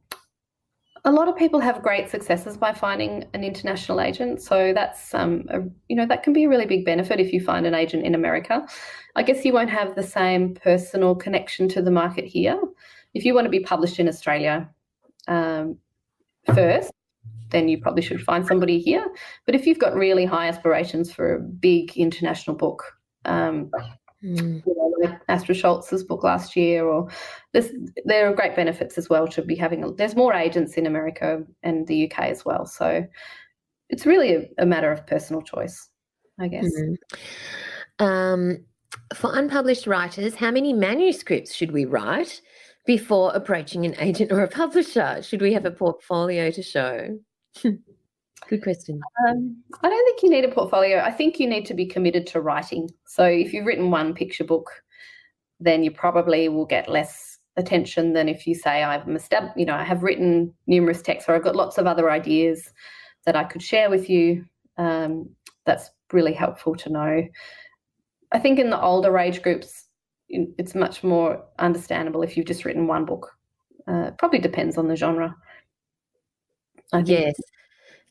a 1.06 1.12
lot 1.12 1.30
of 1.30 1.38
people 1.38 1.62
have 1.62 1.82
great 1.82 2.10
successes 2.10 2.58
by 2.58 2.74
finding 2.74 3.26
an 3.34 3.46
international 3.46 4.02
agent. 4.02 4.42
So 4.42 4.74
that's 4.74 5.14
um, 5.14 5.46
a, 5.50 5.62
you 5.88 5.96
know 5.96 6.06
that 6.06 6.22
can 6.22 6.34
be 6.34 6.44
a 6.44 6.50
really 6.50 6.66
big 6.66 6.86
benefit 6.86 7.20
if 7.20 7.32
you 7.32 7.40
find 7.40 7.66
an 7.66 7.74
agent 7.74 8.06
in 8.06 8.14
America. 8.14 8.68
I 9.16 9.24
guess 9.24 9.46
you 9.46 9.54
won't 9.54 9.70
have 9.70 9.96
the 9.96 10.04
same 10.04 10.54
personal 10.54 11.16
connection 11.16 11.70
to 11.70 11.82
the 11.82 11.92
market 11.92 12.26
here. 12.26 12.60
If 13.14 13.24
you 13.24 13.34
want 13.34 13.46
to 13.46 13.50
be 13.50 13.62
published 13.62 14.00
in 14.00 14.10
Australia 14.10 14.70
um, 15.30 15.78
first, 16.54 16.92
then 17.52 17.70
you 17.70 17.80
probably 17.80 18.04
should 18.04 18.22
find 18.22 18.46
somebody 18.46 18.80
here. 18.80 19.08
But 19.46 19.56
if 19.56 19.66
you've 19.66 19.80
got 19.80 19.96
really 19.96 20.26
high 20.26 20.50
aspirations 20.50 21.12
for 21.12 21.36
a 21.36 21.40
big 21.40 21.98
international 21.98 22.58
book, 22.58 22.84
um, 23.24 23.72
mm. 24.24 24.64
you 24.66 24.76
know, 24.76 24.94
like 25.02 25.20
Astrid 25.28 25.58
Scholte's 25.58 26.04
book 26.04 26.24
last 26.24 26.56
year, 26.56 26.86
or 26.86 27.10
there 27.54 28.30
are 28.30 28.34
great 28.34 28.56
benefits 28.56 28.98
as 28.98 29.10
well 29.10 29.28
to 29.28 29.42
be 29.42 29.56
having. 29.56 29.84
A, 29.84 29.92
there's 29.92 30.16
more 30.16 30.34
agents 30.34 30.76
in 30.76 30.86
America 30.86 31.44
and 31.64 31.88
the 31.88 32.10
UK 32.10 32.26
as 32.26 32.46
well, 32.46 32.66
so 32.66 33.06
it's 33.90 34.06
really 34.06 34.36
a, 34.36 34.50
a 34.60 34.66
matter 34.66 34.92
of 34.92 35.06
personal 35.08 35.42
choice, 35.42 35.90
I 36.40 36.48
guess. 36.48 36.70
Mm. 36.80 36.96
Um, 38.00 38.66
for 39.14 39.38
unpublished 39.38 39.88
writers, 39.88 40.36
how 40.36 40.52
many 40.52 40.74
manuscripts 40.74 41.54
should 41.54 41.72
we 41.72 41.86
write 41.86 42.42
before 42.86 43.32
approaching 43.36 43.86
an 43.86 43.96
agent 44.00 44.32
or 44.32 44.42
a 44.42 44.48
publisher? 44.48 45.22
Should 45.22 45.42
we 45.42 45.54
have 45.54 45.66
a 45.66 45.72
portfolio 45.72 46.52
to 46.52 46.64
show? 46.64 47.20
Good 48.50 48.64
question. 48.64 49.00
Um, 49.28 49.62
I 49.84 49.90
don't 49.90 50.06
think 50.06 50.24
you 50.24 50.30
need 50.32 50.44
a 50.44 50.52
portfolio. 50.52 51.02
I 51.02 51.12
think 51.12 51.40
you 51.40 51.48
need 51.48 51.68
to 51.68 51.76
be 51.76 51.86
committed 51.86 52.26
to 52.28 52.42
writing. 52.42 52.90
So 53.06 53.24
if 53.24 53.54
you've 53.54 53.68
written 53.68 53.92
one 53.92 54.16
picture 54.16 54.44
book, 54.44 54.72
then 55.60 55.84
you 55.84 55.92
probably 55.92 56.50
will 56.50 56.66
get 56.66 56.90
less 56.90 57.38
attention 57.58 58.14
than 58.14 58.28
if 58.28 58.48
you 58.48 58.56
say 58.56 58.82
I've 58.82 59.08
you 59.56 59.66
know, 59.66 59.76
I 59.76 59.84
have 59.84 60.02
written 60.02 60.52
numerous 60.66 61.04
texts 61.04 61.30
or 61.30 61.36
I've 61.36 61.44
got 61.44 61.56
lots 61.56 61.78
of 61.78 61.86
other 61.86 62.10
ideas 62.10 62.74
that 63.28 63.36
I 63.36 63.44
could 63.44 63.62
share 63.62 63.92
with 63.92 64.10
you. 64.10 64.46
Um, 64.78 65.30
that's 65.68 65.92
really 66.12 66.34
helpful 66.34 66.74
to 66.78 66.90
know. 66.90 67.24
I 68.32 68.40
think 68.40 68.58
in 68.58 68.72
the 68.72 68.82
older 68.82 69.16
age 69.20 69.44
groups, 69.44 69.86
it's 70.28 70.74
much 70.74 71.04
more 71.04 71.44
understandable 71.60 72.24
if 72.24 72.36
you've 72.36 72.48
just 72.48 72.66
written 72.66 72.88
one 72.88 73.06
book. 73.06 73.32
Uh, 73.88 74.10
probably 74.18 74.40
depends 74.40 74.76
on 74.76 74.88
the 74.88 74.96
genre. 74.96 75.36
Yes. 77.06 77.36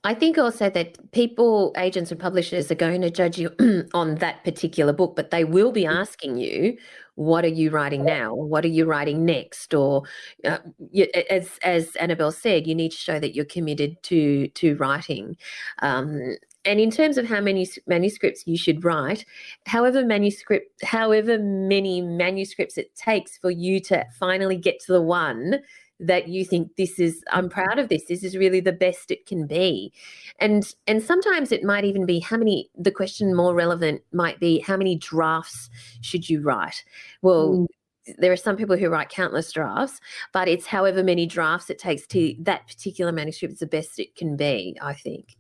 I 0.04 0.14
think 0.14 0.38
also 0.38 0.70
that 0.70 1.10
people, 1.12 1.72
agents, 1.76 2.12
and 2.12 2.20
publishers 2.20 2.70
are 2.70 2.76
going 2.76 3.00
to 3.00 3.10
judge 3.10 3.38
you 3.38 3.50
on 3.94 4.16
that 4.16 4.44
particular 4.44 4.92
book, 4.92 5.16
but 5.16 5.30
they 5.30 5.44
will 5.44 5.72
be 5.72 5.84
mm. 5.84 5.92
asking 5.92 6.36
you, 6.36 6.76
"What 7.16 7.44
are 7.44 7.48
you 7.48 7.70
writing 7.70 8.04
now? 8.04 8.34
What 8.34 8.64
are 8.64 8.68
you 8.68 8.84
writing 8.84 9.24
next?" 9.24 9.74
Or, 9.74 10.04
uh, 10.44 10.58
you, 10.92 11.08
as 11.28 11.58
as 11.62 11.96
Annabel 11.96 12.30
said, 12.30 12.66
you 12.66 12.76
need 12.76 12.92
to 12.92 12.96
show 12.96 13.18
that 13.18 13.34
you're 13.34 13.44
committed 13.44 14.00
to 14.04 14.48
to 14.48 14.76
writing. 14.76 15.36
Um, 15.80 16.36
and 16.64 16.80
in 16.80 16.90
terms 16.90 17.18
of 17.18 17.26
how 17.26 17.40
many 17.40 17.66
manuscripts 17.86 18.46
you 18.46 18.58
should 18.58 18.84
write, 18.84 19.24
however 19.66 20.04
manuscript, 20.04 20.84
however 20.84 21.38
many 21.38 22.02
manuscripts 22.02 22.78
it 22.78 22.94
takes 22.94 23.38
for 23.38 23.50
you 23.50 23.80
to 23.80 24.04
finally 24.18 24.56
get 24.56 24.78
to 24.80 24.92
the 24.92 25.02
one 25.02 25.60
that 26.00 26.28
you 26.28 26.44
think 26.44 26.74
this 26.76 26.98
is 26.98 27.22
i'm 27.32 27.48
proud 27.48 27.78
of 27.78 27.88
this 27.88 28.04
this 28.04 28.22
is 28.22 28.36
really 28.36 28.60
the 28.60 28.72
best 28.72 29.10
it 29.10 29.26
can 29.26 29.46
be 29.46 29.92
and 30.40 30.74
and 30.86 31.02
sometimes 31.02 31.50
it 31.52 31.64
might 31.64 31.84
even 31.84 32.06
be 32.06 32.20
how 32.20 32.36
many 32.36 32.70
the 32.76 32.90
question 32.90 33.34
more 33.34 33.54
relevant 33.54 34.00
might 34.12 34.38
be 34.38 34.60
how 34.60 34.76
many 34.76 34.96
drafts 34.96 35.68
should 36.00 36.28
you 36.28 36.40
write 36.40 36.84
well 37.22 37.50
mm. 37.50 37.66
There 38.16 38.32
are 38.32 38.36
some 38.36 38.56
people 38.56 38.76
who 38.76 38.88
write 38.88 39.10
countless 39.10 39.52
drafts, 39.52 40.00
but 40.32 40.48
it's 40.48 40.66
however 40.66 41.02
many 41.02 41.26
drafts 41.26 41.68
it 41.68 41.78
takes 41.78 42.06
to 42.06 42.34
that 42.40 42.66
particular 42.66 43.12
manuscript 43.12 43.52
is 43.52 43.60
the 43.60 43.66
best 43.66 43.98
it 43.98 44.16
can 44.16 44.36
be, 44.36 44.76
I 44.80 44.94
think. 44.94 45.36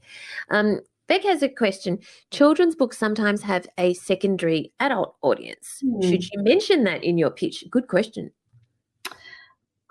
Um, 0.50 0.80
Beck 1.06 1.22
has 1.22 1.42
a 1.42 1.48
question. 1.48 1.98
Children's 2.30 2.76
books 2.76 2.98
sometimes 2.98 3.42
have 3.42 3.66
a 3.78 3.94
secondary 3.94 4.72
adult 4.78 5.16
audience. 5.22 5.80
Mm. 5.82 6.08
Should 6.08 6.24
you 6.30 6.42
mention 6.42 6.84
that 6.84 7.02
in 7.02 7.16
your 7.16 7.30
pitch? 7.30 7.64
Good 7.70 7.88
question. 7.88 8.30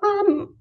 Um, 0.08 0.56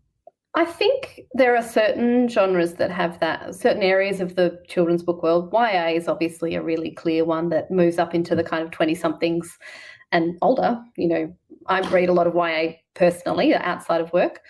I 0.54 0.64
think 0.64 1.20
there 1.34 1.54
are 1.54 1.62
certain 1.62 2.28
genres 2.28 2.74
that 2.74 2.90
have 2.90 3.20
that, 3.20 3.54
certain 3.54 3.82
areas 3.82 4.20
of 4.20 4.36
the 4.36 4.58
children's 4.68 5.02
book 5.02 5.22
world. 5.22 5.52
YA 5.52 5.88
is 5.88 6.08
obviously 6.08 6.54
a 6.54 6.62
really 6.62 6.90
clear 6.92 7.26
one 7.26 7.50
that 7.50 7.70
moves 7.70 7.98
up 7.98 8.14
into 8.14 8.34
the 8.34 8.42
kind 8.42 8.64
of 8.64 8.70
20 8.70 8.94
somethings 8.94 9.58
and 10.12 10.38
older. 10.40 10.80
You 10.96 11.08
know, 11.08 11.36
I 11.66 11.80
read 11.90 12.08
a 12.08 12.14
lot 12.14 12.26
of 12.26 12.34
YA 12.34 12.76
personally 12.94 13.54
outside 13.54 14.00
of 14.00 14.12
work. 14.14 14.40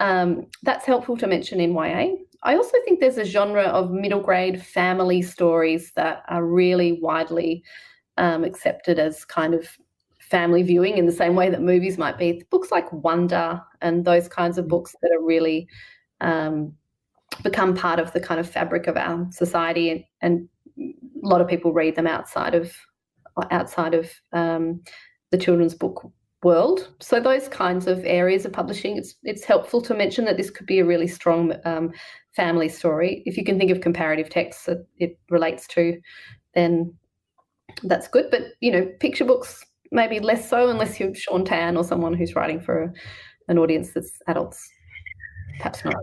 Um, 0.00 0.46
that's 0.64 0.86
helpful 0.86 1.16
to 1.18 1.26
mention 1.28 1.60
in 1.60 1.72
YA. 1.72 2.16
I 2.42 2.56
also 2.56 2.76
think 2.84 2.98
there's 2.98 3.16
a 3.16 3.24
genre 3.24 3.62
of 3.62 3.92
middle 3.92 4.20
grade 4.20 4.60
family 4.60 5.22
stories 5.22 5.92
that 5.94 6.24
are 6.28 6.44
really 6.44 6.98
widely 7.00 7.62
um, 8.18 8.42
accepted 8.42 8.98
as 8.98 9.24
kind 9.24 9.54
of 9.54 9.68
family 10.30 10.62
viewing 10.62 10.96
in 10.96 11.06
the 11.06 11.12
same 11.12 11.34
way 11.34 11.50
that 11.50 11.62
movies 11.62 11.98
might 11.98 12.18
be. 12.18 12.42
Books 12.50 12.70
like 12.70 12.92
Wonder 12.92 13.60
and 13.80 14.04
those 14.04 14.28
kinds 14.28 14.58
of 14.58 14.68
books 14.68 14.94
that 15.02 15.10
are 15.12 15.22
really 15.22 15.68
um, 16.20 16.74
become 17.42 17.74
part 17.74 17.98
of 17.98 18.12
the 18.12 18.20
kind 18.20 18.40
of 18.40 18.48
fabric 18.48 18.86
of 18.86 18.96
our 18.96 19.26
society, 19.30 19.90
and, 19.90 20.04
and, 20.20 20.48
a 20.76 21.26
lot 21.26 21.40
of 21.40 21.48
people 21.48 21.72
read 21.72 21.94
them 21.94 22.06
outside 22.06 22.54
of 22.54 22.76
outside 23.50 23.94
of 23.94 24.10
um, 24.32 24.82
the 25.30 25.38
children's 25.38 25.74
book 25.74 26.10
world. 26.42 26.88
So 27.00 27.18
those 27.18 27.48
kinds 27.48 27.86
of 27.86 28.04
areas 28.04 28.44
of 28.44 28.52
publishing, 28.52 28.98
it's 28.98 29.14
it's 29.22 29.44
helpful 29.44 29.80
to 29.82 29.94
mention 29.94 30.24
that 30.26 30.36
this 30.36 30.50
could 30.50 30.66
be 30.66 30.80
a 30.80 30.84
really 30.84 31.06
strong 31.06 31.54
um, 31.64 31.92
family 32.32 32.68
story. 32.68 33.22
If 33.24 33.36
you 33.36 33.44
can 33.44 33.58
think 33.58 33.70
of 33.70 33.80
comparative 33.80 34.28
texts 34.28 34.66
that 34.66 34.86
it 34.98 35.18
relates 35.30 35.66
to, 35.68 35.98
then 36.54 36.92
that's 37.84 38.08
good. 38.08 38.26
But 38.30 38.42
you 38.60 38.72
know, 38.72 38.86
picture 39.00 39.24
books 39.24 39.64
maybe 39.94 40.18
less 40.18 40.50
so 40.50 40.68
unless 40.68 41.00
you're 41.00 41.14
Shaun 41.14 41.44
Tan 41.44 41.76
or 41.76 41.84
someone 41.84 42.12
who's 42.12 42.34
writing 42.34 42.60
for 42.60 42.92
an 43.48 43.58
audience 43.58 43.92
that's 43.92 44.10
adults. 44.26 44.68
Perhaps 45.56 45.84
not. 45.84 45.94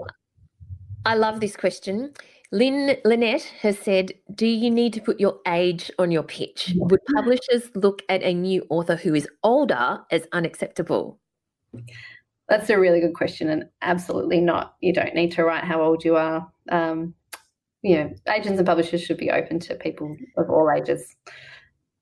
I 1.05 1.15
love 1.15 1.41
this 1.41 1.55
question. 1.55 2.13
Lynn 2.53 2.97
Lynette 3.05 3.43
has 3.61 3.77
said, 3.77 4.11
"Do 4.33 4.47
you 4.47 4.69
need 4.71 4.93
to 4.93 5.01
put 5.01 5.19
your 5.19 5.39
age 5.47 5.91
on 5.99 6.11
your 6.11 6.23
pitch? 6.23 6.73
Would 6.75 6.99
publishers 7.13 7.69
look 7.75 8.01
at 8.09 8.23
a 8.23 8.33
new 8.33 8.65
author 8.69 8.95
who 8.95 9.13
is 9.13 9.27
older 9.43 9.99
as 10.11 10.27
unacceptable?" 10.31 11.19
That's 12.49 12.69
a 12.69 12.79
really 12.79 12.99
good 12.99 13.13
question, 13.13 13.49
and 13.49 13.69
absolutely 13.81 14.41
not. 14.41 14.75
You 14.81 14.93
don't 14.93 15.15
need 15.15 15.31
to 15.33 15.43
write 15.43 15.63
how 15.63 15.81
old 15.81 16.03
you 16.03 16.17
are. 16.17 16.51
Um, 16.69 17.13
you 17.81 17.95
know, 17.95 18.13
agents 18.33 18.59
and 18.59 18.65
publishers 18.65 19.01
should 19.01 19.17
be 19.17 19.31
open 19.31 19.59
to 19.59 19.75
people 19.75 20.15
of 20.37 20.49
all 20.49 20.69
ages, 20.69 21.15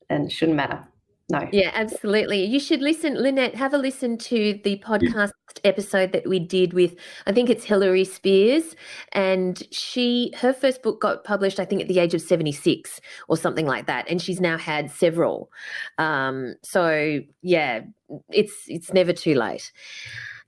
and 0.09 0.25
it 0.25 0.31
shouldn't 0.31 0.57
matter 0.57 0.87
no. 1.31 1.47
Yeah, 1.51 1.71
absolutely. 1.73 2.43
You 2.45 2.59
should 2.59 2.81
listen, 2.81 3.13
Lynette, 3.15 3.53
have 3.53 3.73
a 3.73 3.77
listen 3.77 4.17
to 4.17 4.59
the 4.63 4.81
podcast 4.85 5.31
episode 5.63 6.11
that 6.11 6.27
we 6.27 6.39
did 6.39 6.73
with, 6.73 6.95
I 7.27 7.31
think 7.31 7.49
it's 7.51 7.63
Hilary 7.63 8.03
Spears. 8.03 8.75
And 9.11 9.61
she, 9.71 10.33
her 10.37 10.53
first 10.53 10.81
book 10.81 11.01
got 11.01 11.23
published, 11.23 11.59
I 11.59 11.65
think, 11.65 11.81
at 11.81 11.87
the 11.87 11.99
age 11.99 12.15
of 12.15 12.21
76 12.21 12.99
or 13.27 13.37
something 13.37 13.67
like 13.67 13.85
that. 13.85 14.09
And 14.09 14.19
she's 14.19 14.41
now 14.41 14.57
had 14.57 14.89
several. 14.89 15.51
Um, 15.99 16.55
so, 16.63 17.19
yeah, 17.43 17.81
it's 18.29 18.63
it's 18.67 18.91
never 18.91 19.13
too 19.13 19.35
late. 19.35 19.71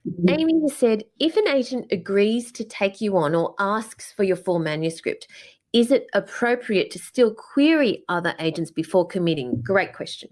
Mm-hmm. 0.06 0.28
Amy 0.30 0.60
has 0.62 0.76
said, 0.76 1.04
if 1.20 1.36
an 1.36 1.46
agent 1.46 1.86
agrees 1.92 2.50
to 2.52 2.64
take 2.64 3.00
you 3.00 3.16
on 3.16 3.36
or 3.36 3.54
asks 3.60 4.12
for 4.12 4.24
your 4.24 4.36
full 4.36 4.58
manuscript, 4.58 5.28
is 5.72 5.92
it 5.92 6.08
appropriate 6.12 6.90
to 6.90 6.98
still 6.98 7.32
query 7.32 8.04
other 8.08 8.34
agents 8.40 8.72
before 8.72 9.06
committing? 9.06 9.62
Great 9.62 9.94
question. 9.94 10.30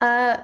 Uh, 0.00 0.38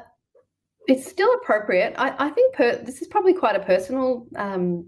it's 0.89 1.09
still 1.09 1.33
appropriate. 1.35 1.95
I, 1.99 2.15
I 2.27 2.31
think 2.31 2.55
per, 2.55 2.77
this 2.77 3.03
is 3.03 3.09
probably 3.09 3.35
quite 3.35 3.57
a 3.57 3.61
personal 3.61 4.27
um, 4.37 4.87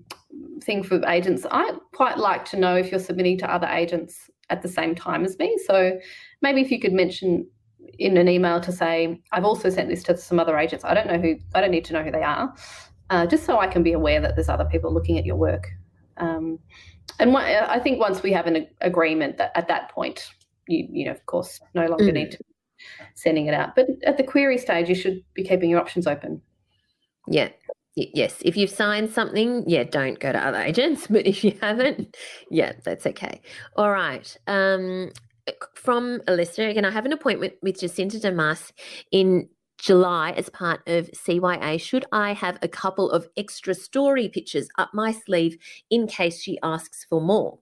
thing 0.63 0.83
for 0.83 1.05
agents. 1.09 1.47
I 1.51 1.73
quite 1.95 2.19
like 2.19 2.45
to 2.47 2.57
know 2.57 2.77
if 2.77 2.91
you're 2.91 3.01
submitting 3.01 3.39
to 3.39 3.53
other 3.53 3.67
agents 3.67 4.31
at 4.51 4.63
the 4.63 4.69
same 4.69 4.95
time 4.95 5.25
as 5.25 5.39
me. 5.39 5.59
So 5.67 5.99
maybe 6.43 6.61
if 6.61 6.71
you 6.71 6.79
could 6.79 6.93
mention 6.93 7.47
in 7.99 8.17
an 8.17 8.29
email 8.29 8.61
to 8.61 8.73
say, 8.73 9.21
I've 9.33 9.45
also 9.45 9.71
sent 9.71 9.89
this 9.89 10.03
to 10.05 10.17
some 10.17 10.39
other 10.39 10.57
agents. 10.57 10.85
I 10.85 10.95
don't 10.95 11.07
know 11.07 11.19
who, 11.19 11.37
I 11.55 11.61
don't 11.61 11.71
need 11.71 11.85
to 11.87 11.93
know 11.93 12.03
who 12.03 12.13
they 12.13 12.23
are, 12.23 12.55
uh, 13.11 13.27
just 13.27 13.45
so 13.45 13.59
I 13.59 13.67
can 13.67 13.83
be 13.83 13.93
aware 13.93 14.21
that 14.21 14.37
there's 14.37 14.49
other 14.49 14.67
people 14.67 14.93
looking 14.93 15.19
at 15.19 15.25
your 15.25 15.37
work. 15.37 15.67
Um, 16.19 16.59
and 17.19 17.37
I 17.37 17.79
think 17.81 17.99
once 17.99 18.23
we 18.23 18.33
have 18.33 18.47
an 18.47 18.69
agreement 18.81 19.39
that 19.39 19.51
at 19.55 19.67
that 19.69 19.91
point, 19.91 20.29
you, 20.69 20.87
you 20.91 21.05
know, 21.07 21.13
of 21.13 21.25
course, 21.27 21.59
no 21.75 21.87
longer 21.87 22.05
mm. 22.05 22.15
need 22.15 22.31
to 22.33 22.39
sending 23.15 23.47
it 23.47 23.55
out. 23.55 23.75
But 23.75 23.89
at 24.05 24.17
the 24.17 24.23
query 24.23 24.59
stage, 24.59 24.89
you 24.89 24.95
should 24.95 25.23
be 25.35 25.45
keeping 25.45 25.71
your 25.71 25.81
options 25.81 26.07
open. 26.07 26.41
Yeah. 27.27 27.51
Yes. 27.95 28.37
If 28.43 28.57
you've 28.57 28.71
signed 28.71 29.11
something, 29.11 29.65
yeah, 29.67 29.85
don't 29.85 30.21
go 30.21 30.33
to 30.33 30.39
other 30.39 30.61
agents. 30.61 31.07
But 31.11 31.27
if 31.27 31.43
you 31.43 31.57
haven't, 31.61 32.17
yeah, 32.51 32.73
that's 32.85 33.07
okay. 33.07 33.41
All 33.77 33.91
right. 33.91 34.37
Um, 34.47 35.11
from 35.75 36.21
a 36.29 36.35
listener, 36.35 36.69
again, 36.69 36.85
I 36.85 36.91
have 36.91 37.07
an 37.07 37.13
appointment 37.13 37.55
with 37.63 37.81
Jacinta 37.81 38.21
di 38.21 38.31
Mase 38.31 38.73
in 39.11 39.49
July 39.79 40.33
as 40.33 40.49
part 40.51 40.81
of 40.87 41.11
CYA. 41.13 41.81
Should 41.81 42.05
I 42.13 42.35
have 42.35 42.59
a 42.63 42.69
couple 42.69 43.11
of 43.11 43.29
extra 43.37 43.75
story 43.75 44.29
pictures 44.29 44.69
up 44.77 44.91
my 44.93 45.13
sleeve 45.13 45.57
in 45.91 46.07
case 46.07 46.43
she 46.43 46.59
asks 46.63 47.05
for 47.09 47.21
more? 47.21 47.59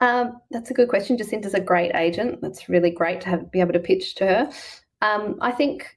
Um, 0.00 0.40
that's 0.50 0.70
a 0.70 0.74
good 0.74 0.88
question. 0.88 1.16
Jacinta's 1.16 1.54
a 1.54 1.60
great 1.60 1.94
agent. 1.94 2.40
That's 2.42 2.68
really 2.68 2.90
great 2.90 3.20
to 3.22 3.28
have 3.28 3.50
be 3.50 3.60
able 3.60 3.72
to 3.72 3.78
pitch 3.78 4.14
to 4.16 4.26
her. 4.26 4.50
Um, 5.00 5.36
I 5.40 5.52
think 5.52 5.96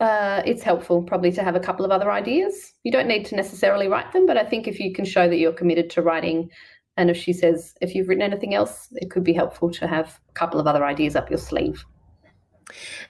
uh, 0.00 0.42
it's 0.46 0.62
helpful 0.62 1.02
probably 1.02 1.32
to 1.32 1.42
have 1.42 1.54
a 1.54 1.60
couple 1.60 1.84
of 1.84 1.90
other 1.90 2.10
ideas. 2.10 2.72
You 2.84 2.92
don't 2.92 3.08
need 3.08 3.26
to 3.26 3.36
necessarily 3.36 3.88
write 3.88 4.12
them, 4.12 4.26
but 4.26 4.36
I 4.36 4.44
think 4.44 4.66
if 4.66 4.80
you 4.80 4.92
can 4.92 5.04
show 5.04 5.28
that 5.28 5.36
you're 5.36 5.52
committed 5.52 5.90
to 5.90 6.02
writing, 6.02 6.50
and 6.96 7.10
if 7.10 7.16
she 7.16 7.32
says 7.32 7.74
if 7.80 7.94
you've 7.94 8.08
written 8.08 8.22
anything 8.22 8.54
else, 8.54 8.88
it 8.92 9.10
could 9.10 9.24
be 9.24 9.32
helpful 9.32 9.70
to 9.72 9.86
have 9.86 10.20
a 10.28 10.32
couple 10.32 10.58
of 10.58 10.66
other 10.66 10.84
ideas 10.84 11.16
up 11.16 11.30
your 11.30 11.38
sleeve. 11.38 11.84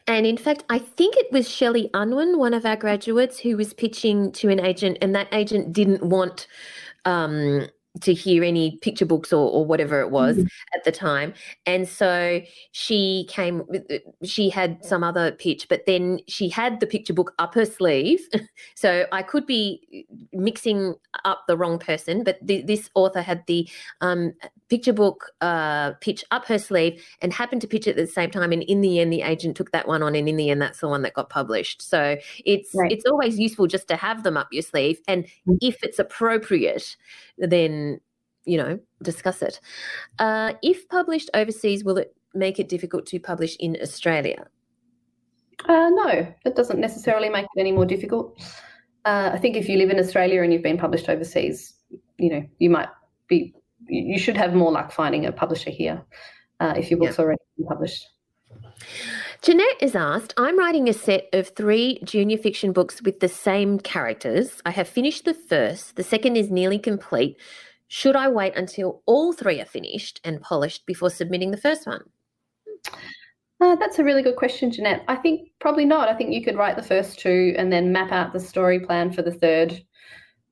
And 0.07 0.26
in 0.26 0.37
fact, 0.37 0.64
I 0.70 0.78
think 0.78 1.16
it 1.16 1.31
was 1.31 1.49
Shelley 1.49 1.91
Unwin, 1.95 2.39
one 2.39 2.55
of 2.55 2.64
our 2.64 2.76
graduates, 2.76 3.39
who 3.39 3.57
was 3.57 3.74
pitching 3.74 4.33
to 4.33 4.49
an 4.49 4.61
agent, 4.61 4.99
and 5.01 5.14
that 5.14 5.28
agent 5.33 5.72
didn't 5.72 6.03
want 6.03 6.47
um, 7.05 7.68
to 8.01 8.14
hear 8.14 8.45
any 8.45 8.78
picture 8.78 9.05
books 9.05 9.32
or, 9.32 9.51
or 9.51 9.66
whatever 9.66 10.01
it 10.01 10.11
was 10.11 10.36
mm-hmm. 10.36 10.47
at 10.74 10.84
the 10.84 10.93
time. 10.93 11.34
And 11.66 11.88
so 11.88 12.41
she 12.72 13.26
came, 13.28 13.62
she 14.24 14.49
had 14.49 14.84
some 14.84 15.03
other 15.03 15.32
pitch, 15.32 15.68
but 15.68 15.86
then 15.86 16.20
she 16.28 16.49
had 16.49 16.80
the 16.80 16.86
picture 16.86 17.12
book 17.12 17.34
up 17.38 17.55
her 17.55 17.64
sleeve. 17.64 18.20
so 18.76 19.07
I 19.12 19.22
could 19.22 19.47
be 19.47 20.07
mixing 20.32 20.95
up 21.24 21.45
the 21.49 21.57
wrong 21.57 21.78
person, 21.78 22.22
but 22.22 22.38
this 22.41 22.88
author 22.95 23.22
had 23.22 23.45
the 23.47 23.68
um, 24.01 24.34
picture 24.71 24.93
book 24.93 25.33
uh, 25.41 25.93
pitch 26.01 26.25
up 26.31 26.47
her 26.47 26.59
sleeve 26.59 27.05
and 27.21 27.33
happened 27.33 27.61
to 27.61 27.66
pitch 27.66 27.87
it 27.87 27.91
at 27.91 27.97
the 27.97 28.07
same 28.07 28.31
time. 28.31 28.53
And 28.53 28.62
in 28.62 28.81
the 28.81 29.01
end, 29.01 29.12
the 29.12 29.23
agent 29.23 29.57
took 29.57 29.73
that 29.73 29.87
one 29.87 30.03
on, 30.03 30.14
and 30.14 30.29
in 30.29 30.37
the 30.37 30.49
end, 30.49 30.62
that's 30.62 30.81
the 30.81 30.89
one 30.89 31.03
that 31.03 31.12
got 31.12 31.29
published. 31.29 31.83
So 31.83 32.16
it's 32.47 32.75
right. 32.75 32.91
it's 32.91 33.05
always 33.05 33.39
useful 33.39 33.66
just 33.66 33.89
to 33.89 33.97
have 33.97 34.23
them 34.23 34.37
up 34.37 34.49
your 34.53 34.62
sleeve, 34.62 35.01
and 35.07 35.25
mm-hmm. 35.25 35.57
if 35.61 35.83
it's 35.83 35.99
appropriate, 35.99 36.97
then 37.37 38.01
you 38.47 38.57
know 38.57 38.79
discuss 39.03 39.43
it. 39.43 39.61
Uh, 40.18 40.55
if 40.62 40.89
published 40.89 41.29
overseas, 41.35 41.85
will 41.85 41.99
it 41.99 42.14
make 42.33 42.59
it 42.59 42.68
difficult 42.68 43.07
to 43.07 43.18
publish 43.18 43.57
in 43.59 43.77
Australia? 43.83 44.47
Uh, 45.68 45.91
no, 45.91 46.27
it 46.47 46.57
doesn't 46.57 46.81
necessarily 46.81 47.29
make 47.29 47.45
it 47.45 47.61
any 47.61 47.73
more 47.73 47.85
difficult. 47.85 48.41
Uh, 49.05 49.31
I 49.33 49.39
think 49.39 49.57
if 49.57 49.68
you 49.68 49.77
live 49.77 49.91
in 49.91 49.99
Australia 49.99 50.43
and 50.43 50.53
you've 50.53 50.62
been 50.62 50.79
published 50.79 51.09
overseas, 51.09 51.75
you 52.18 52.31
know 52.31 52.47
you 52.59 52.71
might 52.71 52.89
be 53.29 53.55
you 53.91 54.18
should 54.18 54.36
have 54.36 54.55
more 54.55 54.72
luck 54.72 54.93
finding 54.93 55.26
a 55.26 55.32
publisher 55.32 55.70
here 55.70 56.03
uh, 56.61 56.74
if 56.76 56.91
your 56.91 56.99
book's 56.99 57.18
yeah. 57.18 57.24
already 57.24 57.43
been 57.57 57.66
published. 57.66 58.09
Jeanette 59.43 59.80
is 59.80 59.95
asked, 59.95 60.34
I'm 60.36 60.59
writing 60.59 60.88
a 60.88 60.93
set 60.93 61.28
of 61.32 61.49
three 61.49 61.99
junior 62.05 62.36
fiction 62.36 62.72
books 62.72 63.01
with 63.03 63.20
the 63.20 63.28
same 63.28 63.78
characters. 63.78 64.61
I 64.66 64.70
have 64.70 64.88
finished 64.88 65.24
the 65.24 65.34
first, 65.34 65.97
the 65.97 66.03
second 66.03 66.36
is 66.36 66.51
nearly 66.51 66.78
complete. 66.78 67.38
Should 67.88 68.16
I 68.16 68.28
wait 68.28 68.57
until 68.57 69.03
all 69.07 69.32
three 69.32 69.61
are 69.61 69.64
finished 69.66 70.20
and 70.24 70.41
polished 70.41 70.86
before 70.86 71.11
submitting 71.11 71.51
the 71.51 71.57
first 71.57 71.86
one? 71.86 72.03
Uh, 73.61 73.76
that's 73.76 73.99
a 73.99 74.05
really 74.05 74.22
good 74.22 74.36
question, 74.36 74.70
Jeanette. 74.70 75.05
I 75.09 75.16
think 75.16 75.49
probably 75.59 75.84
not. 75.84 76.09
I 76.09 76.14
think 76.14 76.32
you 76.32 76.43
could 76.43 76.57
write 76.57 76.76
the 76.76 76.82
first 76.82 77.18
two 77.18 77.55
and 77.59 77.72
then 77.72 77.93
map 77.93 78.12
out 78.12 78.32
the 78.32 78.41
story 78.41 78.80
plan 78.80 79.12
for 79.12 79.22
the 79.22 79.32
third, 79.32 79.82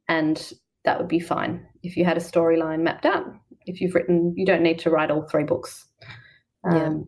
and 0.09 0.53
that 0.85 0.99
would 0.99 1.09
be 1.09 1.20
fine 1.20 1.66
if 1.83 1.97
you 1.97 2.05
had 2.05 2.16
a 2.16 2.20
storyline 2.20 2.81
mapped 2.81 3.07
out. 3.07 3.26
If 3.66 3.81
you've 3.81 3.95
written, 3.95 4.35
you 4.37 4.47
don't 4.47 4.62
need 4.62 4.79
to 4.81 4.91
write 4.91 5.11
all 5.11 5.22
three 5.22 5.45
books. 5.45 5.87
Um, 6.64 7.07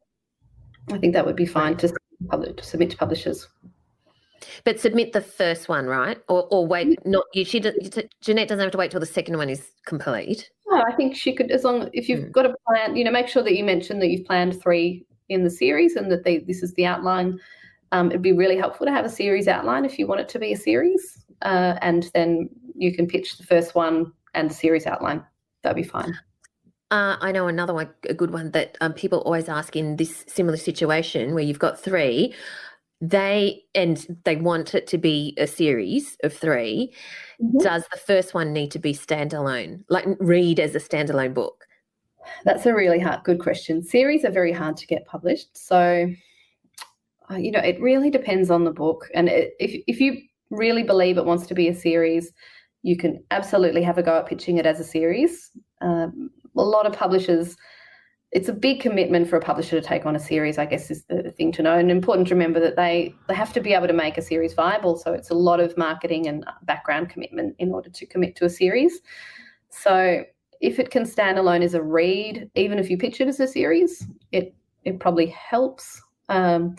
yeah. 0.88 0.96
I 0.96 0.98
think 0.98 1.14
that 1.14 1.24
would 1.24 1.36
be 1.36 1.46
fine 1.46 1.76
to, 1.78 1.92
submit 2.62 2.90
to 2.90 2.96
publishers. 2.96 3.48
But 4.64 4.80
submit 4.80 5.12
the 5.12 5.20
first 5.20 5.68
one, 5.68 5.86
right? 5.86 6.18
Or, 6.28 6.46
or 6.50 6.66
wait, 6.66 6.98
not 7.06 7.24
you. 7.32 7.44
She 7.44 7.60
Jeanette 7.60 8.48
doesn't 8.48 8.60
have 8.60 8.72
to 8.72 8.78
wait 8.78 8.90
till 8.90 9.00
the 9.00 9.06
second 9.06 9.36
one 9.36 9.48
is 9.48 9.70
complete. 9.86 10.50
No, 10.68 10.82
I 10.82 10.92
think 10.92 11.16
she 11.16 11.34
could, 11.34 11.50
as 11.50 11.64
long 11.64 11.88
if 11.92 12.08
you've 12.08 12.26
mm. 12.26 12.32
got 12.32 12.46
a 12.46 12.54
plan, 12.66 12.96
you 12.96 13.04
know, 13.04 13.10
make 13.10 13.28
sure 13.28 13.42
that 13.42 13.56
you 13.56 13.64
mention 13.64 13.98
that 14.00 14.08
you've 14.08 14.26
planned 14.26 14.60
three 14.60 15.04
in 15.28 15.44
the 15.44 15.50
series 15.50 15.96
and 15.96 16.10
that 16.10 16.24
they, 16.24 16.38
this 16.38 16.62
is 16.62 16.74
the 16.74 16.86
outline. 16.86 17.38
Um, 17.92 18.08
it'd 18.08 18.22
be 18.22 18.32
really 18.32 18.56
helpful 18.56 18.86
to 18.86 18.92
have 18.92 19.04
a 19.04 19.10
series 19.10 19.48
outline 19.48 19.84
if 19.84 19.98
you 19.98 20.06
want 20.06 20.20
it 20.20 20.28
to 20.30 20.38
be 20.38 20.52
a 20.52 20.56
series, 20.56 21.24
uh, 21.42 21.76
and 21.82 22.10
then 22.14 22.48
you 22.80 22.94
can 22.94 23.06
pitch 23.06 23.36
the 23.36 23.44
first 23.44 23.74
one 23.74 24.12
and 24.34 24.50
the 24.50 24.54
series 24.54 24.86
outline. 24.86 25.22
That'd 25.62 25.76
be 25.76 25.88
fine. 25.88 26.14
Uh, 26.90 27.16
I 27.20 27.30
know 27.30 27.46
another 27.46 27.74
one, 27.74 27.90
a 28.08 28.14
good 28.14 28.32
one 28.32 28.50
that 28.52 28.76
um, 28.80 28.94
people 28.94 29.20
always 29.20 29.48
ask 29.48 29.76
in 29.76 29.96
this 29.96 30.24
similar 30.26 30.56
situation 30.56 31.34
where 31.34 31.44
you've 31.44 31.58
got 31.58 31.78
three. 31.78 32.34
They 33.02 33.62
and 33.74 34.18
they 34.24 34.36
want 34.36 34.74
it 34.74 34.86
to 34.88 34.98
be 34.98 35.34
a 35.38 35.46
series 35.46 36.18
of 36.22 36.34
3 36.34 36.92
mm-hmm. 37.40 37.58
Does 37.58 37.84
the 37.90 37.98
first 37.98 38.34
one 38.34 38.52
need 38.52 38.70
to 38.72 38.78
be 38.78 38.92
standalone, 38.92 39.84
like 39.88 40.04
read 40.18 40.60
as 40.60 40.74
a 40.74 40.80
standalone 40.80 41.32
book? 41.32 41.64
That's 42.44 42.66
a 42.66 42.74
really 42.74 42.98
hard, 42.98 43.24
good 43.24 43.40
question. 43.40 43.82
Series 43.82 44.24
are 44.26 44.30
very 44.30 44.52
hard 44.52 44.76
to 44.76 44.86
get 44.86 45.06
published, 45.06 45.56
so 45.56 46.10
uh, 47.30 47.36
you 47.36 47.50
know 47.50 47.60
it 47.60 47.80
really 47.80 48.10
depends 48.10 48.50
on 48.50 48.64
the 48.64 48.70
book. 48.72 49.08
And 49.14 49.30
it, 49.30 49.54
if 49.58 49.82
if 49.86 49.98
you 49.98 50.20
really 50.50 50.82
believe 50.82 51.16
it 51.16 51.24
wants 51.24 51.46
to 51.46 51.54
be 51.54 51.68
a 51.68 51.74
series, 51.74 52.32
you 52.82 52.96
can 52.96 53.22
absolutely 53.30 53.82
have 53.82 53.98
a 53.98 54.02
go 54.02 54.18
at 54.18 54.26
pitching 54.26 54.58
it 54.58 54.66
as 54.66 54.80
a 54.80 54.84
series. 54.84 55.50
Um, 55.80 56.30
a 56.56 56.62
lot 56.62 56.86
of 56.86 56.92
publishers, 56.92 57.56
it's 58.32 58.48
a 58.48 58.52
big 58.52 58.80
commitment 58.80 59.28
for 59.28 59.36
a 59.36 59.40
publisher 59.40 59.80
to 59.80 59.86
take 59.86 60.06
on 60.06 60.16
a 60.16 60.20
series, 60.20 60.56
I 60.56 60.66
guess 60.66 60.90
is 60.90 61.04
the 61.04 61.30
thing 61.30 61.52
to 61.52 61.62
know. 61.62 61.76
And 61.76 61.90
important 61.90 62.28
to 62.28 62.34
remember 62.34 62.60
that 62.60 62.76
they, 62.76 63.14
they 63.28 63.34
have 63.34 63.52
to 63.54 63.60
be 63.60 63.74
able 63.74 63.88
to 63.88 63.92
make 63.92 64.16
a 64.16 64.22
series 64.22 64.54
viable. 64.54 64.96
So 64.96 65.12
it's 65.12 65.30
a 65.30 65.34
lot 65.34 65.60
of 65.60 65.76
marketing 65.76 66.26
and 66.26 66.44
background 66.62 67.10
commitment 67.10 67.56
in 67.58 67.72
order 67.72 67.90
to 67.90 68.06
commit 68.06 68.36
to 68.36 68.44
a 68.44 68.50
series. 68.50 69.00
So 69.68 70.24
if 70.60 70.78
it 70.78 70.90
can 70.90 71.06
stand 71.06 71.38
alone 71.38 71.62
as 71.62 71.74
a 71.74 71.82
read, 71.82 72.50
even 72.54 72.78
if 72.78 72.90
you 72.90 72.98
pitch 72.98 73.20
it 73.20 73.28
as 73.28 73.40
a 73.40 73.48
series, 73.48 74.06
it 74.32 74.54
it 74.84 74.98
probably 75.00 75.26
helps. 75.26 76.00
Um, 76.28 76.76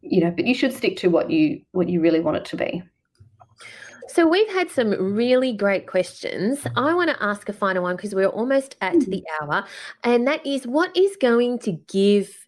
you 0.00 0.20
know, 0.20 0.30
but 0.30 0.46
you 0.46 0.54
should 0.54 0.72
stick 0.72 0.96
to 0.98 1.08
what 1.08 1.30
you 1.30 1.62
what 1.72 1.88
you 1.88 2.00
really 2.00 2.20
want 2.20 2.36
it 2.36 2.44
to 2.46 2.56
be. 2.56 2.82
So 4.16 4.26
we've 4.26 4.48
had 4.48 4.70
some 4.70 4.92
really 5.14 5.52
great 5.52 5.86
questions. 5.86 6.66
I 6.74 6.94
want 6.94 7.10
to 7.10 7.22
ask 7.22 7.50
a 7.50 7.52
final 7.52 7.82
one 7.82 7.96
because 7.96 8.14
we're 8.14 8.28
almost 8.28 8.74
at 8.80 8.98
the 8.98 9.22
mm. 9.22 9.42
hour, 9.42 9.66
and 10.04 10.26
that 10.26 10.44
is 10.46 10.66
what 10.66 10.96
is 10.96 11.18
going 11.20 11.58
to 11.58 11.72
give 11.72 12.46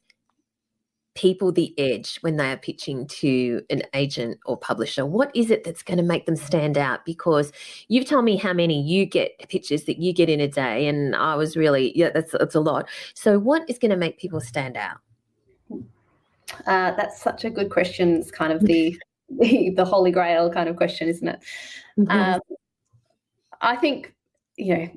people 1.14 1.52
the 1.52 1.78
edge 1.78 2.16
when 2.22 2.38
they 2.38 2.50
are 2.50 2.56
pitching 2.56 3.06
to 3.08 3.60
an 3.68 3.82
agent 3.92 4.38
or 4.46 4.56
publisher? 4.56 5.04
What 5.04 5.30
is 5.34 5.50
it 5.50 5.62
that's 5.62 5.82
going 5.82 5.98
to 5.98 6.02
make 6.02 6.24
them 6.24 6.36
stand 6.36 6.78
out? 6.78 7.04
Because 7.04 7.52
you've 7.88 8.06
told 8.06 8.24
me 8.24 8.36
how 8.36 8.54
many 8.54 8.80
you 8.80 9.04
get 9.04 9.46
pitches 9.50 9.84
that 9.84 9.98
you 9.98 10.14
get 10.14 10.30
in 10.30 10.40
a 10.40 10.48
day, 10.48 10.88
and 10.88 11.14
I 11.14 11.34
was 11.34 11.54
really 11.54 11.92
yeah, 11.94 12.08
that's 12.08 12.32
that's 12.32 12.54
a 12.54 12.60
lot. 12.60 12.88
So 13.12 13.38
what 13.38 13.68
is 13.68 13.78
going 13.78 13.90
to 13.90 13.96
make 13.98 14.18
people 14.18 14.40
stand 14.40 14.78
out? 14.78 15.00
Uh, 16.66 16.92
that's 16.92 17.20
such 17.20 17.44
a 17.44 17.50
good 17.50 17.68
question. 17.68 18.16
It's 18.16 18.30
kind 18.30 18.54
of 18.54 18.62
the 18.62 18.98
the, 19.38 19.84
holy 19.84 20.10
grail 20.10 20.50
kind 20.50 20.68
of 20.68 20.76
question, 20.76 21.08
isn't 21.08 21.28
it? 21.28 21.40
Mm-hmm. 21.98 22.10
Um, 22.10 22.40
I 23.60 23.76
think, 23.76 24.14
you 24.56 24.76
know, 24.76 24.88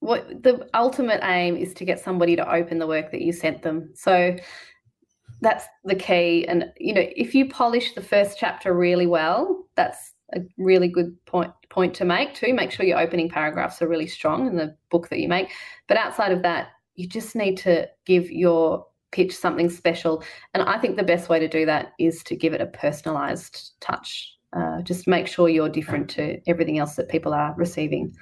what 0.00 0.42
the 0.42 0.68
ultimate 0.74 1.20
aim 1.24 1.56
is 1.56 1.74
to 1.74 1.84
get 1.84 1.98
somebody 1.98 2.36
to 2.36 2.52
open 2.52 2.78
the 2.78 2.86
work 2.86 3.10
that 3.10 3.22
you 3.22 3.32
sent 3.32 3.62
them. 3.62 3.90
So 3.94 4.36
that's 5.40 5.66
the 5.84 5.94
key. 5.94 6.46
And, 6.46 6.72
you 6.78 6.94
know, 6.94 7.04
if 7.04 7.34
you 7.34 7.48
polish 7.48 7.94
the 7.94 8.02
first 8.02 8.38
chapter 8.38 8.74
really 8.74 9.06
well, 9.06 9.64
that's 9.74 10.12
a 10.34 10.40
really 10.56 10.88
good 10.88 11.16
point 11.26 11.52
point 11.68 11.94
to 11.94 12.04
make 12.04 12.34
too. 12.34 12.54
Make 12.54 12.70
sure 12.70 12.86
your 12.86 12.98
opening 12.98 13.28
paragraphs 13.28 13.82
are 13.82 13.88
really 13.88 14.06
strong 14.06 14.46
in 14.46 14.56
the 14.56 14.76
book 14.90 15.08
that 15.08 15.18
you 15.18 15.28
make. 15.28 15.50
But 15.86 15.96
outside 15.96 16.32
of 16.32 16.42
that, 16.42 16.68
you 16.94 17.06
just 17.06 17.36
need 17.36 17.56
to 17.58 17.88
give 18.06 18.30
your 18.30 18.86
pitch 19.12 19.36
something 19.36 19.70
special. 19.70 20.22
And 20.54 20.62
I 20.62 20.78
think 20.78 20.96
the 20.96 21.02
best 21.02 21.28
way 21.28 21.38
to 21.38 21.48
do 21.48 21.66
that 21.66 21.92
is 21.98 22.22
to 22.24 22.36
give 22.36 22.52
it 22.52 22.60
a 22.60 22.66
personalized 22.66 23.72
touch. 23.80 24.34
Uh, 24.56 24.80
just 24.82 25.06
make 25.06 25.26
sure 25.26 25.48
you're 25.48 25.68
different 25.68 26.08
to 26.10 26.40
everything 26.46 26.78
else 26.78 26.96
that 26.96 27.08
people 27.08 27.34
are 27.34 27.54
receiving. 27.56 28.14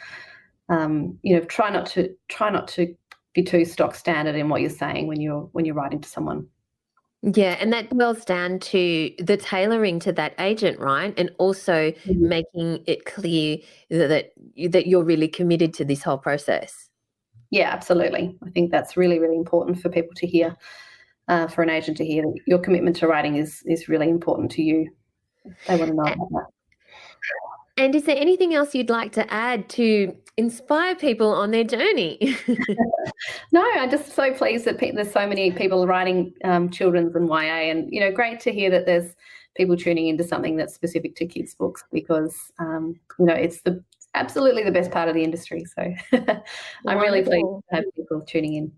Um, 0.69 1.19
you 1.23 1.37
know, 1.37 1.45
try 1.45 1.71
not 1.71 1.87
to 1.87 2.15
try 2.29 2.51
not 2.51 2.67
to 2.69 2.95
be 3.35 3.45
too 3.45 3.65
stock 3.65 3.95
standard 3.95 4.35
in 4.35 4.49
what 4.49 4.61
you're 4.61 4.71
saying 4.71 5.07
when 5.07 5.21
you're 5.21 5.49
when 5.53 5.65
you're 5.65 5.75
writing 5.75 6.01
to 6.01 6.09
someone. 6.09 6.49
Yeah, 7.23 7.57
and 7.61 7.73
that 7.73 7.91
boils 7.91 8.25
down 8.25 8.61
to 8.61 9.11
the 9.19 9.37
tailoring 9.37 9.99
to 10.01 10.13
that 10.13 10.35
agent, 10.39 10.79
right? 10.79 11.15
And 11.19 11.31
also 11.39 11.91
mm-hmm. 11.91 12.29
making 12.29 12.85
it 12.87 13.05
clear 13.05 13.59
that 13.91 14.33
that 14.71 14.87
you're 14.87 15.05
really 15.05 15.29
committed 15.29 15.75
to 15.75 15.85
this 15.85 16.03
whole 16.03 16.19
process. 16.19 16.89
Yeah, 17.51 17.71
absolutely. 17.71 18.37
I 18.45 18.51
think 18.51 18.71
that's 18.71 18.97
really, 18.97 19.19
really 19.19 19.37
important 19.37 19.81
for 19.81 19.89
people 19.89 20.15
to 20.17 20.27
hear, 20.27 20.57
uh, 21.29 21.47
for 21.47 21.63
an 21.63 21.71
agent 21.71 21.97
to 21.99 22.05
hear 22.05 22.23
that 22.23 22.41
your 22.47 22.59
commitment 22.59 22.97
to 22.97 23.09
writing 23.09 23.37
is 23.37 23.63
is 23.67 23.89
really 23.89 24.09
important 24.09 24.51
to 24.53 24.63
you. 24.63 24.91
They 25.69 25.77
want 25.77 25.91
to 25.91 25.95
know 25.95 26.03
about 26.03 26.31
that. 26.31 26.47
And 27.79 27.95
is 27.95 28.05
there 28.05 28.17
anything 28.17 28.55
else 28.55 28.75
you'd 28.75 28.89
like 28.89 29.13
to 29.13 29.33
add 29.33 29.69
to 29.71 30.17
inspire 30.39 30.95
people 30.95 31.31
on 31.31 31.51
their 31.51 31.65
journey? 31.65 32.37
no, 33.53 33.71
I'm 33.77 33.91
just 33.91 34.15
so 34.15 34.33
pleased 34.33 34.65
that 34.65 34.79
pe- 34.79 34.93
there's 34.93 35.13
so 35.13 35.27
many 35.27 35.53
people 35.53 35.87
writing 35.87 36.33
um, 36.43 36.71
children's 36.71 37.15
and 37.15 37.29
YA, 37.29 37.71
and 37.71 37.93
you 37.93 38.01
know, 38.01 38.11
great 38.11 38.41
to 38.41 38.53
hear 38.53 38.71
that 38.71 38.87
there's 38.87 39.15
people 39.57 39.77
tuning 39.77 40.09
into 40.09 40.25
something 40.25 40.57
that's 40.57 40.75
specific 40.75 41.17
to 41.17 41.27
kids' 41.27 41.55
books 41.55 41.85
because 41.93 42.35
um, 42.59 42.99
you 43.19 43.27
know 43.27 43.35
it's 43.35 43.61
the 43.63 43.83
absolutely 44.17 44.65
the 44.65 44.73
best 44.73 44.91
part 44.91 45.09
of 45.09 45.15
the 45.15 45.23
industry. 45.23 45.65
So 45.65 45.95
I'm 46.87 46.99
really 46.99 47.23
pleased 47.23 47.45
to 47.45 47.63
have 47.71 47.85
people 47.95 48.23
tuning 48.23 48.55
in. 48.55 48.73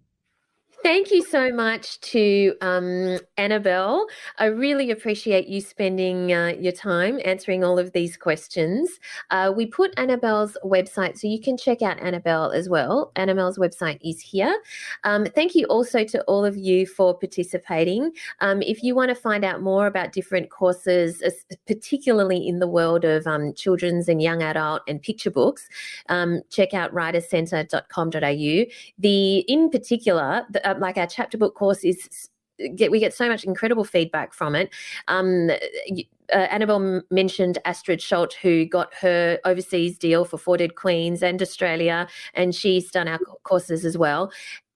Thank 0.84 1.10
you 1.10 1.24
so 1.24 1.52
much 1.52 2.00
to 2.12 2.54
um, 2.60 3.18
Annabel. 3.36 4.06
I 4.38 4.44
really 4.44 4.92
appreciate 4.92 5.48
you 5.48 5.60
spending 5.60 6.32
uh, 6.32 6.54
your 6.58 6.72
time 6.72 7.18
answering 7.24 7.64
all 7.64 7.80
of 7.80 7.92
these 7.92 8.16
questions. 8.16 8.88
Uh, 9.30 9.52
we 9.54 9.66
put 9.66 9.92
Annabel's 9.96 10.56
website, 10.64 11.18
so 11.18 11.26
you 11.26 11.40
can 11.40 11.56
check 11.56 11.82
out 11.82 11.98
Annabel 12.00 12.52
as 12.52 12.68
well. 12.68 13.10
Annabel's 13.16 13.58
website 13.58 13.98
is 14.08 14.20
here. 14.20 14.56
Um, 15.02 15.26
thank 15.26 15.56
you 15.56 15.66
also 15.66 16.04
to 16.04 16.22
all 16.22 16.44
of 16.44 16.56
you 16.56 16.86
for 16.86 17.12
participating. 17.12 18.12
Um, 18.40 18.62
if 18.62 18.84
you 18.84 18.94
want 18.94 19.08
to 19.08 19.16
find 19.16 19.44
out 19.44 19.60
more 19.60 19.88
about 19.88 20.12
different 20.12 20.48
courses, 20.48 21.22
particularly 21.66 22.46
in 22.46 22.60
the 22.60 22.68
world 22.68 23.04
of 23.04 23.26
um, 23.26 23.52
children's 23.52 24.08
and 24.08 24.22
young 24.22 24.44
adult 24.44 24.82
and 24.86 25.02
picture 25.02 25.30
books, 25.30 25.68
um, 26.08 26.40
check 26.50 26.72
out 26.72 26.94
writerscentre.com.au. 26.94 28.64
The 28.98 29.38
in 29.40 29.70
particular, 29.70 30.46
the, 30.50 30.67
uh, 30.68 30.78
like 30.78 30.96
our 30.96 31.06
chapter 31.06 31.38
book 31.38 31.54
course 31.54 31.84
is 31.84 32.28
get 32.74 32.90
we 32.90 32.98
get 33.00 33.14
so 33.14 33.28
much 33.28 33.44
incredible 33.44 33.84
feedback 33.84 34.32
from 34.32 34.54
it. 34.54 34.70
Um, 35.06 35.50
uh, 35.50 36.36
Annabel 36.36 37.02
mentioned 37.10 37.58
Astrid 37.64 38.00
Scholte, 38.00 38.34
who 38.34 38.66
got 38.66 38.92
her 38.94 39.38
overseas 39.44 39.98
deal 39.98 40.24
for 40.24 40.38
Four 40.38 40.56
Dead 40.58 40.74
Queens 40.74 41.22
and 41.22 41.40
Australia, 41.40 42.06
and 42.34 42.54
she's 42.54 42.90
done 42.90 43.08
our 43.08 43.18
courses 43.44 43.84
as 43.84 43.96
well. 43.96 44.30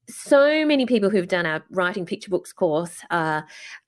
So 0.09 0.67
many 0.67 0.87
people 0.87 1.11
who've 1.11 1.29
done 1.29 1.47
our 1.47 1.63
writing 1.71 2.07
picture 2.07 2.31
books 2.31 2.53
course 2.53 3.01
uh, 3.11 3.43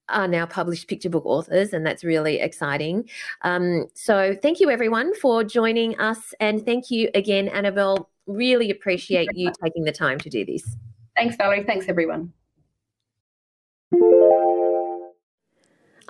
are 0.08 0.28
now 0.28 0.46
published 0.46 0.88
picture 0.88 1.08
book 1.10 1.24
authors, 1.26 1.72
and 1.72 1.86
that's 1.86 2.04
really 2.04 2.40
exciting. 2.40 3.08
Um, 3.42 3.86
so, 3.94 4.36
thank 4.42 4.60
you 4.60 4.70
everyone 4.70 5.14
for 5.14 5.44
joining 5.44 5.98
us, 5.98 6.34
and 6.40 6.64
thank 6.64 6.90
you 6.90 7.10
again, 7.14 7.48
Annabel. 7.48 8.10
Really 8.26 8.70
appreciate 8.70 9.28
you 9.34 9.52
taking 9.62 9.84
the 9.84 9.92
time 9.92 10.18
to 10.20 10.30
do 10.30 10.44
this. 10.44 10.76
Thanks, 11.16 11.36
Valerie. 11.36 11.64
Thanks, 11.64 11.86
everyone. 11.88 12.32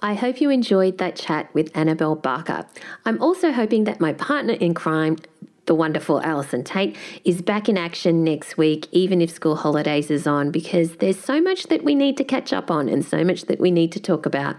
I 0.00 0.14
hope 0.14 0.40
you 0.40 0.50
enjoyed 0.50 0.98
that 0.98 1.16
chat 1.16 1.52
with 1.54 1.70
Annabel 1.74 2.14
Barker. 2.14 2.66
I'm 3.06 3.20
also 3.22 3.52
hoping 3.52 3.84
that 3.84 4.00
my 4.00 4.12
partner 4.12 4.54
in 4.54 4.74
crime, 4.74 5.16
the 5.66 5.74
wonderful 5.74 6.20
Allison 6.22 6.64
Tait, 6.64 6.96
is 7.24 7.42
back 7.42 7.68
in 7.68 7.78
action 7.78 8.24
next 8.24 8.56
week, 8.56 8.86
even 8.92 9.20
if 9.20 9.30
school 9.30 9.56
holidays 9.56 10.10
is 10.10 10.26
on, 10.26 10.50
because 10.50 10.96
there's 10.96 11.18
so 11.18 11.40
much 11.40 11.64
that 11.64 11.84
we 11.84 11.94
need 11.94 12.16
to 12.16 12.24
catch 12.24 12.52
up 12.52 12.70
on 12.70 12.88
and 12.88 13.04
so 13.04 13.24
much 13.24 13.42
that 13.46 13.60
we 13.60 13.70
need 13.70 13.92
to 13.92 14.00
talk 14.00 14.26
about. 14.26 14.56